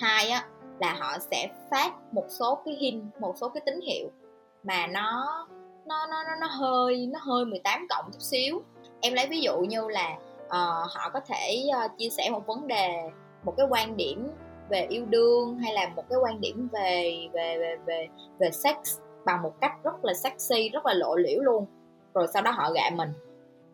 Hai 0.00 0.28
á 0.28 0.44
là 0.80 0.96
họ 0.98 1.18
sẽ 1.18 1.48
phát 1.70 1.92
một 2.12 2.24
số 2.28 2.62
cái 2.64 2.74
hint 2.74 3.04
một 3.20 3.34
số 3.36 3.48
cái 3.48 3.62
tín 3.66 3.80
hiệu 3.80 4.10
mà 4.62 4.86
nó 4.86 5.46
nó 5.86 6.06
nó 6.06 6.22
nó, 6.24 6.36
nó 6.40 6.46
hơi 6.46 7.06
nó 7.12 7.18
hơi 7.22 7.44
18 7.44 7.86
cộng 7.88 8.04
chút 8.12 8.22
xíu. 8.22 8.62
Em 9.00 9.12
lấy 9.14 9.26
ví 9.26 9.40
dụ 9.40 9.58
như 9.58 9.88
là 9.88 10.16
uh, 10.46 10.90
họ 10.94 11.10
có 11.12 11.20
thể 11.20 11.64
uh, 11.84 11.90
chia 11.98 12.08
sẻ 12.08 12.30
một 12.30 12.46
vấn 12.46 12.66
đề 12.66 13.10
một 13.44 13.54
cái 13.56 13.66
quan 13.70 13.96
điểm 13.96 14.30
về 14.68 14.86
yêu 14.90 15.04
đương 15.04 15.58
hay 15.58 15.72
là 15.72 15.88
một 15.88 16.04
cái 16.10 16.18
quan 16.22 16.40
điểm 16.40 16.68
về 16.72 17.18
về 17.32 17.58
về 17.58 17.76
về 17.86 18.08
về 18.38 18.50
sex 18.50 18.76
bằng 19.26 19.42
một 19.42 19.52
cách 19.60 19.72
rất 19.84 20.04
là 20.04 20.14
sexy 20.14 20.68
rất 20.68 20.86
là 20.86 20.94
lộ 20.94 21.16
liễu 21.16 21.40
luôn. 21.40 21.66
Rồi 22.14 22.26
sau 22.32 22.42
đó 22.42 22.50
họ 22.50 22.70
gạ 22.70 22.90
mình. 22.96 23.08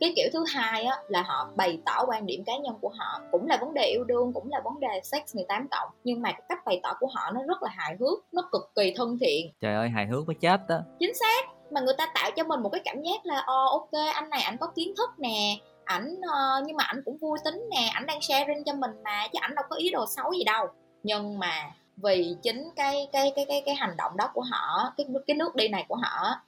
Cái 0.01 0.13
kiểu 0.17 0.29
thứ 0.33 0.45
hai 0.55 0.85
á 0.85 0.97
là 1.09 1.23
họ 1.23 1.49
bày 1.57 1.79
tỏ 1.87 2.05
quan 2.09 2.27
điểm 2.27 2.45
cá 2.45 2.53
nhân 2.57 2.75
của 2.81 2.89
họ. 2.99 3.21
Cũng 3.31 3.47
là 3.47 3.59
vấn 3.61 3.75
đề 3.75 3.85
yêu 3.85 4.05
đương 4.05 4.33
cũng 4.33 4.51
là 4.51 4.61
vấn 4.65 4.81
đề 4.81 5.01
sex 5.03 5.35
18 5.35 5.69
cộng. 5.71 5.89
Nhưng 6.05 6.23
mà 6.23 6.33
cái 6.33 6.43
cách 6.49 6.59
bày 6.67 6.81
tỏ 6.83 6.97
của 7.01 7.07
họ 7.15 7.31
nó 7.35 7.41
rất 7.49 7.63
là 7.63 7.71
hài 7.73 7.97
hước 8.01 8.19
nó 8.33 8.49
cực 8.53 8.71
kỳ 8.75 8.95
thân 8.97 9.19
thiện. 9.21 9.53
Trời 9.61 9.75
ơi 9.75 9.89
hài 9.89 10.07
hước 10.07 10.27
với 10.27 10.37
chết 10.41 10.61
đó 10.69 10.79
chính 10.99 11.15
xác. 11.15 11.47
Mà 11.71 11.81
người 11.81 11.95
ta 11.99 12.07
tạo 12.15 12.31
cho 12.37 12.45
mình 12.45 12.61
một 12.63 12.69
cái 12.69 12.81
cảm 12.85 13.03
giác 13.03 13.27
là 13.27 13.45
ồ 13.47 13.67
ok 13.67 13.91
anh 14.15 14.31
này 14.31 14.43
ảnh 14.43 14.57
có 14.61 14.67
kiến 14.67 14.95
thức 14.97 15.11
nè. 15.19 15.57
Ảnh 15.85 16.15
uh, 16.15 16.67
nhưng 16.67 16.77
mà 16.77 16.85
ảnh 16.85 17.03
cũng 17.05 17.19
vui 17.19 17.39
tính 17.45 17.69
nè. 17.71 17.91
Ảnh 17.95 18.07
đang 18.07 18.21
sharing 18.21 18.65
cho 18.65 18.75
mình 18.75 18.91
mà 19.05 19.29
chứ 19.33 19.39
ảnh 19.41 19.55
đâu 19.55 19.65
có 19.71 19.77
ý 19.77 19.91
đồ 19.91 20.05
xấu 20.17 20.33
gì 20.33 20.45
đâu. 20.45 20.67
Nhưng 21.03 21.39
mà 21.39 21.73
vì 22.03 22.37
chính 22.43 22.71
cái 22.77 23.09
cái 23.13 23.33
cái 23.37 23.45
cái 23.49 23.63
cái 23.67 23.75
hành 23.75 23.97
động 23.99 24.17
đó 24.17 24.31
của 24.35 24.43
họ 24.51 24.93
cái 24.97 25.07
cái 25.27 25.37
nước 25.37 25.55
đi 25.55 25.69
này 25.69 25.85
của 25.89 25.97
họ 25.97 26.41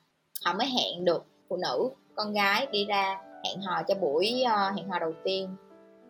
họ 0.45 0.53
mới 0.53 0.67
hẹn 0.67 1.05
được 1.05 1.27
phụ 1.49 1.57
nữ 1.57 1.91
con 2.15 2.33
gái 2.33 2.67
đi 2.73 2.85
ra 2.85 3.19
hẹn 3.45 3.61
hò 3.63 3.83
cho 3.83 3.95
buổi 3.95 4.45
uh, 4.45 4.77
hẹn 4.77 4.89
hò 4.89 4.99
đầu 4.99 5.13
tiên. 5.25 5.57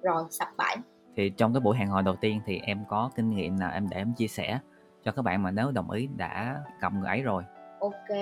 Rồi 0.03 0.25
sập 0.31 0.49
bẫy. 0.57 0.77
Thì 1.17 1.31
trong 1.37 1.55
cái 1.55 1.61
buổi 1.61 1.77
hẹn 1.77 1.89
hò 1.89 2.03
đầu 2.03 2.17
tiên 2.17 2.41
thì 2.47 2.61
em 2.67 2.85
có 2.89 3.11
kinh 3.17 3.37
nghiệm 3.37 3.59
nào 3.59 3.71
em 3.73 3.89
để 3.91 3.97
em 3.97 4.13
chia 4.17 4.29
sẻ 4.29 4.59
cho 5.05 5.13
các 5.13 5.23
bạn 5.23 5.43
mà 5.43 5.51
nếu 5.51 5.71
đồng 5.71 5.91
ý 5.91 6.09
đã 6.17 6.57
cầm 6.81 7.01
người 7.01 7.09
ấy 7.09 7.23
rồi. 7.23 7.43
Ok 7.81 8.19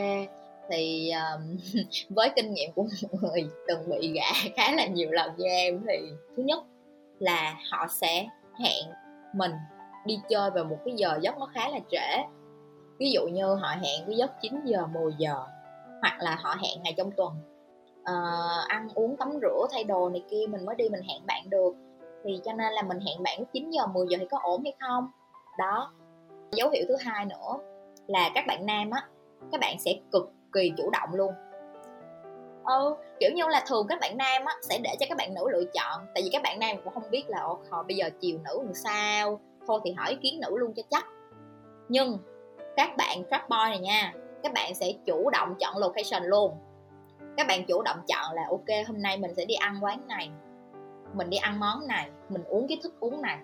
thì 0.70 1.10
um, 1.10 1.56
với 2.16 2.30
kinh 2.36 2.54
nghiệm 2.54 2.72
của 2.72 2.82
một 2.82 3.18
người 3.22 3.48
từng 3.68 3.90
bị 3.90 4.12
gạ 4.12 4.32
khá 4.56 4.72
là 4.72 4.86
nhiều 4.86 5.10
lần 5.10 5.32
như 5.36 5.44
em 5.44 5.80
thì 5.88 6.12
thứ 6.36 6.42
nhất 6.42 6.64
là 7.18 7.54
họ 7.70 7.86
sẽ 7.90 8.26
hẹn 8.60 8.84
mình 9.34 9.52
đi 10.04 10.20
chơi 10.28 10.50
vào 10.50 10.64
một 10.64 10.76
cái 10.84 10.94
giờ 10.96 11.18
giấc 11.22 11.38
nó 11.38 11.46
khá 11.54 11.68
là 11.68 11.78
trễ. 11.90 12.22
Ví 12.98 13.10
dụ 13.10 13.26
như 13.26 13.54
họ 13.54 13.68
hẹn 13.68 14.06
cái 14.06 14.16
giấc 14.16 14.30
9 14.42 14.64
giờ 14.64 14.86
10 14.86 15.12
giờ 15.18 15.34
hoặc 16.00 16.16
là 16.20 16.38
họ 16.42 16.56
hẹn 16.62 16.82
ngày 16.82 16.94
trong 16.96 17.10
tuần. 17.16 17.32
À, 18.04 18.14
ăn 18.68 18.88
uống 18.94 19.16
tắm 19.16 19.32
rửa 19.42 19.66
thay 19.72 19.84
đồ 19.84 20.08
này 20.08 20.24
kia 20.30 20.46
mình 20.48 20.64
mới 20.64 20.74
đi 20.74 20.88
mình 20.88 21.02
hẹn 21.08 21.26
bạn 21.26 21.50
được. 21.50 21.74
Thì 22.24 22.40
cho 22.44 22.52
nên 22.52 22.72
là 22.72 22.82
mình 22.82 23.00
hẹn 23.00 23.22
bạn 23.22 23.44
9 23.52 23.70
giờ 23.70 23.86
10 23.86 24.06
giờ 24.08 24.16
thì 24.20 24.26
có 24.30 24.38
ổn 24.42 24.62
hay 24.64 24.74
không? 24.80 25.10
Đó. 25.58 25.92
Dấu 26.52 26.70
hiệu 26.70 26.84
thứ 26.88 26.96
hai 27.00 27.24
nữa 27.24 27.58
là 28.06 28.30
các 28.34 28.44
bạn 28.48 28.66
nam 28.66 28.90
á 28.90 29.08
các 29.52 29.60
bạn 29.60 29.76
sẽ 29.78 29.94
cực 30.12 30.32
kỳ 30.52 30.72
chủ 30.76 30.90
động 30.90 31.08
luôn. 31.12 31.32
Ừ 32.64 32.96
kiểu 33.22 33.30
như 33.34 33.44
là 33.48 33.64
thường 33.66 33.86
các 33.88 33.98
bạn 34.00 34.16
nam 34.16 34.42
á 34.44 34.54
sẽ 34.62 34.78
để 34.78 34.90
cho 35.00 35.06
các 35.08 35.18
bạn 35.18 35.34
nữ 35.34 35.48
lựa 35.52 35.64
chọn. 35.74 36.06
Tại 36.14 36.22
vì 36.22 36.28
các 36.32 36.42
bạn 36.42 36.58
nam 36.58 36.76
cũng 36.84 36.94
không 36.94 37.10
biết 37.10 37.24
là 37.28 37.40
họ 37.70 37.82
bây 37.82 37.96
giờ 37.96 38.10
chiều 38.20 38.38
nữ 38.44 38.62
làm 38.64 38.74
sao? 38.74 39.40
Thôi 39.66 39.80
thì 39.84 39.92
hỏi 39.92 40.10
ý 40.10 40.16
kiến 40.22 40.40
nữ 40.40 40.58
luôn 40.58 40.72
cho 40.76 40.82
chắc. 40.90 41.06
Nhưng 41.88 42.18
các 42.76 42.96
bạn 42.96 43.22
trap 43.30 43.48
boy 43.48 43.56
này 43.68 43.78
nha 43.78 44.12
các 44.42 44.52
bạn 44.52 44.74
sẽ 44.74 44.92
chủ 45.06 45.30
động 45.30 45.54
chọn 45.60 45.78
location 45.78 46.24
luôn. 46.24 46.56
Các 47.36 47.46
bạn 47.46 47.64
chủ 47.68 47.82
động 47.82 47.98
chọn 48.08 48.34
là 48.34 48.42
ok 48.50 48.86
hôm 48.88 49.02
nay 49.02 49.18
mình 49.18 49.34
sẽ 49.34 49.44
đi 49.44 49.54
ăn 49.54 49.78
quán 49.84 50.08
này 50.08 50.30
mình 51.14 51.30
đi 51.30 51.36
ăn 51.36 51.60
món 51.60 51.86
này 51.86 52.10
mình 52.28 52.44
uống 52.44 52.68
cái 52.68 52.78
thức 52.82 53.00
uống 53.00 53.22
này. 53.22 53.38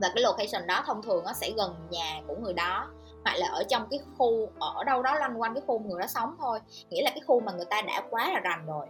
Và 0.00 0.08
cái 0.14 0.22
location 0.22 0.66
đó 0.66 0.82
thông 0.86 1.02
thường 1.02 1.24
nó 1.24 1.32
sẽ 1.32 1.50
gần 1.56 1.74
nhà 1.90 2.20
của 2.26 2.34
người 2.36 2.52
đó 2.52 2.90
hoặc 3.24 3.36
là 3.36 3.48
ở 3.48 3.62
trong 3.68 3.86
cái 3.90 4.00
khu 4.18 4.48
ở 4.60 4.84
đâu 4.84 5.02
đó 5.02 5.18
loanh 5.18 5.40
quanh 5.40 5.54
cái 5.54 5.62
khu 5.66 5.78
người 5.78 6.00
đó 6.00 6.06
sống 6.06 6.36
thôi. 6.38 6.58
Nghĩa 6.90 7.02
là 7.02 7.10
cái 7.10 7.20
khu 7.26 7.40
mà 7.40 7.52
người 7.52 7.66
ta 7.70 7.82
đã 7.82 8.02
quá 8.10 8.30
là 8.32 8.40
rành 8.40 8.66
rồi. 8.66 8.86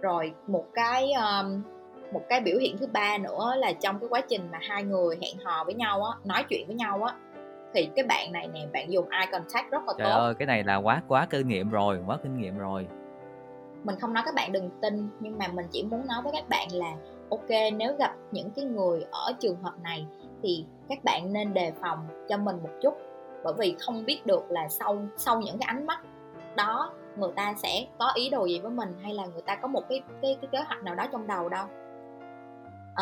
Rồi 0.00 0.32
một 0.46 0.64
cái 0.74 1.12
um, 1.12 1.62
một 2.12 2.22
cái 2.28 2.40
biểu 2.40 2.58
hiện 2.58 2.78
thứ 2.78 2.86
ba 2.86 3.18
nữa 3.18 3.54
là 3.56 3.72
trong 3.72 3.98
cái 4.00 4.08
quá 4.08 4.20
trình 4.28 4.48
mà 4.52 4.58
hai 4.62 4.82
người 4.82 5.18
hẹn 5.22 5.36
hò 5.44 5.64
với 5.64 5.74
nhau 5.74 6.04
á 6.04 6.18
nói 6.24 6.44
chuyện 6.48 6.66
với 6.66 6.76
nhau 6.76 7.02
á 7.02 7.14
thì 7.74 7.88
cái 7.96 8.04
bạn 8.04 8.32
này 8.32 8.48
nè 8.48 8.66
bạn 8.72 8.92
dùng 8.92 9.08
eye 9.08 9.26
contact 9.26 9.70
rất 9.70 9.82
là 9.86 9.92
Trời 9.98 10.10
tốt. 10.10 10.18
ơi 10.18 10.34
cái 10.34 10.46
này 10.46 10.64
là 10.64 10.76
quá 10.76 11.02
quá 11.08 11.26
kinh 11.30 11.48
nghiệm 11.48 11.70
rồi 11.70 12.00
quá 12.06 12.18
kinh 12.22 12.36
nghiệm 12.36 12.58
rồi. 12.58 12.86
Mình 13.84 13.96
không 14.00 14.12
nói 14.12 14.22
các 14.26 14.34
bạn 14.34 14.52
đừng 14.52 14.70
tin 14.82 15.08
nhưng 15.20 15.38
mà 15.38 15.48
mình 15.48 15.66
chỉ 15.70 15.82
muốn 15.82 16.06
nói 16.06 16.22
với 16.22 16.32
các 16.32 16.48
bạn 16.48 16.68
là 16.72 16.92
ok 17.30 17.48
nếu 17.76 17.96
gặp 17.98 18.14
những 18.30 18.50
cái 18.50 18.64
người 18.64 19.04
ở 19.10 19.32
trường 19.40 19.62
hợp 19.62 19.72
này 19.82 20.06
thì 20.42 20.64
các 20.88 20.98
bạn 21.04 21.32
nên 21.32 21.54
đề 21.54 21.72
phòng 21.80 21.98
cho 22.28 22.36
mình 22.36 22.56
một 22.62 22.70
chút. 22.82 22.94
Bởi 23.44 23.54
vì 23.58 23.76
không 23.80 24.04
biết 24.04 24.26
được 24.26 24.50
là 24.50 24.68
sau 24.68 24.98
sau 25.16 25.40
những 25.40 25.58
cái 25.58 25.66
ánh 25.66 25.86
mắt 25.86 26.00
đó 26.56 26.92
người 27.16 27.32
ta 27.36 27.54
sẽ 27.56 27.86
có 27.98 28.12
ý 28.14 28.30
đồ 28.30 28.44
gì 28.44 28.60
với 28.60 28.70
mình 28.70 28.94
hay 29.02 29.14
là 29.14 29.26
người 29.26 29.42
ta 29.42 29.56
có 29.56 29.68
một 29.68 29.82
cái 29.88 30.02
cái 30.22 30.38
cái 30.40 30.48
kế 30.52 30.58
hoạch 30.66 30.82
nào 30.82 30.94
đó 30.94 31.06
trong 31.12 31.26
đầu 31.26 31.48
đâu 31.48 31.66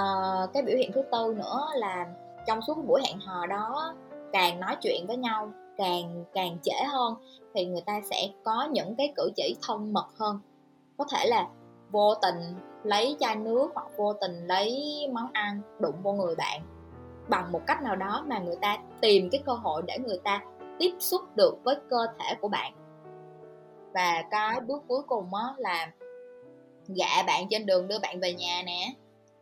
uh, 0.01 0.53
cái 0.53 0.63
biểu 0.63 0.77
hiện 0.77 0.93
thứ 0.93 1.03
tư 1.13 1.35
nữa 1.37 1.67
là 1.75 2.07
trong 2.47 2.63
suốt 2.63 2.75
buổi 2.87 3.03
hẹn 3.07 3.19
hò 3.19 3.47
đó 3.47 3.95
càng 4.33 4.61
nói 4.61 4.77
chuyện 4.83 5.07
với 5.07 5.17
nhau 5.17 5.53
càng 5.77 6.25
càng 6.33 6.59
trễ 6.63 6.85
hơn 6.87 7.15
thì 7.55 7.67
người 7.67 7.83
ta 7.87 8.01
sẽ 8.11 8.29
có 8.45 8.69
những 8.73 8.97
cái 8.97 9.13
cử 9.17 9.31
chỉ 9.37 9.57
thân 9.67 9.93
mật 9.93 10.07
hơn. 10.19 10.41
Có 10.97 11.05
thể 11.11 11.27
là 11.27 11.49
vô 11.91 12.15
tình 12.15 12.55
lấy 12.85 13.17
chai 13.21 13.37
nước 13.37 13.71
hoặc 13.75 13.87
vô 13.97 14.13
tình 14.13 14.47
lấy 14.47 14.97
món 15.13 15.29
ăn 15.33 15.61
đụng 15.81 16.03
vô 16.03 16.13
người 16.13 16.35
bạn. 16.35 16.61
Bằng 17.29 17.53
một 17.53 17.61
cách 17.67 17.83
nào 17.83 17.97
đó 17.97 18.25
mà 18.27 18.39
người 18.39 18.57
ta 18.61 18.79
tìm 19.01 19.29
cái 19.31 19.43
cơ 19.47 19.53
hội 19.53 19.83
để 19.87 19.99
người 19.99 20.21
ta 20.25 20.43
tiếp 20.79 20.95
xúc 20.99 21.23
được 21.37 21.59
với 21.65 21.77
cơ 21.91 22.07
thể 22.19 22.35
của 22.41 22.49
bạn. 22.49 22.73
Và 23.95 24.23
cái 24.31 24.61
bước 24.61 24.83
cuối 24.89 25.03
cùng 25.07 25.35
á 25.35 25.55
là 25.57 25.93
gạ 26.89 27.23
bạn 27.27 27.47
trên 27.51 27.67
đường 27.67 27.89
đưa 27.89 27.99
bạn 27.99 28.21
về 28.21 28.33
nhà 28.33 28.63
nè 28.67 28.95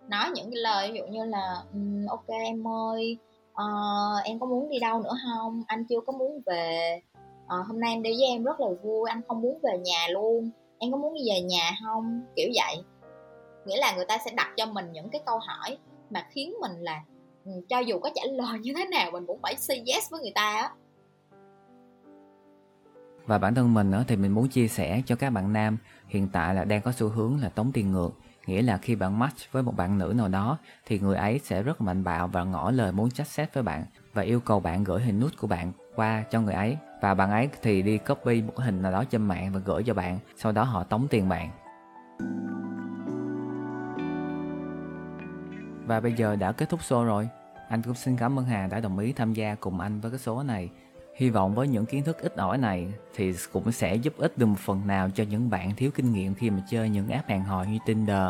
nói 0.08 0.30
những 0.34 0.50
cái 0.50 0.60
lời 0.62 0.92
ví 0.92 0.98
dụ 0.98 1.04
như 1.06 1.24
là 1.24 1.62
um, 1.72 2.06
ok 2.06 2.28
em 2.28 2.68
ơi 2.68 3.18
uh, 3.52 4.24
em 4.24 4.38
có 4.38 4.46
muốn 4.46 4.70
đi 4.70 4.78
đâu 4.78 5.02
nữa 5.02 5.16
không? 5.26 5.62
Anh 5.66 5.84
chưa 5.88 6.00
có 6.06 6.12
muốn 6.12 6.40
về. 6.46 7.00
Uh, 7.44 7.66
hôm 7.66 7.80
nay 7.80 7.92
em 7.92 8.02
đi 8.02 8.10
với 8.10 8.26
em 8.28 8.44
rất 8.44 8.60
là 8.60 8.66
vui 8.82 9.10
anh 9.10 9.20
không 9.28 9.42
muốn 9.42 9.58
về 9.62 9.78
nhà 9.78 10.06
luôn. 10.10 10.50
Em 10.78 10.92
có 10.92 10.98
muốn 10.98 11.14
đi 11.14 11.20
về 11.28 11.40
nhà 11.40 11.76
không? 11.84 12.22
Kiểu 12.36 12.48
vậy. 12.54 12.84
Nghĩa 13.66 13.76
là 13.76 13.96
người 13.96 14.04
ta 14.08 14.18
sẽ 14.24 14.30
đặt 14.36 14.48
cho 14.56 14.66
mình 14.66 14.92
những 14.92 15.08
cái 15.08 15.20
câu 15.26 15.38
hỏi 15.38 15.78
mà 16.10 16.26
khiến 16.30 16.54
mình 16.60 16.72
là 16.80 17.02
cho 17.68 17.78
dù 17.78 17.98
có 17.98 18.10
trả 18.14 18.22
lời 18.32 18.58
như 18.62 18.72
thế 18.76 18.84
nào 18.84 19.10
mình 19.10 19.26
cũng 19.26 19.38
phải 19.42 19.56
say 19.56 19.84
yes 19.86 20.10
với 20.10 20.20
người 20.20 20.32
ta 20.34 20.54
á. 20.54 20.70
Và 23.26 23.38
bản 23.38 23.54
thân 23.54 23.74
mình 23.74 23.90
nữa 23.90 24.04
thì 24.08 24.16
mình 24.16 24.34
muốn 24.34 24.48
chia 24.48 24.68
sẻ 24.68 25.02
cho 25.06 25.16
các 25.16 25.30
bạn 25.30 25.52
nam 25.52 25.78
hiện 26.08 26.28
tại 26.32 26.54
là 26.54 26.64
đang 26.64 26.82
có 26.82 26.92
xu 26.92 27.08
hướng 27.08 27.40
là 27.40 27.48
tống 27.48 27.70
tiền 27.72 27.92
ngược. 27.92 28.10
Nghĩa 28.46 28.62
là 28.62 28.78
khi 28.78 28.94
bạn 28.94 29.18
match 29.18 29.52
với 29.52 29.62
một 29.62 29.76
bạn 29.76 29.98
nữ 29.98 30.14
nào 30.16 30.28
đó, 30.28 30.58
thì 30.86 30.98
người 30.98 31.16
ấy 31.16 31.40
sẽ 31.44 31.62
rất 31.62 31.80
mạnh 31.80 32.04
bạo 32.04 32.28
và 32.28 32.44
ngỏ 32.44 32.70
lời 32.70 32.92
muốn 32.92 33.10
chat 33.10 33.28
xét 33.28 33.54
với 33.54 33.62
bạn 33.62 33.84
và 34.14 34.22
yêu 34.22 34.40
cầu 34.40 34.60
bạn 34.60 34.84
gửi 34.84 35.02
hình 35.02 35.20
nút 35.20 35.32
của 35.38 35.46
bạn 35.46 35.72
qua 35.94 36.24
cho 36.30 36.40
người 36.40 36.54
ấy. 36.54 36.76
Và 37.02 37.14
bạn 37.14 37.30
ấy 37.30 37.48
thì 37.62 37.82
đi 37.82 37.98
copy 37.98 38.42
một 38.42 38.56
hình 38.56 38.82
nào 38.82 38.92
đó 38.92 39.04
trên 39.04 39.22
mạng 39.22 39.52
và 39.52 39.60
gửi 39.64 39.82
cho 39.82 39.94
bạn, 39.94 40.18
sau 40.36 40.52
đó 40.52 40.62
họ 40.62 40.84
tống 40.84 41.06
tiền 41.10 41.28
bạn. 41.28 41.50
Và 45.86 46.00
bây 46.00 46.12
giờ 46.12 46.36
đã 46.36 46.52
kết 46.52 46.68
thúc 46.68 46.80
show 46.80 47.04
rồi. 47.04 47.28
Anh 47.68 47.82
cũng 47.82 47.94
xin 47.94 48.16
cảm 48.16 48.38
ơn 48.38 48.44
Hà 48.44 48.66
đã 48.66 48.80
đồng 48.80 48.98
ý 48.98 49.12
tham 49.12 49.32
gia 49.32 49.54
cùng 49.54 49.80
anh 49.80 50.00
với 50.00 50.10
cái 50.10 50.18
số 50.18 50.42
này 50.42 50.70
hy 51.14 51.30
vọng 51.30 51.54
với 51.54 51.68
những 51.68 51.86
kiến 51.86 52.04
thức 52.04 52.18
ít 52.18 52.36
ỏi 52.36 52.58
này 52.58 52.92
thì 53.14 53.32
cũng 53.52 53.72
sẽ 53.72 53.94
giúp 53.94 54.14
ích 54.16 54.38
được 54.38 54.46
một 54.46 54.58
phần 54.58 54.86
nào 54.86 55.10
cho 55.14 55.24
những 55.24 55.50
bạn 55.50 55.74
thiếu 55.76 55.90
kinh 55.94 56.12
nghiệm 56.12 56.34
khi 56.34 56.50
mà 56.50 56.62
chơi 56.70 56.88
những 56.88 57.08
app 57.08 57.28
hẹn 57.28 57.44
hò 57.44 57.62
như 57.62 57.78
Tinder 57.86 58.28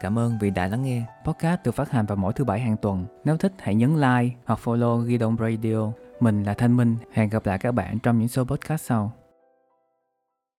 Cảm 0.00 0.18
ơn 0.18 0.38
vì 0.40 0.50
đã 0.50 0.66
lắng 0.66 0.82
nghe. 0.82 1.02
Podcast 1.24 1.60
được 1.64 1.74
phát 1.74 1.90
hành 1.90 2.06
vào 2.06 2.16
mỗi 2.16 2.32
thứ 2.32 2.44
bảy 2.44 2.60
hàng 2.60 2.76
tuần. 2.76 3.06
Nếu 3.24 3.36
thích, 3.36 3.52
hãy 3.58 3.74
nhấn 3.74 3.94
like 3.94 4.36
hoặc 4.44 4.60
follow 4.64 5.06
Gidon 5.06 5.36
Radio. 5.38 5.92
Mình 6.20 6.42
là 6.42 6.54
Thanh 6.54 6.76
Minh. 6.76 6.96
Hẹn 7.12 7.28
gặp 7.28 7.46
lại 7.46 7.58
các 7.58 7.72
bạn 7.72 7.98
trong 7.98 8.18
những 8.18 8.28
số 8.28 8.44
podcast 8.44 8.84
sau. 8.84 9.12